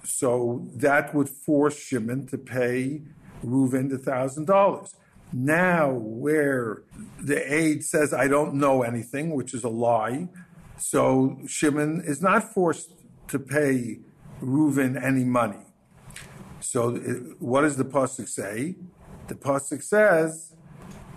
So 0.04 0.68
that 0.76 1.16
would 1.16 1.30
force 1.30 1.80
Shimon 1.80 2.28
to 2.28 2.38
pay 2.38 3.04
Reuven 3.46 3.90
the 3.90 3.98
thousand 3.98 4.48
dollars. 4.48 4.94
Now, 5.32 5.92
where 5.92 6.84
the 7.20 7.54
aide 7.54 7.84
says, 7.84 8.14
I 8.14 8.28
don't 8.28 8.56
know 8.56 8.82
anything, 8.82 9.32
which 9.32 9.54
is 9.54 9.64
a 9.64 9.70
lie, 9.70 10.28
so 10.78 11.38
Shimon 11.46 12.02
is 12.02 12.22
not 12.22 12.54
forced 12.54 12.92
to 13.28 13.38
pay 13.38 14.00
Reuven 14.42 15.02
any 15.02 15.24
money. 15.24 15.60
So 16.62 16.96
what 17.40 17.62
does 17.62 17.78
the 17.78 17.86
pasuk 17.86 18.28
say? 18.28 18.76
The 19.28 19.36
pasuk 19.36 19.84
says, 19.84 20.54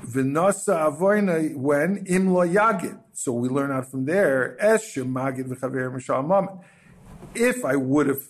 "V'nasa 0.04 0.90
avoyna 0.90 1.54
when 1.56 2.04
im 2.06 2.32
lo 2.32 2.46
yagid." 2.46 2.98
So 3.12 3.32
we 3.32 3.48
learn 3.48 3.70
out 3.70 3.90
from 3.90 4.04
there, 4.04 4.56
"Es 4.60 4.94
magid 4.96 5.46
v'chaver 5.48 5.94
mishal 5.94 6.64
If 7.34 7.64
I 7.64 7.76
would 7.76 8.08
have 8.08 8.22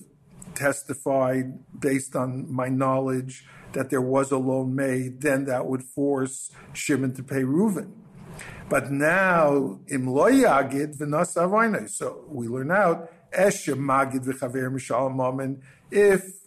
testified 0.55 1.59
based 1.81 2.15
on 2.15 2.53
my 2.53 2.69
knowledge 2.69 3.47
that 3.73 3.91
there 3.91 4.01
was 4.01 4.31
a 4.31 4.39
loan 4.39 4.75
made, 4.75 5.21
then 5.21 5.45
that 5.47 5.67
would 5.67 5.83
force 5.83 6.51
Shimon 6.73 7.15
to 7.15 7.23
pay 7.23 7.43
Reuven. 7.43 7.93
But 8.69 8.91
now, 8.91 9.81
im 9.89 10.07
lo 10.07 10.31
yagid. 10.31 11.91
So 11.91 12.25
we 12.29 12.49
learn 12.49 12.71
out, 12.71 13.11
"Es 13.33 13.67
magid 13.67 14.25
v'chaver 14.25 14.73
mishal 14.73 15.61
If 15.91 16.43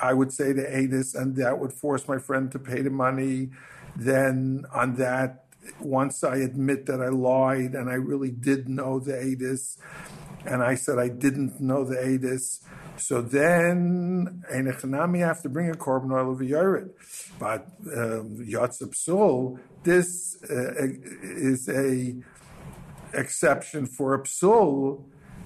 I 0.00 0.12
would 0.12 0.32
say 0.32 0.52
to 0.52 0.62
Adis, 0.62 1.14
and 1.14 1.36
that 1.36 1.58
would 1.58 1.72
force 1.72 2.06
my 2.08 2.18
friend 2.18 2.50
to 2.52 2.58
pay 2.58 2.82
the 2.82 2.90
money. 2.90 3.50
Then 3.96 4.66
on 4.72 4.96
that, 4.96 5.46
once 5.80 6.24
I 6.24 6.36
admit 6.36 6.86
that 6.86 7.00
I 7.00 7.08
lied 7.08 7.74
and 7.74 7.90
I 7.90 7.94
really 7.94 8.30
did 8.30 8.68
know 8.68 8.98
the 8.98 9.12
Adis, 9.12 9.76
and 10.44 10.62
I 10.62 10.74
said 10.74 10.98
I 10.98 11.08
didn't 11.08 11.60
know 11.60 11.84
the 11.84 11.96
Adis, 11.96 12.60
So 12.96 13.22
then, 13.22 14.44
Einechanami 14.52 15.20
have 15.20 15.42
to 15.42 15.48
bring 15.48 15.70
a 15.70 15.74
korban 15.74 16.12
oil 16.12 16.32
of 16.32 16.38
Yared. 16.38 16.90
But 17.38 17.66
um, 17.96 18.44
Yatzab 18.46 18.94
Psul, 18.94 19.58
this 19.82 20.36
uh, 20.42 20.74
is 21.22 21.68
a 21.68 22.14
exception 23.14 23.86
for 23.86 24.14
a 24.14 24.22
psul 24.22 25.02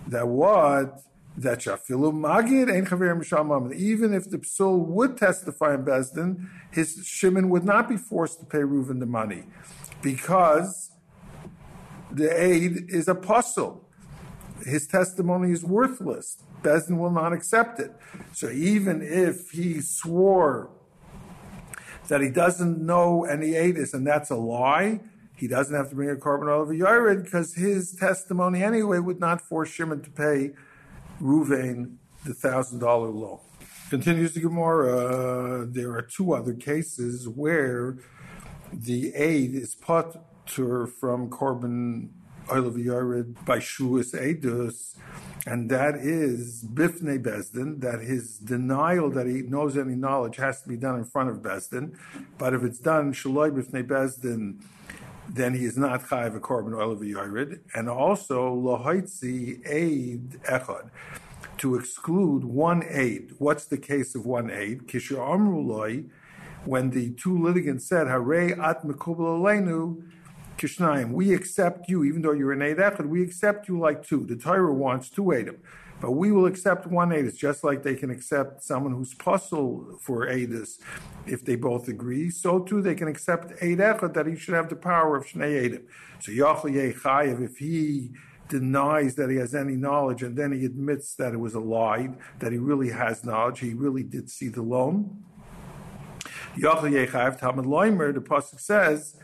that 0.09 0.27
what 0.27 1.01
that 1.37 1.61
shafilu 1.61 2.13
magid 2.13 2.73
ein 2.73 2.87
chaver 2.87 3.19
mishamam. 3.19 3.75
Even 3.75 4.15
if 4.15 4.31
the 4.31 4.39
psul 4.39 4.87
would 4.87 5.17
testify 5.17 5.75
in 5.75 5.85
Bezdin, 5.85 6.49
his 6.71 7.05
shimon 7.05 7.49
would 7.51 7.65
not 7.65 7.89
be 7.89 7.97
forced 7.97 8.41
to 8.41 8.47
pay 8.47 8.59
Reuven 8.59 9.01
the 9.01 9.07
money 9.07 9.45
because 10.03 10.91
the 12.13 12.31
aid 12.41 12.87
is 12.89 13.09
a 13.09 13.15
puzzle. 13.15 13.89
His 14.65 14.87
testimony 14.87 15.53
is 15.53 15.65
worthless. 15.65 16.43
Bezdin 16.65 16.99
will 16.99 17.11
not 17.11 17.33
accept 17.33 17.79
it. 17.79 17.93
So 18.33 18.51
even 18.51 19.03
if 19.03 19.51
he 19.51 19.81
swore 19.81 20.71
that 22.09 22.21
he 22.21 22.31
doesn't 22.31 22.85
know 22.85 23.25
any 23.25 23.55
is, 23.55 23.95
and 23.95 24.07
that's 24.07 24.31
a 24.31 24.37
lie, 24.37 25.01
he 25.37 25.47
doesn't 25.47 25.75
have 25.75 25.91
to 25.91 25.95
bring 25.95 26.11
a 26.11 26.17
oil 26.49 26.63
of 26.63 26.69
Yared 26.69 27.25
because 27.25 27.55
his 27.55 27.93
testimony 27.93 28.63
anyway 28.63 28.99
would 28.99 29.21
not 29.21 29.41
force 29.41 29.69
Shimon 29.69 30.03
to 30.03 30.11
pay 30.11 30.53
Ruvain 31.21 31.97
the 32.25 32.35
thousand 32.35 32.79
dollar 32.81 33.09
loan. 33.09 33.41
Continues 33.91 34.35
the 34.35 34.41
Gemara. 34.41 35.67
There 35.67 35.93
are 35.93 36.03
two 36.03 36.35
other 36.35 36.55
cases 36.55 37.29
where 37.29 37.99
the 38.73 39.15
aid 39.15 39.55
is 39.55 39.75
put 39.75 40.17
from 40.87 41.31
korban 41.31 42.09
Yared 42.49 43.45
by 43.45 43.59
Shuas 43.59 44.15
Edus, 44.15 44.97
and 45.47 45.71
that 45.71 45.97
is 45.97 46.65
Bifnei 46.65 47.23
Besdin, 47.23 47.81
that 47.81 48.01
his 48.01 48.39
denial 48.39 49.11
that 49.11 49.27
he 49.27 49.43
knows 49.43 49.77
any 49.77 49.95
knowledge 49.95 50.37
has 50.37 50.63
to 50.63 50.69
be 50.69 50.77
done 50.77 50.97
in 50.97 51.05
front 51.05 51.31
of 51.31 51.39
Besdin. 51.39 51.97
But 52.39 52.55
if 52.55 52.63
it's 52.63 52.79
done 52.79 53.13
Shaloi 53.13 53.51
Bifnei 53.51 53.87
Besdin, 53.87 54.63
then 55.29 55.55
he 55.55 55.65
is 55.65 55.79
not 55.79 56.03
chayiv 56.03 56.37
a 56.37 56.41
korban 56.41 56.77
oil 56.77 56.93
of 56.93 57.59
and 57.75 57.89
also 57.89 58.55
lohaitzi 58.55 59.67
aid 59.67 60.33
echad 60.43 60.91
to 61.59 61.77
exclude 61.77 62.45
one 62.45 62.85
aid. 62.87 63.33
What's 63.39 63.65
the 63.65 63.79
case 63.79 64.15
of 64.15 64.27
one 64.27 64.51
aid? 64.51 64.87
Kisha 64.87 65.17
amruloi, 65.17 66.11
when 66.65 66.91
the 66.91 67.11
two 67.13 67.39
litigants 67.39 67.87
said, 67.87 68.07
"Hare 68.07 68.61
at 68.61 68.83
aleinu." 68.83 70.03
Kishnayim, 70.59 71.13
we 71.13 71.35
accept 71.35 71.89
you, 71.89 72.05
even 72.05 72.23
though 72.23 72.33
you're 72.33 72.53
an 72.53 72.61
echad, 72.61 73.07
we 73.07 73.23
accept 73.23 73.69
you 73.69 73.79
like 73.79 74.07
two. 74.07 74.25
The 74.25 74.37
Torah 74.37 74.73
wants 74.73 75.11
two 75.11 75.25
aidim. 75.25 75.59
But 76.01 76.13
we 76.13 76.33
will 76.33 76.47
accept 76.47 76.87
one 76.87 77.11
Adis, 77.11 77.37
just 77.37 77.65
like 77.65 77.83
they 77.83 77.95
can 77.95 78.11
accept 78.11 78.63
someone 78.63 78.93
who's 78.93 79.15
puzzle 79.15 79.99
for 80.01 80.27
Adis 80.27 80.79
if 81.27 81.45
they 81.45 81.57
both 81.57 81.89
agree. 81.89 82.31
So 82.31 82.61
too 82.61 82.83
they 82.83 82.95
can 82.95 83.09
accept 83.09 83.59
Echad 83.61 84.13
that 84.15 84.27
he 84.27 84.37
should 84.37 84.55
have 84.55 84.69
the 84.69 84.77
power 84.77 85.17
of 85.17 85.25
Shnei 85.25 85.71
Edim. 85.71 85.85
So 86.21 86.33
Yachli 86.33 86.95
Chayev, 86.95 87.43
if 87.43 87.59
he 87.59 88.11
denies 88.49 89.15
that 89.15 89.31
he 89.31 89.37
has 89.37 89.55
any 89.55 89.77
knowledge 89.77 90.23
and 90.23 90.37
then 90.37 90.53
he 90.53 90.67
admits 90.67 91.15
that 91.15 91.33
it 91.33 91.39
was 91.39 91.55
a 91.55 91.61
lie, 91.61 92.11
that 92.41 92.53
he 92.53 92.59
really 92.59 92.91
has 92.91 93.25
knowledge, 93.25 93.61
he 93.61 93.73
really 93.73 94.03
did 94.03 94.29
see 94.29 94.49
the 94.49 94.63
loan. 94.63 95.25
Yachli 96.57 97.09
Chayev, 97.09 97.41
Talmud 97.41 97.65
Loimer, 97.65 98.13
the 98.13 98.21
Pasuk 98.21 98.61
says, 98.61 99.17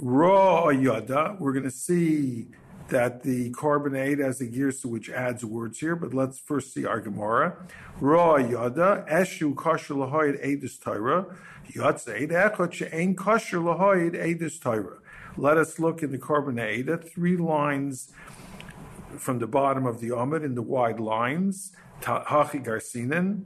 Ra 0.00 0.68
Yada, 0.68 1.36
we're 1.40 1.52
going 1.52 1.64
to 1.64 1.72
see 1.72 2.46
that 2.88 3.24
the 3.24 3.50
Korban 3.50 3.98
Eda 3.98 4.24
as 4.24 4.40
a 4.40 4.46
girsa 4.46 4.86
which 4.86 5.10
adds 5.10 5.44
words 5.44 5.80
here, 5.80 5.96
but 5.96 6.14
let's 6.14 6.38
first 6.38 6.72
see 6.72 6.86
our 6.86 7.00
Gemara. 7.00 7.66
Raw 8.00 8.36
yada 8.36 9.04
eshu 9.10 9.56
kosher 9.56 9.94
lahoid 9.94 10.42
edus 10.44 10.80
Torah 10.80 11.26
yotzeid 11.72 12.30
echot 12.30 12.72
she'ein 12.72 13.16
kosher 13.16 13.58
lahoid 13.58 14.14
edus 14.14 14.60
Torah. 14.60 14.98
Let 15.36 15.56
us 15.56 15.80
look 15.80 16.04
in 16.04 16.12
the 16.12 16.18
Korban 16.18 16.64
Eda, 16.64 16.98
three 16.98 17.36
lines 17.36 18.12
from 19.18 19.40
the 19.40 19.48
bottom 19.48 19.84
of 19.84 20.00
the 20.00 20.16
Amid 20.16 20.44
in 20.44 20.54
the 20.54 20.62
wide 20.62 21.00
lines. 21.00 21.72
Hachi 22.02 22.64
Garsinen. 22.64 23.42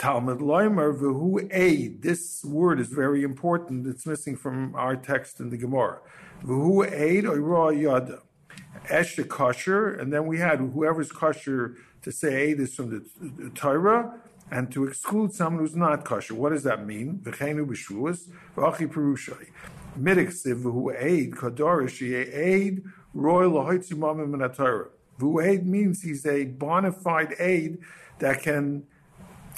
Talmud 0.00 0.38
Loimer 0.38 0.98
v'hu 0.98 1.46
aid. 1.52 2.00
This 2.00 2.42
word 2.42 2.80
is 2.80 2.88
very 2.88 3.22
important. 3.22 3.86
It's 3.86 4.06
missing 4.06 4.34
from 4.34 4.74
our 4.74 4.96
text 4.96 5.40
in 5.40 5.50
the 5.50 5.58
Gemara. 5.58 5.98
V'hu 6.42 6.90
aid 6.90 7.26
or 7.26 7.74
yada. 7.74 8.20
Esha 8.86 9.28
kosher, 9.28 9.92
and 9.92 10.10
then 10.10 10.26
we 10.26 10.38
had 10.38 10.58
whoever's 10.58 11.12
kosher 11.12 11.76
to 12.00 12.10
say 12.10 12.34
aid 12.34 12.60
is 12.60 12.74
from 12.74 12.88
the, 12.88 13.50
Torah, 13.50 14.18
and 14.50 14.72
to 14.72 14.86
exclude 14.86 15.34
someone 15.34 15.62
who's 15.62 15.76
not 15.76 16.02
kosher. 16.06 16.34
What 16.34 16.52
does 16.54 16.62
that 16.62 16.86
mean? 16.86 17.20
V'cheinu 17.22 17.66
b'shuas 17.66 18.30
v'achi 18.56 18.90
perushai. 18.90 19.50
Midiksiv 20.00 20.62
v'hu 20.62 20.98
aid 20.98 21.32
kadorish 21.32 22.00
aid 22.34 22.84
royal 23.12 23.50
lahoitzi 23.50 23.92
mamim 23.92 24.30
min 24.30 24.48
Torah. 24.48 24.88
V'hu 25.18 25.44
aid 25.46 25.66
means 25.66 26.00
he's 26.00 26.24
a 26.24 26.46
bona 26.46 26.90
fide 26.90 27.34
aid 27.38 27.80
that 28.20 28.40
can 28.40 28.84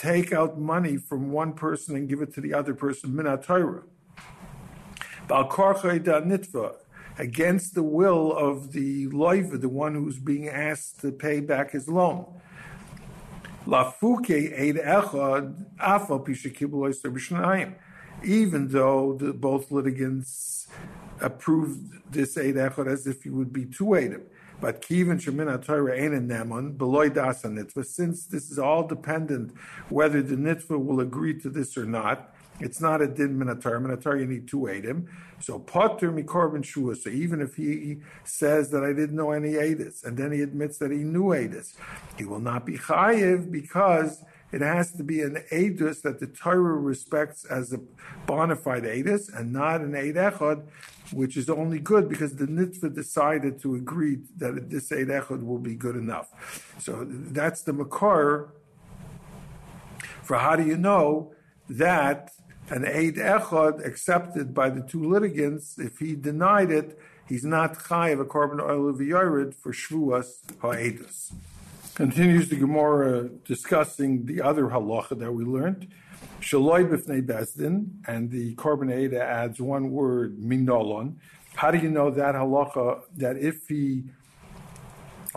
take 0.02 0.32
out 0.32 0.58
money 0.58 0.96
from 0.96 1.30
one 1.30 1.52
person 1.52 1.94
and 1.94 2.08
give 2.08 2.20
it 2.20 2.34
to 2.34 2.40
the 2.40 2.52
other 2.52 2.74
person 2.74 3.14
min 3.14 3.26
Torah. 3.38 3.84
Bal 5.28 5.48
korchay 5.48 6.02
da 6.02 6.20
nitva 6.20 6.74
against 7.18 7.74
the 7.76 7.84
will 7.84 8.36
of 8.36 8.72
the 8.72 9.06
loiva, 9.08 9.60
the 9.60 9.68
one 9.68 9.94
who's 9.94 10.18
being 10.18 10.48
asked 10.48 11.00
to 11.00 11.12
pay 11.12 11.38
back 11.38 11.70
his 11.70 11.88
loan. 11.88 12.26
Lafuke 13.64 14.58
eid 14.60 14.76
echad 14.76 15.66
afa 15.78 16.18
pishakibulois 16.18 17.74
even 18.24 18.68
though 18.68 19.16
the, 19.18 19.32
both 19.32 19.70
litigants 19.70 20.66
approved 21.20 22.12
this 22.12 22.36
eid 22.36 22.56
echad 22.56 22.88
as 22.88 23.06
if 23.06 23.22
he 23.22 23.30
would 23.30 23.52
be 23.52 23.64
two 23.66 23.84
eidim. 23.84 24.22
But 24.62 24.80
kivin 24.80 25.20
shemina 25.20 25.62
Torah 25.62 26.00
ain't 26.00 26.14
in 26.14 26.28
neman 26.28 26.78
beloy 26.78 27.10
dasa 27.10 27.46
nitva. 27.46 27.84
Since 27.84 28.26
this 28.26 28.48
is 28.48 28.60
all 28.60 28.86
dependent 28.86 29.52
whether 29.88 30.22
the 30.22 30.36
nitva 30.36 30.82
will 30.82 31.00
agree 31.00 31.38
to 31.40 31.50
this 31.50 31.76
or 31.76 31.84
not, 31.84 32.32
it's 32.60 32.80
not 32.80 33.02
a 33.02 33.08
din 33.08 33.36
minatar. 33.36 33.84
Minatar, 33.84 34.20
you 34.20 34.26
need 34.26 34.46
two 34.46 34.60
edim. 34.60 35.08
So 35.40 35.58
potter 35.58 36.12
mikorban 36.12 36.64
shua. 36.64 36.94
So 36.94 37.10
even 37.10 37.40
if 37.40 37.56
he 37.56 38.02
says 38.22 38.70
that 38.70 38.84
I 38.84 38.92
didn't 38.92 39.16
know 39.16 39.32
any 39.32 39.54
edis, 39.54 40.04
and 40.04 40.16
then 40.16 40.30
he 40.30 40.42
admits 40.42 40.78
that 40.78 40.92
he 40.92 40.98
knew 40.98 41.24
edis, 41.30 41.74
he 42.16 42.24
will 42.24 42.38
not 42.38 42.64
be 42.64 42.78
chayiv 42.78 43.50
because 43.50 44.22
it 44.52 44.60
has 44.60 44.92
to 44.92 45.02
be 45.02 45.22
an 45.22 45.42
edus 45.50 46.02
that 46.02 46.20
the 46.20 46.26
Torah 46.26 46.74
respects 46.74 47.44
as 47.46 47.72
a 47.72 47.80
bona 48.26 48.54
fide 48.54 48.84
edus, 48.84 49.34
and 49.34 49.52
not 49.52 49.80
an 49.80 49.96
eid 49.96 50.14
echad, 50.14 50.62
which 51.12 51.36
is 51.36 51.48
only 51.50 51.78
good 51.78 52.08
because 52.08 52.36
the 52.36 52.46
nitva 52.46 52.94
decided 52.94 53.60
to 53.60 53.74
agree 53.74 54.18
that 54.36 54.70
this 54.70 54.90
eid 54.92 55.08
echad 55.08 55.44
will 55.44 55.58
be 55.58 55.74
good 55.74 55.96
enough. 55.96 56.28
So 56.78 57.04
that's 57.08 57.62
the 57.62 57.72
makar 57.72 58.52
for 60.22 60.38
how 60.38 60.56
do 60.56 60.64
you 60.64 60.76
know 60.76 61.32
that 61.68 62.32
an 62.70 62.86
Eid 62.86 63.16
Echad 63.16 63.84
accepted 63.84 64.54
by 64.54 64.70
the 64.70 64.80
two 64.80 65.08
litigants, 65.08 65.78
if 65.78 65.98
he 65.98 66.14
denied 66.14 66.70
it, 66.70 66.98
he's 67.28 67.44
not 67.44 67.86
Chai 67.88 68.10
of 68.10 68.20
a 68.20 68.24
korban 68.24 68.60
oil 68.60 68.88
of 68.88 69.00
Yored 69.00 69.54
for 69.54 69.72
Shvuas 69.72 70.40
Ha'edus. 70.60 71.32
Continues 71.94 72.48
the 72.48 72.56
Gemara 72.56 73.28
discussing 73.44 74.24
the 74.24 74.40
other 74.40 74.68
halacha 74.68 75.18
that 75.18 75.32
we 75.32 75.44
learned. 75.44 75.88
Shaloi 76.40 76.88
b'fnei 76.88 77.22
bezdin, 77.24 77.88
and 78.06 78.30
the 78.30 78.54
korban 78.56 79.12
adds 79.14 79.60
one 79.60 79.90
word, 79.90 80.38
minolon. 80.38 81.14
How 81.54 81.70
do 81.70 81.78
you 81.78 81.90
know 81.90 82.10
that 82.10 82.34
halacha, 82.34 83.02
that 83.16 83.36
if 83.36 83.68
he 83.68 84.04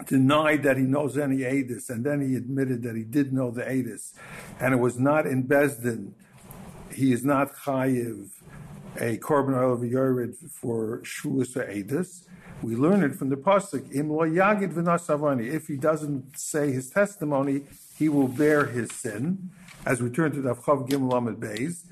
denied 0.08 0.64
that 0.64 0.78
he 0.78 0.84
knows 0.84 1.18
any 1.18 1.38
Adis, 1.38 1.90
and 1.90 2.06
then 2.06 2.22
he 2.22 2.36
admitted 2.36 2.84
that 2.84 2.96
he 2.96 3.04
did 3.04 3.34
know 3.34 3.52
the 3.52 3.64
Adis, 3.64 4.14
and 4.60 4.74
it 4.74 4.78
was 4.78 5.00
not 5.00 5.26
in 5.28 5.44
Bezdin, 5.44 6.14
he 6.94 7.12
is 7.12 7.24
not 7.24 7.54
chayiv 7.56 8.30
a 8.98 9.18
korban 9.18 9.58
oil 9.58 9.74
of 9.74 9.84
yored 9.84 10.36
for 10.50 11.02
shvuas 11.04 11.56
or 11.58 11.66
edus. 11.66 12.28
We 12.62 12.76
learn 12.76 13.04
it 13.04 13.16
from 13.16 13.30
the 13.30 13.36
pasuk 13.36 13.94
im 13.94 14.10
lo 14.10 14.24
yagid 14.24 14.74
v'nasavani. 14.74 15.52
If 15.52 15.68
he 15.68 15.76
doesn't 15.76 16.38
say 16.40 16.72
his 16.72 16.90
testimony, 16.90 17.64
he 17.98 18.10
will 18.10 18.28
bear 18.28 18.66
his 18.66 18.92
sin. 18.92 19.52
As 19.86 20.02
we 20.02 20.10
turn 20.10 20.32
to 20.32 20.42
the 20.42 20.56
Chav 20.56 20.90
Gimel 20.90 21.16
Amid 21.16 21.40
Beis, 21.40 21.84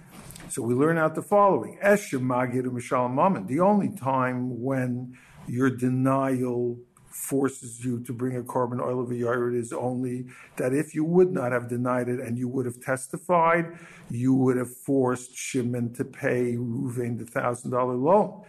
so 0.49 0.63
we 0.63 0.73
learn 0.73 0.97
out 0.97 1.13
the 1.13 1.21
following: 1.21 1.77
Eshem 1.83 2.21
magid 2.21 2.63
u'mishalom 2.63 3.47
The 3.47 3.59
only 3.59 3.89
time 3.89 4.63
when 4.63 5.15
your 5.45 5.69
denial 5.69 6.79
forces 7.11 7.85
you 7.85 7.99
to 7.99 8.11
bring 8.11 8.35
a 8.35 8.41
korban 8.41 8.81
oil 8.81 8.99
of 8.99 9.11
a 9.11 9.13
yared 9.13 9.55
is 9.55 9.71
only 9.71 10.25
that 10.55 10.73
if 10.73 10.95
you 10.95 11.05
would 11.05 11.31
not 11.31 11.51
have 11.51 11.69
denied 11.69 12.09
it 12.09 12.19
and 12.19 12.35
you 12.35 12.47
would 12.47 12.65
have 12.65 12.81
testified, 12.81 13.67
you 14.09 14.33
would 14.33 14.57
have 14.57 14.75
forced 14.75 15.35
Shimon 15.35 15.93
to 15.93 16.03
pay 16.03 16.55
Ruvain 16.55 17.19
the 17.19 17.25
thousand 17.25 17.69
dollar 17.69 17.93
loan. 17.93 18.43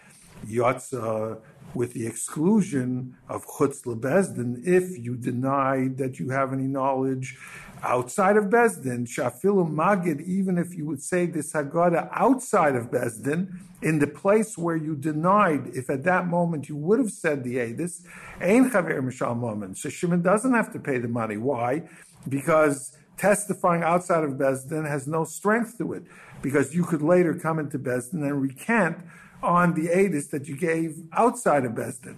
yotza 0.47 1.39
with 1.75 1.93
the 1.93 2.07
exclusion 2.07 3.17
of 3.29 3.45
chutz 3.47 3.83
lebezdin 3.85 4.67
if 4.67 4.97
you 4.99 5.17
denied 5.17 5.99
that 5.99 6.19
you 6.19 6.31
have 6.31 6.53
any 6.53 6.69
knowledge 6.69 7.37
outside 7.83 8.37
of 8.37 8.45
Bezdin, 8.45 9.07
shafilu 9.07 9.69
magid, 9.71 10.23
even 10.23 10.59
if 10.59 10.75
you 10.75 10.87
would 10.87 11.03
say 11.03 11.27
this 11.27 11.53
Haggadah 11.53 12.09
outside 12.13 12.77
of 12.77 12.91
Bezdin, 12.91 13.59
in 13.83 13.99
the 13.99 14.07
place 14.07 14.57
where 14.57 14.77
you 14.77 14.95
denied, 14.95 15.69
if 15.75 15.91
at 15.91 16.05
that 16.05 16.27
moment 16.27 16.69
you 16.69 16.77
would 16.77 16.99
have 16.99 17.11
said 17.11 17.45
the 17.45 17.57
Adis, 17.57 18.03
Ein 18.41 18.71
Chaver 18.71 19.03
Mishal 19.03 19.37
Moment. 19.37 19.77
So 19.77 19.91
Shimon 19.91 20.23
doesn't 20.23 20.55
have 20.55 20.73
to 20.73 20.79
pay 20.79 20.99
the 20.99 21.09
money. 21.09 21.37
Why? 21.37 21.83
Because 22.29 22.97
testifying 23.19 23.83
outside 23.83 24.25
of 24.25 24.33
Bezdin 24.33 24.89
has 24.89 25.07
no 25.07 25.25
strength 25.25 25.77
to 25.79 25.93
it, 25.93 26.05
because 26.41 26.75
you 26.75 26.85
could 26.85 27.03
later 27.03 27.35
come 27.35 27.59
into 27.59 27.79
Bezdin 27.79 28.23
and 28.23 28.41
recant 28.41 28.99
on 29.43 29.75
the 29.75 29.89
Adis 29.89 30.31
that 30.31 30.49
you 30.49 30.57
gave 30.57 30.97
outside 31.13 31.67
of 31.67 31.73
Bezdin. 31.73 32.17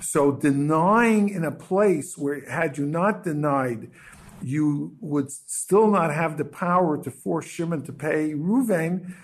So 0.00 0.30
denying 0.30 1.28
in 1.28 1.44
a 1.44 1.50
place 1.50 2.16
where, 2.16 2.48
had 2.48 2.78
you 2.78 2.86
not 2.86 3.24
denied, 3.24 3.90
you 4.42 4.96
would 5.00 5.30
still 5.30 5.88
not 5.88 6.14
have 6.14 6.38
the 6.38 6.44
power 6.44 7.02
to 7.02 7.10
force 7.10 7.46
Shimon 7.46 7.82
to 7.82 7.92
pay 7.92 8.32
Ruvain. 8.32 9.14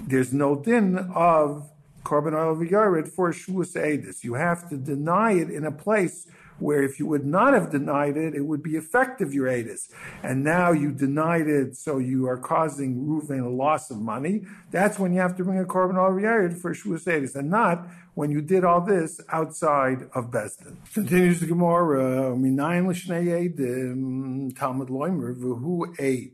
There's 0.00 0.32
no 0.32 0.56
din 0.56 0.98
of 1.14 1.70
korban 2.04 2.34
oil 2.34 2.56
v'yared 2.56 3.08
for 3.08 3.32
Shuas 3.32 3.74
Edis. 3.76 4.22
You 4.22 4.34
have 4.34 4.68
to 4.70 4.76
deny 4.76 5.32
it 5.32 5.50
in 5.50 5.64
a 5.64 5.72
place 5.72 6.26
where 6.58 6.82
if 6.82 6.98
you 6.98 7.06
would 7.06 7.26
not 7.26 7.54
have 7.54 7.70
denied 7.70 8.16
it, 8.16 8.34
it 8.34 8.42
would 8.42 8.62
be 8.62 8.76
effective 8.76 9.34
your 9.34 9.46
Edis. 9.46 9.90
And 10.22 10.42
now 10.42 10.72
you 10.72 10.90
denied 10.90 11.48
it, 11.48 11.76
so 11.76 11.98
you 11.98 12.26
are 12.26 12.38
causing 12.38 13.04
Ruvain 13.04 13.44
a 13.44 13.48
loss 13.48 13.90
of 13.90 13.98
money. 13.98 14.44
That's 14.70 14.98
when 14.98 15.12
you 15.12 15.20
have 15.20 15.36
to 15.36 15.44
bring 15.44 15.58
a 15.58 15.64
korban 15.64 15.96
oil 15.96 16.12
v'yared 16.12 16.58
for 16.58 16.72
Edis, 16.74 17.34
and 17.34 17.50
not 17.50 17.86
when 18.14 18.30
you 18.30 18.40
did 18.40 18.64
all 18.64 18.80
this 18.80 19.20
outside 19.28 20.08
of 20.14 20.30
Besdin. 20.30 20.76
Continues 20.94 21.40
the 21.40 21.46
Gemara, 21.46 22.32
uh, 22.32 22.34
Minayin 22.34 22.88
l'shnei 22.88 23.50
edim, 23.50 23.92
um, 23.92 24.50
Talmud 24.52 24.88
loimer, 24.88 25.36
v'hu 25.36 25.86
eid. 26.00 26.32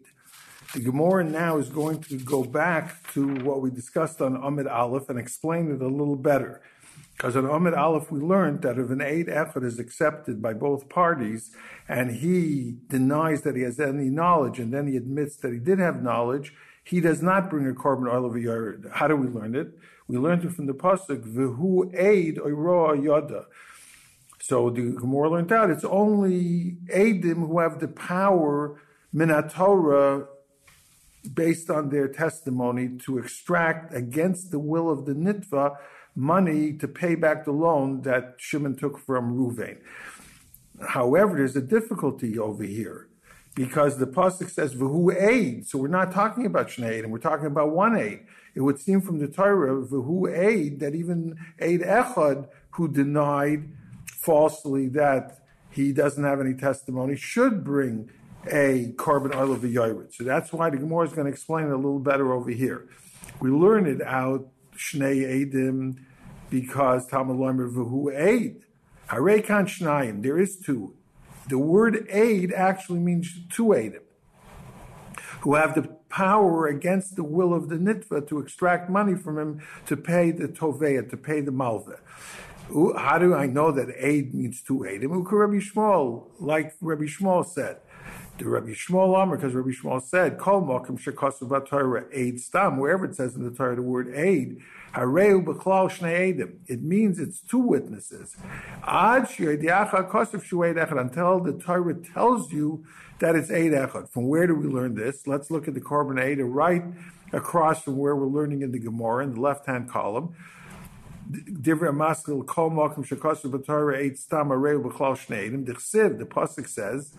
The 0.75 0.81
Gemara 0.81 1.25
now 1.25 1.59
is 1.59 1.69
going 1.69 2.01
to 2.05 2.17
go 2.17 2.45
back 2.45 3.13
to 3.13 3.35
what 3.45 3.61
we 3.61 3.71
discussed 3.71 4.23
on 4.23 4.37
Amid 4.37 4.67
Aleph 4.67 5.11
and 5.11 5.19
explain 5.19 5.71
it 5.71 5.83
a 5.83 5.89
little 5.89 6.17
better. 6.17 6.63
Because 7.17 7.37
in 7.37 7.45
Amid 7.45 7.75
Aleph, 7.75 8.11
we 8.11 8.21
learned 8.21 8.63
that 8.63 8.79
if 8.79 8.91
an 8.91 9.01
aid 9.01 9.29
effort 9.29 9.65
is 9.65 9.79
accepted 9.79 10.43
by 10.43 10.55
both 10.55 10.89
parties 10.89 11.53
and 11.89 12.11
he 12.17 12.77
denies 12.89 13.43
that 13.43 13.55
he 13.55 13.63
has 13.63 13.79
any 13.79 14.09
knowledge 14.09 14.59
and 14.59 14.73
then 14.73 14.87
he 14.89 14.97
admits 14.97 15.37
that 15.37 15.53
he 15.53 15.59
did 15.59 15.79
have 15.79 16.03
knowledge, 16.03 16.53
he 16.85 17.01
does 17.01 17.23
not 17.23 17.49
bring 17.49 17.69
a 17.69 17.75
korban 17.75 18.13
oil 18.13 18.27
of 18.27 18.35
a 18.35 18.89
How 18.91 19.07
do 19.07 19.17
we 19.17 19.29
learn 19.29 19.55
it? 19.55 19.69
We 20.09 20.19
learned 20.19 20.45
it 20.45 20.53
from 20.53 20.67
the 20.67 20.75
pasuk 20.75 21.23
v'hu 21.23 21.95
aid 21.97 22.39
oiroa 22.39 23.03
yada. 23.03 23.47
So 24.41 24.71
the 24.71 24.91
Gemara 24.91 25.31
learned 25.31 25.53
out 25.53 25.71
it's 25.71 25.85
only 25.85 26.77
aidim 26.93 27.47
who 27.47 27.61
have 27.61 27.79
the 27.79 27.87
power 27.87 28.81
minatora 29.15 30.27
based 31.33 31.71
on 31.71 31.91
their 31.91 32.09
testimony 32.09 32.99
to 33.05 33.19
extract 33.19 33.95
against 33.95 34.51
the 34.51 34.59
will 34.59 34.91
of 34.91 35.07
the 35.07 35.13
nitva 35.13 35.77
money 36.15 36.73
to 36.75 36.89
pay 36.89 37.15
back 37.15 37.45
the 37.45 37.53
loan 37.53 38.03
that 38.03 38.35
Shimon 38.39 38.77
took 38.77 38.99
from 38.99 39.37
Ruvain. 39.37 39.79
However, 40.89 41.37
there's 41.37 41.57
a 41.57 41.63
difficulty 41.63 42.39
over 42.39 42.65
here 42.65 43.09
because 43.55 43.99
the 43.99 44.07
pasuk 44.07 44.51
says 44.51 44.75
v'hu 44.75 45.15
aid. 45.15 45.67
So 45.69 45.79
we're 45.79 45.89
not 45.89 46.13
talking 46.13 46.47
about 46.47 46.69
shnei 46.69 47.03
and 47.03 47.13
we're 47.13 47.19
talking 47.19 47.47
about 47.47 47.71
one 47.71 47.97
aid 47.97 48.21
it 48.55 48.61
would 48.61 48.79
seem 48.79 49.01
from 49.01 49.19
the 49.19 49.29
Torah, 49.29 49.75
who 49.75 50.29
aid, 50.29 50.81
that 50.81 50.95
even 50.95 51.37
aid 51.59 51.81
echad, 51.81 52.49
who 52.71 52.89
denied 52.89 53.71
falsely 54.07 54.89
that 54.89 55.39
he 55.71 55.93
doesn't 55.93 56.23
have 56.23 56.41
any 56.41 56.55
testimony, 56.55 57.17
should 57.17 57.65
bring 57.65 58.11
a 58.47 58.93
korban 58.97 59.35
oil 59.35 59.53
of 59.53 59.63
the 59.63 60.09
So 60.11 60.25
that's 60.25 60.53
why 60.53 60.69
the 60.69 60.77
Gemara 60.77 61.07
is 61.07 61.13
going 61.13 61.27
to 61.27 61.33
explain 61.33 61.67
it 61.67 61.73
a 61.73 61.77
little 61.77 62.01
better 62.01 62.33
over 62.33 62.51
here. 62.51 62.89
We 63.41 63.51
learn 63.51 63.87
it 63.87 64.03
out, 64.03 64.49
Shnei 64.77 65.51
Edim, 65.53 65.99
because 66.51 67.07
Talmud 67.07 67.37
Lomer 67.37 67.69
V'hu 67.73 68.15
Aid. 68.15 68.65
Harekan 69.09 69.67
Shnayim, 69.67 70.23
there 70.23 70.39
is 70.39 70.59
two. 70.59 70.95
The 71.49 71.59
word 71.59 72.07
aid 72.11 72.53
actually 72.53 73.01
means 73.01 73.35
two 73.51 73.67
Edim, 73.69 74.03
who 75.41 75.55
have 75.55 75.75
the 75.75 75.83
power 76.09 76.67
against 76.67 77.17
the 77.17 77.25
will 77.25 77.53
of 77.53 77.69
the 77.69 77.77
nitva 77.77 78.29
to 78.29 78.39
extract 78.39 78.89
money 78.89 79.15
from 79.15 79.39
him 79.39 79.63
to 79.87 79.97
pay 79.97 80.31
the 80.31 80.47
toveya, 80.47 81.09
to 81.11 81.17
pay 81.17 81.41
the 81.41 81.51
malva. 81.51 81.99
How 82.97 83.19
do 83.19 83.35
I 83.35 83.47
know 83.47 83.73
that 83.73 83.89
aid 83.99 84.35
means 84.35 84.63
to 84.63 84.85
aid? 84.85 85.03
Uka 85.03 85.37
Rabbi 85.37 85.59
Shmuel, 85.59 86.29
like 86.39 86.75
Rabbi 86.81 87.05
Shmuel 87.05 87.45
said. 87.45 87.79
The 88.43 88.49
Rabbi 88.49 88.71
Shmuel 88.71 89.17
Amr, 89.17 89.37
because 89.37 89.55
Rabbi 89.55 89.71
Shmuel 89.71 90.03
said, 90.03 90.37
Kol 90.37 90.63
Mokim 90.63 91.01
Shekasu 91.01 91.69
Torah 91.69 92.07
aid 92.13 92.41
stam, 92.41 92.77
wherever 92.77 93.05
it 93.05 93.15
says 93.15 93.37
in 93.37 93.45
the 93.45 93.53
Torah 93.53 93.77
the 93.77 93.83
word 93.83 94.13
aid, 94.17 94.61
Hareu 94.95 95.45
B'chlal 95.45 95.89
Shnei. 95.89 96.53
It 96.67 96.83
means 96.83 97.21
it's 97.21 97.41
two 97.41 97.59
witnesses. 97.59 98.37
Ad 98.85 99.29
Until 99.39 101.41
the 101.41 101.63
Torah 101.65 101.95
tells 101.95 102.53
you 102.53 102.85
that 103.21 103.37
it's 103.37 103.53
eight 103.53 103.73
echad. 103.73 104.11
From 104.11 104.27
where 104.27 104.49
do 104.49 104.57
we 104.57 104.67
learn 104.67 104.97
this? 104.97 105.29
Let's 105.29 105.53
look 105.53 105.69
at 105.69 105.75
the 105.75 105.81
Korban 105.81 106.21
Eda, 106.21 106.45
right 106.45 106.83
across 107.33 107.85
from 107.85 107.97
where 107.97 108.17
we're 108.17 108.27
learning 108.27 108.63
in 108.63 108.73
the 108.73 108.81
Gemara 108.81 109.23
in 109.23 109.35
the 109.35 109.41
left-hand 109.41 109.89
column. 109.89 110.35
Divrei 111.31 111.95
Maskil 111.95 112.45
Kol 112.45 112.73
Malkim 112.73 113.07
Shekasu 113.07 113.53
B'Torah 113.53 113.97
Eight 113.97 114.19
Stam 114.19 114.49
Areu 114.49 114.83
B'Chlal 114.83 115.17
Shneidim. 115.17 115.65
The 115.65 116.09
the 116.09 116.25
pasuk 116.25 116.69
says, 116.69 117.13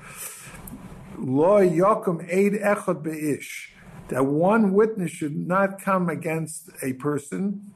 Lo 1.18 1.60
Yokum 1.60 2.24
Eid 2.24 2.54
Echad 2.54 3.04
Be'ish. 3.04 3.70
That 4.10 4.26
one 4.26 4.74
witness 4.74 5.12
should 5.12 5.36
not 5.36 5.82
come 5.82 6.10
against 6.10 6.70
a 6.82 6.94
person. 6.94 7.74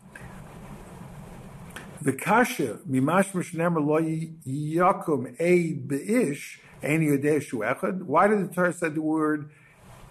The 2.01 2.13
kasha 2.13 2.79
mimash 2.88 3.31
mishnemer 3.31 3.85
lo 3.85 3.99
yakum 4.01 5.39
eid 5.41 5.88
beish 5.88 6.59
why 6.79 8.27
did 8.27 8.49
the 8.49 8.53
Torah 8.53 8.71
say 8.71 8.89
the 8.89 9.01
word 9.01 9.49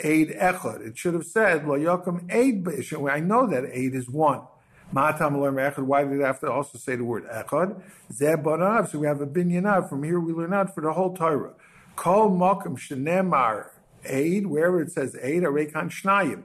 aid 0.01 0.31
echad? 0.31 0.85
It 0.85 0.99
should 0.99 1.14
have 1.14 1.27
said 1.27 1.66
lo 1.66 1.79
yakum 1.79 2.27
aid 2.29 2.64
b'ishim. 2.64 3.11
I 3.11 3.20
know 3.20 3.47
that 3.47 3.64
aid 3.72 3.95
is 3.95 4.11
one. 4.11 4.43
Matam 4.91 5.35
echad. 5.35 5.79
Why 5.79 6.03
did 6.03 6.20
it 6.20 6.24
have 6.24 6.41
to 6.41 6.51
also 6.51 6.77
say 6.77 6.97
the 6.97 7.05
word 7.05 7.24
echad? 7.29 7.81
Zeb 8.12 8.45
So 8.91 8.99
we 8.99 9.07
have 9.07 9.20
a 9.20 9.27
binyanav. 9.27 9.89
From 9.89 10.03
here 10.03 10.18
we 10.18 10.33
learn 10.33 10.53
out 10.53 10.74
for 10.74 10.81
the 10.81 10.93
whole 10.93 11.14
Torah. 11.14 11.53
Kol 11.97 12.30
makom 12.30 12.78
shenemar 12.78 13.70
aid. 14.05 14.47
Wherever 14.47 14.80
it 14.80 14.92
says 14.92 15.16
aid, 15.20 15.42
arekan 15.42 15.90
shnayim. 15.90 16.42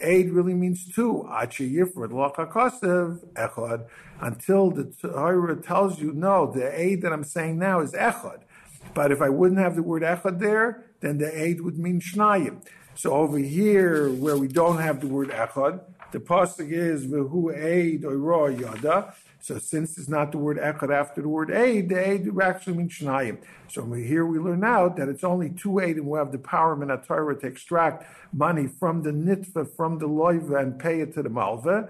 Aid 0.00 0.30
really 0.30 0.54
means 0.54 0.86
two. 0.94 1.26
Achi 1.30 1.70
yifrad 1.74 2.10
lachakasev 2.10 3.26
echad. 3.34 3.86
Until 4.20 4.70
the 4.70 4.84
Torah 4.84 5.56
tells 5.56 6.00
you 6.00 6.12
no, 6.12 6.52
the 6.52 6.78
aid 6.78 7.02
that 7.02 7.12
I'm 7.12 7.24
saying 7.24 7.58
now 7.58 7.80
is 7.80 7.92
echad. 7.92 8.42
But 8.94 9.10
if 9.10 9.22
I 9.22 9.28
wouldn't 9.28 9.60
have 9.60 9.76
the 9.76 9.82
word 9.82 10.02
echad 10.02 10.38
there, 10.38 10.84
then 11.00 11.18
the 11.18 11.36
aid 11.36 11.62
would 11.62 11.78
mean 11.78 12.00
shnayim. 12.00 12.62
So 12.94 13.12
over 13.12 13.38
here, 13.38 14.10
where 14.10 14.36
we 14.36 14.48
don't 14.48 14.78
have 14.78 15.00
the 15.00 15.06
word 15.06 15.30
echad, 15.30 15.80
the 16.12 16.20
pasuk 16.20 16.70
is 16.70 17.06
v'hu 17.06 17.56
aid 17.56 18.04
or 18.04 18.50
yada. 18.50 19.14
So 19.42 19.58
since 19.58 19.98
it's 19.98 20.08
not 20.08 20.30
the 20.30 20.38
word 20.38 20.56
echad 20.56 20.94
after 20.94 21.20
the 21.20 21.28
word 21.28 21.50
aid, 21.50 21.88
the 21.88 21.98
aid 21.98 22.30
actually 22.40 22.74
means 22.74 22.92
shnayim. 22.92 23.38
So 23.68 23.92
here 23.92 24.24
we 24.24 24.38
learn 24.38 24.62
out 24.62 24.96
that 24.98 25.08
it's 25.08 25.24
only 25.24 25.50
two 25.50 25.80
aid, 25.80 25.96
and 25.96 26.06
we 26.06 26.16
have 26.16 26.30
the 26.30 26.38
power 26.38 26.80
of 26.80 27.06
Torah 27.06 27.38
to 27.40 27.46
extract 27.48 28.06
money 28.32 28.68
from 28.68 29.02
the 29.02 29.10
nitva, 29.10 29.74
from 29.76 29.98
the 29.98 30.08
loiva, 30.08 30.62
and 30.62 30.78
pay 30.78 31.00
it 31.00 31.12
to 31.14 31.24
the 31.24 31.28
malva 31.28 31.88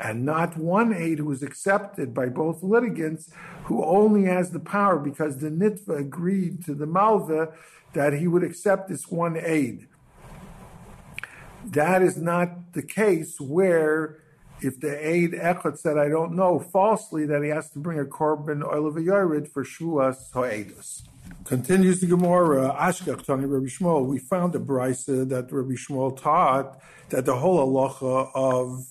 and 0.00 0.24
not 0.24 0.56
one 0.56 0.94
aid 0.94 1.18
who 1.18 1.30
is 1.30 1.42
accepted 1.42 2.14
by 2.14 2.28
both 2.28 2.62
litigants 2.62 3.30
who 3.64 3.84
only 3.84 4.24
has 4.24 4.50
the 4.50 4.58
power 4.58 4.98
because 4.98 5.38
the 5.38 5.50
nitva 5.50 5.98
agreed 6.00 6.64
to 6.64 6.74
the 6.74 6.86
malva 6.86 7.52
that 7.92 8.14
he 8.14 8.26
would 8.26 8.42
accept 8.42 8.88
this 8.88 9.08
one 9.08 9.36
aid. 9.36 9.86
That 11.64 12.02
is 12.02 12.16
not 12.16 12.72
the 12.72 12.82
case 12.82 13.38
where 13.38 14.23
if 14.60 14.80
the 14.80 15.06
aid 15.06 15.32
echad 15.32 15.78
said, 15.78 15.98
I 15.98 16.08
don't 16.08 16.34
know, 16.34 16.58
falsely, 16.58 17.26
that 17.26 17.42
he 17.42 17.50
has 17.50 17.70
to 17.70 17.78
bring 17.78 17.98
a 17.98 18.04
korban 18.04 18.64
oil 18.64 18.86
of 18.86 19.48
for 19.48 19.64
shuas 19.64 20.32
ha'edus. 20.32 21.04
Continues 21.44 22.00
the 22.00 22.06
Gemara, 22.06 22.74
Ashkach 22.78 23.24
Tani 23.24 23.44
Rabbi 23.44 23.66
Shmuel. 23.66 24.06
We 24.06 24.18
found 24.18 24.54
a 24.54 24.58
brisa 24.58 25.28
that 25.28 25.52
Rabbi 25.52 25.74
Shmuel 25.74 26.18
taught 26.18 26.80
that 27.10 27.26
the 27.26 27.36
whole 27.36 27.58
halacha 27.66 28.30
of 28.34 28.86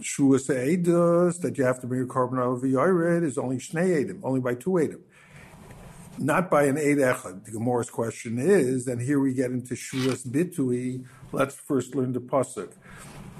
Shuas 0.00 0.48
Eidos, 0.48 1.40
that 1.42 1.58
you 1.58 1.64
have 1.64 1.80
to 1.80 1.86
bring 1.86 2.02
a 2.02 2.06
korban 2.06 2.38
of 2.38 2.62
Yored, 2.62 3.22
is 3.22 3.36
only 3.36 3.58
Shnei 3.58 4.04
Edim, 4.04 4.20
only 4.22 4.40
by 4.40 4.54
two 4.54 4.70
Edim. 4.70 5.00
Not 6.18 6.50
by 6.50 6.64
an 6.64 6.78
Eid 6.78 6.98
Echad. 6.98 7.44
The 7.44 7.52
Gemara's 7.52 7.90
question 7.90 8.38
is, 8.38 8.86
and 8.86 9.00
here 9.00 9.20
we 9.20 9.34
get 9.34 9.50
into 9.50 9.74
Shuas 9.74 10.26
Bitui, 10.26 11.04
let's 11.32 11.54
first 11.54 11.94
learn 11.94 12.12
the 12.12 12.20
Pasuk. 12.20 12.72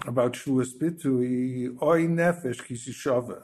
About 0.07 0.33
Shuas 0.33 0.75
Bitui, 0.77 1.77
Oy 1.83 2.07
Nefesh 2.07 2.63
Kisishava, 2.63 3.43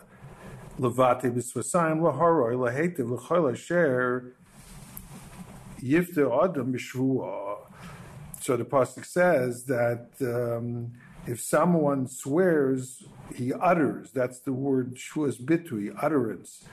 Levate 0.78 1.34
Bisvasayim 1.34 2.00
Laharoi, 2.00 2.54
Lahetiv 2.54 3.18
Lachol 3.18 3.52
Asher, 3.52 4.34
Yifte 5.80 6.44
Adam 6.44 6.72
Bishvua. 6.72 7.58
So 8.40 8.56
the 8.56 8.64
Pasuk 8.64 9.04
says 9.04 9.64
that 9.64 10.08
um, 10.20 10.92
if 11.26 11.40
someone 11.40 12.06
swears, 12.06 13.04
he 13.34 13.52
utters, 13.52 14.10
that's 14.12 14.38
the 14.40 14.52
word 14.52 14.96
Shuas 14.96 15.40
Bitui, 15.40 15.94
utterance, 16.00 16.64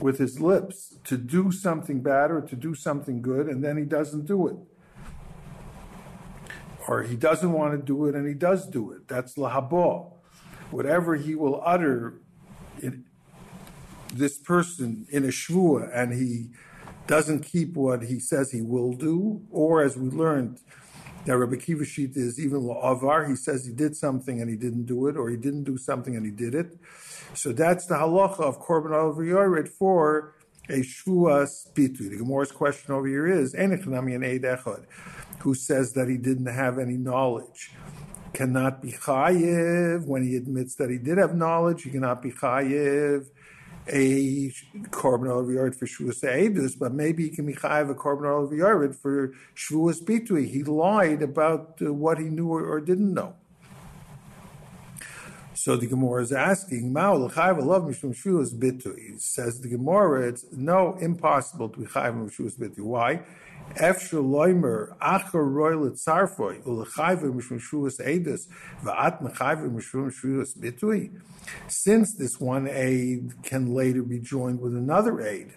with 0.00 0.18
his 0.18 0.40
lips 0.40 0.96
to 1.04 1.16
do 1.16 1.50
something 1.50 2.02
bad 2.02 2.30
or 2.30 2.40
to 2.42 2.54
do 2.54 2.74
something 2.74 3.22
good, 3.22 3.48
and 3.48 3.64
then 3.64 3.76
he 3.76 3.84
doesn't 3.84 4.26
do 4.26 4.46
it 4.46 4.56
or 6.88 7.02
he 7.02 7.16
doesn't 7.16 7.52
want 7.52 7.78
to 7.78 7.86
do 7.86 8.06
it 8.06 8.14
and 8.14 8.26
he 8.26 8.34
does 8.34 8.66
do 8.66 8.90
it. 8.92 9.06
That's 9.06 9.36
lahabo. 9.36 10.14
Whatever 10.70 11.16
he 11.16 11.34
will 11.34 11.62
utter, 11.64 12.20
in, 12.82 13.04
this 14.12 14.38
person 14.38 15.06
in 15.10 15.24
a 15.24 15.28
shvua, 15.28 15.90
and 15.94 16.14
he 16.14 16.48
doesn't 17.06 17.40
keep 17.40 17.74
what 17.74 18.04
he 18.04 18.18
says 18.18 18.50
he 18.50 18.62
will 18.62 18.92
do, 18.92 19.42
or 19.50 19.82
as 19.82 19.96
we 19.96 20.08
learned, 20.08 20.60
that 21.26 21.36
Rabbi 21.36 21.56
Kiva 21.56 21.82
is 21.82 22.40
even 22.40 22.60
la'avar. 22.60 23.28
He 23.28 23.36
says 23.36 23.66
he 23.66 23.72
did 23.72 23.96
something 23.96 24.40
and 24.40 24.48
he 24.48 24.56
didn't 24.56 24.86
do 24.86 25.08
it, 25.08 25.16
or 25.16 25.28
he 25.28 25.36
didn't 25.36 25.64
do 25.64 25.76
something 25.76 26.16
and 26.16 26.24
he 26.24 26.32
did 26.32 26.54
it. 26.54 26.78
So 27.34 27.52
that's 27.52 27.86
the 27.86 27.96
halacha 27.96 28.40
of 28.40 28.60
korban 28.62 28.94
al 28.94 29.66
for 29.78 30.34
a 30.70 30.80
shvua 30.80 31.46
spitu. 31.46 32.10
The 32.10 32.18
Gemara's 32.18 32.52
question 32.52 32.94
over 32.94 33.06
here 33.06 33.26
is, 33.26 33.54
enechnami 33.54 34.14
an 34.14 34.24
eid 34.24 34.42
echad 34.42 34.84
who 35.40 35.54
says 35.54 35.92
that 35.92 36.08
he 36.08 36.16
didn't 36.16 36.46
have 36.46 36.78
any 36.78 36.96
knowledge 36.96 37.72
cannot 38.32 38.82
be 38.82 38.92
chayiv 38.92 40.06
when 40.06 40.22
he 40.22 40.36
admits 40.36 40.74
that 40.76 40.90
he 40.90 40.98
did 40.98 41.18
have 41.18 41.34
knowledge. 41.34 41.82
He 41.82 41.90
cannot 41.90 42.22
be 42.22 42.30
chayiv 42.30 43.26
a 43.90 44.52
korban 44.90 45.30
olav 45.30 45.74
for 45.74 45.86
shvuas 45.86 46.22
edus, 46.22 46.78
but 46.78 46.92
maybe 46.92 47.24
he 47.24 47.30
can 47.30 47.46
be 47.46 47.54
chayiv 47.54 47.90
a 47.90 47.94
korban 47.94 48.28
olav 48.28 48.96
for 48.96 49.32
shvuas 49.56 50.02
bitui. 50.02 50.48
He 50.48 50.62
lied 50.62 51.22
about 51.22 51.78
uh, 51.84 51.92
what 51.92 52.18
he 52.18 52.24
knew 52.24 52.52
or, 52.52 52.64
or, 52.64 52.80
didn't 52.80 53.12
know. 53.12 53.34
So 55.54 55.76
the 55.76 55.86
Gemara 55.86 56.22
is 56.22 56.32
asking, 56.32 56.92
Mao 56.92 57.14
l'chayiv 57.14 57.64
love 57.64 57.84
mishum 57.84 58.14
shvuas 58.14 58.54
bitui. 58.54 59.20
Says 59.20 59.60
the 59.60 59.68
Gemara, 59.68 60.28
it's 60.28 60.44
no 60.52 60.94
impossible 61.00 61.68
to 61.70 61.80
be 61.80 61.86
chayiv 61.86 62.36
shvuas 62.36 62.56
bitui. 62.58 62.80
Why? 62.80 63.22
Efshel 63.76 64.24
loimer 64.24 64.96
acher 64.98 65.46
roil 65.46 65.90
tzarfoi 65.90 66.62
ulechayve 66.64 67.32
mishmeshuas 67.32 68.00
edus 68.00 68.48
va'at 68.82 69.22
mechayve 69.22 69.70
mishmeshuas 69.70 70.56
bitui. 70.58 71.20
Since 71.68 72.16
this 72.16 72.40
one 72.40 72.68
aid 72.68 73.42
can 73.42 73.74
later 73.74 74.02
be 74.02 74.18
joined 74.18 74.60
with 74.60 74.74
another 74.74 75.20
aid, 75.20 75.52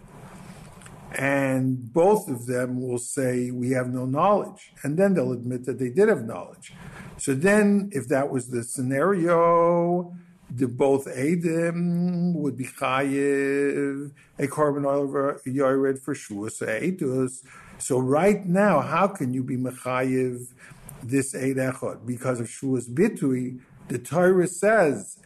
and 1.14 1.91
both 1.91 2.30
of 2.30 2.45
them 2.45 2.82
will 2.82 2.97
say 2.97 3.51
we 3.51 3.72
have 3.72 3.89
no 3.89 4.05
knowledge, 4.05 4.72
and 4.84 4.97
then 4.97 5.14
they'll 5.14 5.34
admit 5.34 5.66
that 5.66 5.80
they 5.80 5.89
did 5.89 6.07
have 6.09 6.24
knowledge. 6.24 6.74
So 7.18 7.34
then, 7.34 7.89
if 7.91 8.07
that 8.07 8.30
was 8.30 8.49
the 8.49 8.64
scenario, 8.64 10.16
the 10.53 10.68
both 10.68 11.05
Adim 11.05 12.34
would 12.34 12.57
be 12.57 12.66
chayiv 12.66 14.12
a 14.38 14.47
korban 14.47 14.86
oil 14.86 15.39
yored 15.45 15.99
for 15.99 16.14
shuas 16.14 16.62
edus 16.62 17.43
so 17.82 17.97
right 17.97 18.45
now, 18.45 18.79
how 18.82 19.07
can 19.07 19.34
you 19.34 19.43
be 19.43 19.57
mechayiv 19.57 20.53
this 21.01 21.34
eid 21.34 21.57
echad? 21.57 22.05
Because 22.05 22.39
of 22.39 22.47
shuas 22.47 22.88
bitui, 22.88 23.59
the 23.88 23.97
Torah 23.97 24.47
says. 24.47 25.17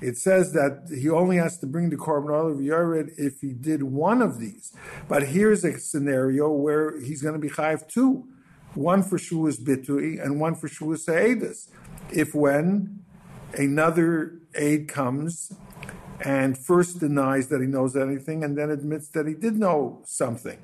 It 0.00 0.16
says 0.16 0.52
that 0.52 0.96
he 0.96 1.10
only 1.10 1.36
has 1.36 1.58
to 1.58 1.66
bring 1.66 1.90
the 1.90 1.96
korban 1.96 2.52
of 2.52 2.58
Yared 2.58 3.10
if 3.18 3.40
he 3.40 3.52
did 3.52 3.82
one 3.82 4.22
of 4.22 4.38
these. 4.38 4.72
But 5.06 5.28
here's 5.28 5.64
a 5.64 5.78
scenario 5.78 6.50
where 6.50 6.98
he's 7.00 7.20
going 7.20 7.34
to 7.34 7.40
be 7.40 7.50
chayiv 7.50 7.86
two, 7.88 8.26
one 8.74 9.02
for 9.02 9.18
shuas 9.18 9.60
bitui 9.60 10.24
and 10.24 10.40
one 10.40 10.54
for 10.54 10.68
shuas 10.68 11.06
eidus. 11.08 11.68
If 12.10 12.34
when 12.34 13.00
another 13.54 14.40
aid 14.54 14.88
comes 14.88 15.52
and 16.24 16.58
first 16.58 17.00
denies 17.00 17.48
that 17.48 17.60
he 17.60 17.66
knows 17.66 17.96
anything 17.96 18.42
and 18.42 18.56
then 18.56 18.70
admits 18.70 19.08
that 19.08 19.26
he 19.26 19.34
did 19.34 19.56
know 19.56 20.02
something. 20.04 20.58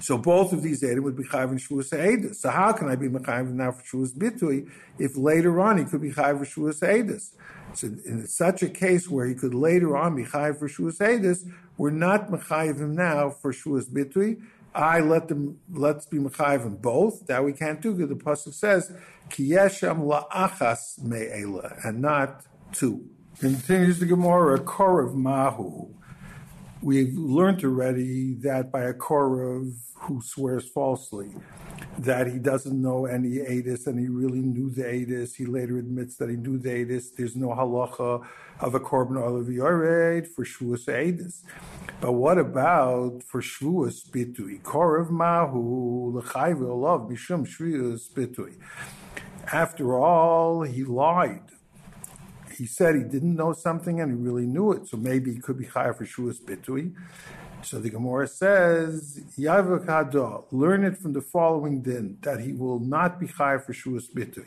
So 0.00 0.16
both 0.16 0.52
of 0.52 0.62
these 0.62 0.82
Eidim 0.82 1.02
would 1.02 1.16
be 1.16 1.24
Chayv 1.24 1.50
and 1.50 1.60
Eidus. 1.60 2.36
So 2.36 2.50
how 2.50 2.72
can 2.72 2.88
I 2.88 2.94
be 2.94 3.08
Mechayiv 3.08 3.50
now 3.52 3.72
for 3.72 3.82
Shuas 3.82 4.14
Bitui 4.16 4.70
if 4.98 5.16
later 5.16 5.60
on 5.60 5.78
he 5.78 5.84
could 5.84 6.00
be 6.00 6.12
Chayv 6.12 6.38
for 6.38 6.44
Shuas 6.44 6.80
Eidus? 6.80 7.34
So 7.74 7.88
in 7.88 8.26
such 8.26 8.62
a 8.62 8.68
case 8.68 9.08
where 9.08 9.26
he 9.26 9.34
could 9.34 9.54
later 9.54 9.96
on 9.96 10.14
be 10.14 10.24
Chayv 10.24 10.58
for 10.58 10.68
Shuas 10.68 10.98
Eidus, 10.98 11.50
we're 11.76 11.90
not 11.90 12.30
Mechayiv 12.30 12.78
him 12.78 12.94
now 12.94 13.30
for 13.30 13.52
Shuas 13.52 13.90
Bitui. 13.90 14.40
I 14.74 15.00
let 15.00 15.28
them 15.28 15.58
let's 15.72 16.06
be 16.06 16.18
Mechayiv 16.18 16.64
him 16.64 16.76
both. 16.76 17.26
That 17.26 17.44
we 17.44 17.52
can't 17.52 17.80
do 17.80 17.92
because 17.92 18.10
the 18.10 18.14
pasuk 18.14 18.54
says 18.54 18.92
Ki 19.30 19.50
Yesham 19.50 20.06
La'achas 20.06 21.02
Me'ela 21.02 21.76
and 21.84 22.00
not 22.00 22.44
two. 22.72 23.08
Continues 23.40 24.00
the 24.00 24.06
Gemara, 24.06 24.58
Korav 24.58 25.14
Mahu. 25.14 25.94
We've 26.82 27.16
learned 27.16 27.62
already 27.62 28.34
that 28.40 28.72
by 28.72 28.82
a 28.82 28.92
Korav 28.92 29.76
who 29.94 30.20
swears 30.20 30.68
falsely, 30.68 31.30
that 31.98 32.26
he 32.26 32.40
doesn't 32.40 32.82
know 32.82 33.06
any 33.06 33.36
Adis 33.36 33.86
and 33.86 33.96
he 33.96 34.08
really 34.08 34.40
knew 34.40 34.70
the 34.70 34.82
Adis. 34.82 35.36
He 35.36 35.46
later 35.46 35.78
admits 35.78 36.16
that 36.16 36.30
he 36.30 36.34
knew 36.34 36.58
the 36.58 36.68
Adis. 36.70 37.14
There's 37.16 37.36
no 37.36 37.50
halacha 37.50 38.26
of 38.60 38.74
a 38.74 38.80
Korban 38.80 39.22
Olav 39.22 39.46
for 40.34 40.44
Shavuos 40.44 40.86
Adis. 40.86 41.42
But 42.00 42.14
what 42.14 42.38
about 42.38 43.22
for 43.22 43.40
Shavuos 43.40 44.04
Bitui? 44.10 44.60
Korav 44.62 45.10
Mahu, 45.10 46.18
L'chayv 46.18 46.68
Olav, 46.68 47.02
Mishum 47.02 47.46
Shavuos 47.46 48.10
Bitui. 48.10 48.56
After 49.52 49.96
all, 49.96 50.62
he 50.62 50.82
lied 50.82 51.52
he 52.58 52.66
said 52.66 52.96
he 52.96 53.02
didn't 53.02 53.36
know 53.36 53.52
something 53.52 54.00
and 54.00 54.10
he 54.10 54.16
really 54.16 54.46
knew 54.46 54.72
it, 54.72 54.88
so 54.88 54.96
maybe 54.96 55.32
he 55.32 55.38
could 55.38 55.56
be 55.56 55.64
chayav 55.64 55.96
for 55.96 56.04
shuas 56.04 56.42
bitui. 56.42 56.92
So 57.62 57.78
the 57.78 57.90
Gemara 57.90 58.26
says, 58.26 59.20
Yavakado, 59.38 60.44
learn 60.50 60.84
it 60.84 60.98
from 60.98 61.12
the 61.12 61.20
following 61.20 61.82
din, 61.82 62.18
that 62.22 62.40
he 62.40 62.52
will 62.52 62.80
not 62.80 63.20
be 63.20 63.26
chayav 63.26 63.64
for 63.64 63.72
shuas 63.72 64.10
bitui. 64.12 64.46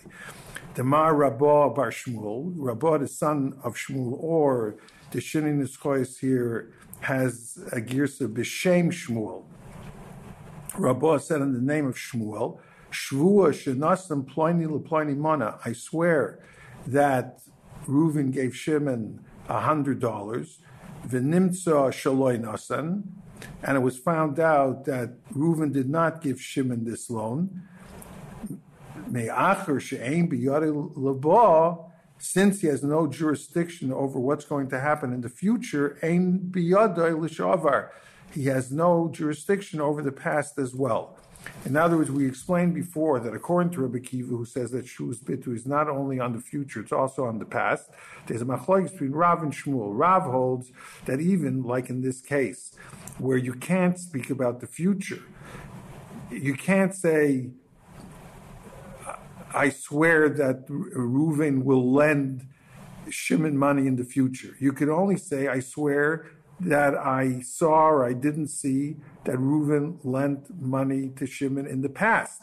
Demar 0.75 1.15
Rabbah 1.15 1.69
bar 1.69 1.91
Shmuel, 1.91 2.53
Rabbah 2.55 2.99
the 2.99 3.07
son 3.07 3.57
of 3.63 3.75
Shmuel, 3.75 4.17
or 4.21 4.75
the 5.11 5.19
Shinin 5.19 5.61
Nischois 5.61 6.19
here 6.19 6.73
has 7.01 7.59
a 7.73 7.81
girsa 7.81 8.33
b'shem 8.33 8.87
Shmuel. 8.87 9.43
Rabbah 10.77 11.17
said 11.17 11.41
in 11.41 11.53
the 11.53 11.59
name 11.59 11.87
of 11.87 11.95
Shmuel, 11.95 12.59
Shvua 12.91 13.51
shenasam 13.51 14.25
ploini 14.25 14.67
leploini 14.67 15.17
mana, 15.17 15.59
I 15.65 15.73
swear 15.73 16.39
that 16.87 17.41
Reuven 17.87 18.31
gave 18.31 18.55
Shimon 18.55 19.23
a 19.49 19.59
hundred 19.61 19.99
dollars. 19.99 20.59
V'nimtza 21.07 21.89
shaloi 21.91 22.39
nasan, 22.39 23.03
and 23.63 23.77
it 23.77 23.81
was 23.81 23.97
found 23.97 24.39
out 24.39 24.85
that 24.85 25.23
Reuven 25.33 25.71
did 25.73 25.89
not 25.89 26.21
give 26.21 26.39
Shimon 26.41 26.85
this 26.85 27.09
loan. 27.09 27.63
Me'acher 29.09 29.79
she'ein 29.81 30.29
biyari 30.29 30.71
leba, 30.95 31.89
since 32.17 32.61
he 32.61 32.67
has 32.67 32.83
no 32.83 33.07
jurisdiction 33.07 33.91
over 33.91 34.19
what's 34.19 34.45
going 34.45 34.69
to 34.69 34.79
happen 34.79 35.11
in 35.11 35.21
the 35.21 35.29
future, 35.29 35.97
ein 36.03 36.51
biyadai. 36.51 37.89
He 38.31 38.45
has 38.45 38.71
no 38.71 39.09
jurisdiction 39.11 39.81
over 39.81 40.01
the 40.01 40.11
past 40.11 40.57
as 40.59 40.73
well. 40.75 41.17
In 41.65 41.77
other 41.77 41.97
words, 41.97 42.09
we 42.09 42.27
explained 42.27 42.73
before 42.73 43.19
that 43.19 43.33
according 43.33 43.71
to 43.73 43.81
Rabbi 43.81 43.99
Kiva, 43.99 44.29
who 44.29 44.45
says 44.45 44.71
that 44.71 44.87
Shu's 44.87 45.19
Bitu 45.19 45.55
is 45.55 45.65
not 45.65 45.87
only 45.87 46.19
on 46.19 46.33
the 46.33 46.39
future, 46.39 46.79
it's 46.79 46.91
also 46.91 47.25
on 47.25 47.39
the 47.39 47.45
past, 47.45 47.89
there's 48.27 48.41
a 48.41 48.45
machlokes 48.45 48.91
between 48.91 49.11
Rav 49.11 49.43
and 49.43 49.53
Shmuel. 49.53 49.91
Rav 49.91 50.23
holds 50.23 50.71
that 51.05 51.21
even 51.21 51.63
like 51.63 51.89
in 51.89 52.01
this 52.01 52.19
case, 52.19 52.75
where 53.19 53.37
you 53.37 53.53
can't 53.53 53.99
speak 53.99 54.29
about 54.29 54.59
the 54.59 54.67
future, 54.67 55.21
you 56.31 56.55
can't 56.55 56.95
say, 56.95 57.51
I 59.53 59.69
swear 59.69 60.29
that 60.29 60.67
Reuven 60.67 61.63
will 61.63 61.91
lend 61.91 62.47
Shimon 63.09 63.57
money 63.57 63.85
in 63.85 63.97
the 63.97 64.05
future. 64.05 64.55
You 64.59 64.71
can 64.73 64.89
only 64.89 65.17
say, 65.17 65.47
I 65.47 65.59
swear 65.59 66.25
that 66.61 66.95
I 66.95 67.41
saw 67.41 67.89
or 67.89 68.05
I 68.05 68.13
didn't 68.13 68.47
see 68.47 68.97
that 69.25 69.35
Reuven 69.35 69.99
lent 70.03 70.61
money 70.61 71.09
to 71.15 71.25
Shimon 71.25 71.67
in 71.67 71.81
the 71.81 71.89
past. 71.89 72.41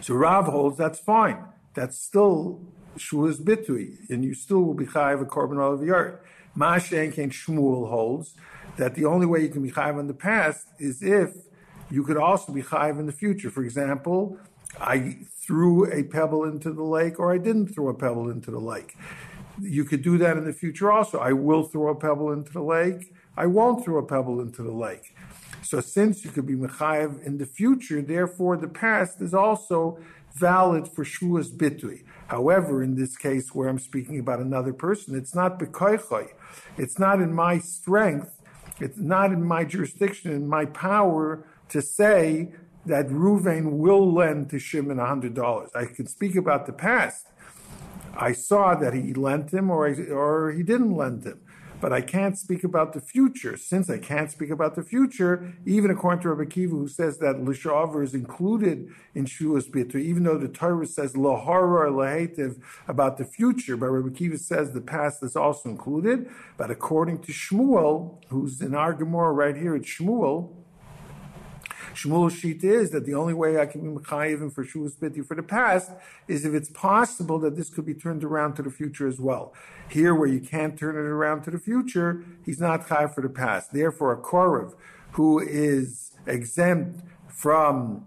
So 0.00 0.14
Rav 0.14 0.46
holds 0.46 0.78
that's 0.78 0.98
fine. 0.98 1.44
That's 1.74 1.98
still 1.98 2.60
Shua's 2.96 3.40
Bitui, 3.40 4.08
and 4.08 4.24
you 4.24 4.34
still 4.34 4.62
will 4.62 4.74
be 4.74 4.86
Chayiv 4.86 5.20
a 5.20 5.24
Korban 5.24 5.60
of 5.60 5.84
Yard. 5.84 6.20
Mashenk 6.56 7.18
and 7.18 7.32
Shmuel 7.32 7.90
holds 7.90 8.34
that 8.78 8.94
the 8.94 9.04
only 9.04 9.26
way 9.26 9.40
you 9.40 9.48
can 9.48 9.62
be 9.62 9.70
Chayiv 9.70 10.00
in 10.00 10.06
the 10.06 10.14
past 10.14 10.68
is 10.78 11.02
if 11.02 11.34
you 11.90 12.02
could 12.02 12.16
also 12.16 12.52
be 12.52 12.62
chayiv 12.62 12.98
in 12.98 13.06
the 13.06 13.12
future. 13.12 13.50
For 13.50 13.62
example, 13.62 14.38
I 14.80 15.18
threw 15.38 15.90
a 15.90 16.02
pebble 16.02 16.44
into 16.44 16.72
the 16.72 16.82
lake 16.82 17.18
or 17.18 17.32
I 17.32 17.38
didn't 17.38 17.68
throw 17.68 17.88
a 17.88 17.94
pebble 17.94 18.28
into 18.28 18.50
the 18.50 18.60
lake. 18.60 18.96
You 19.60 19.84
could 19.84 20.02
do 20.02 20.18
that 20.18 20.36
in 20.36 20.44
the 20.44 20.52
future 20.52 20.92
also. 20.92 21.18
I 21.18 21.32
will 21.32 21.64
throw 21.64 21.88
a 21.88 21.94
pebble 21.94 22.32
into 22.32 22.52
the 22.52 22.62
lake. 22.62 23.12
I 23.36 23.46
won't 23.46 23.84
throw 23.84 23.98
a 23.98 24.06
pebble 24.06 24.40
into 24.40 24.62
the 24.62 24.72
lake. 24.72 25.14
So 25.62 25.80
since 25.80 26.24
you 26.24 26.30
could 26.30 26.46
be 26.46 26.54
mechayev 26.54 27.24
in 27.26 27.38
the 27.38 27.46
future, 27.46 28.00
therefore 28.00 28.56
the 28.56 28.68
past 28.68 29.20
is 29.20 29.34
also 29.34 29.98
valid 30.34 30.86
for 30.86 31.04
shvuas 31.04 31.50
bitui. 31.50 32.04
However, 32.28 32.82
in 32.82 32.94
this 32.94 33.16
case 33.16 33.54
where 33.54 33.68
I'm 33.68 33.78
speaking 33.78 34.18
about 34.18 34.40
another 34.40 34.72
person, 34.72 35.16
it's 35.16 35.34
not 35.34 35.58
bekoichoi. 35.58 36.28
It's 36.76 36.98
not 36.98 37.20
in 37.20 37.32
my 37.32 37.58
strength. 37.58 38.42
It's 38.78 38.98
not 38.98 39.32
in 39.32 39.42
my 39.42 39.64
jurisdiction, 39.64 40.32
in 40.32 40.46
my 40.46 40.66
power 40.66 41.46
to 41.70 41.80
say 41.80 42.52
that 42.84 43.08
Ruvain 43.08 43.72
will 43.72 44.12
lend 44.12 44.50
to 44.50 44.58
Shimon 44.58 44.98
$100. 44.98 45.74
I 45.74 45.86
can 45.86 46.06
speak 46.06 46.36
about 46.36 46.66
the 46.66 46.72
past. 46.72 47.26
I 48.18 48.32
saw 48.32 48.74
that 48.74 48.94
he 48.94 49.12
lent 49.12 49.52
him 49.52 49.70
or, 49.70 49.86
I, 49.86 49.92
or 50.10 50.52
he 50.52 50.62
didn't 50.62 50.96
lend 50.96 51.24
him. 51.24 51.40
But 51.78 51.92
I 51.92 52.00
can't 52.00 52.38
speak 52.38 52.64
about 52.64 52.94
the 52.94 53.02
future. 53.02 53.56
Since 53.58 53.90
I 53.90 53.98
can't 53.98 54.30
speak 54.30 54.48
about 54.48 54.76
the 54.76 54.82
future, 54.82 55.52
even 55.66 55.90
according 55.90 56.22
to 56.22 56.30
Rabbi 56.30 56.48
Kiva, 56.48 56.74
who 56.74 56.88
says 56.88 57.18
that 57.18 57.36
Lishavar 57.36 58.02
is 58.02 58.14
included 58.14 58.88
in 59.14 59.26
Shulas 59.26 59.70
Bitr, 59.70 59.96
even 59.96 60.22
though 60.22 60.38
the 60.38 60.48
Torah 60.48 60.86
says 60.86 61.12
Lahara 61.12 61.90
or 61.90 62.56
about 62.88 63.18
the 63.18 63.26
future, 63.26 63.76
but 63.76 63.90
Rabbi 63.90 64.16
Kiva 64.16 64.38
says 64.38 64.72
the 64.72 64.80
past 64.80 65.22
is 65.22 65.36
also 65.36 65.68
included. 65.68 66.30
But 66.56 66.70
according 66.70 67.20
to 67.20 67.32
Shmuel, 67.32 68.22
who's 68.28 68.62
in 68.62 68.74
our 68.74 68.94
Gemara 68.94 69.32
right 69.32 69.56
here 69.56 69.76
at 69.76 69.82
Shmuel, 69.82 70.55
Shmuel's 71.96 72.34
sheet 72.34 72.62
is 72.62 72.90
that 72.90 73.06
the 73.06 73.14
only 73.14 73.32
way 73.32 73.58
I 73.58 73.64
can 73.64 73.80
be 73.80 74.00
mechayiv 74.00 74.52
for 74.52 74.64
shuas 74.64 74.96
biti 74.96 75.26
for 75.26 75.34
the 75.34 75.42
past 75.42 75.92
is 76.28 76.44
if 76.44 76.52
it's 76.52 76.68
possible 76.68 77.38
that 77.38 77.56
this 77.56 77.70
could 77.70 77.86
be 77.86 77.94
turned 77.94 78.22
around 78.22 78.54
to 78.56 78.62
the 78.62 78.70
future 78.70 79.08
as 79.08 79.18
well. 79.18 79.54
Here, 79.88 80.14
where 80.14 80.28
you 80.28 80.40
can't 80.40 80.78
turn 80.78 80.94
it 80.94 81.08
around 81.08 81.42
to 81.44 81.50
the 81.50 81.58
future, 81.58 82.22
he's 82.44 82.60
not 82.60 82.86
chayiv 82.86 83.14
for 83.14 83.22
the 83.22 83.30
past. 83.30 83.72
Therefore, 83.72 84.12
a 84.12 84.18
korav 84.18 84.74
who 85.12 85.38
is 85.40 86.12
exempt 86.26 87.00
from 87.28 88.06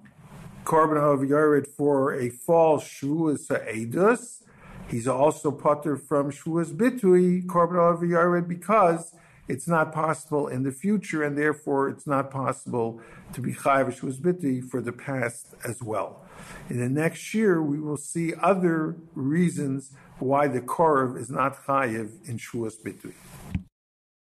korban 0.65 0.97
of 0.97 1.27
yored 1.27 1.67
for 1.67 2.13
a 2.13 2.29
false 2.29 2.87
shuas 2.87 3.47
edus, 3.47 4.43
he's 4.87 5.07
also 5.07 5.49
putter 5.49 5.97
from 5.97 6.31
shuas 6.31 6.71
bitui 6.71 7.43
korban 7.47 7.91
of 7.91 8.07
yored 8.07 8.47
because 8.47 9.15
it's 9.49 9.67
not 9.67 9.91
possible 9.91 10.47
in 10.47 10.63
the 10.63 10.71
future, 10.71 11.23
and 11.23 11.37
therefore 11.37 11.89
it's 11.89 12.05
not 12.05 12.29
possible 12.29 13.01
to 13.33 13.41
be 13.41 13.51
chayiv 13.51 13.87
shvus 13.99 14.17
biti 14.21 14.63
for 14.63 14.79
the 14.79 14.91
past 14.91 15.55
as 15.65 15.81
well. 15.81 16.21
In 16.69 16.79
the 16.79 16.87
next 16.87 17.33
year, 17.33 17.61
we 17.61 17.79
will 17.79 17.97
see 17.97 18.33
other 18.35 18.95
reasons 19.15 19.91
why 20.19 20.47
the 20.47 20.61
korov 20.61 21.19
is 21.19 21.29
not 21.31 21.65
chayiv 21.65 22.11
in 22.29 22.37
shvus 22.37 22.75
biti. 22.79 23.13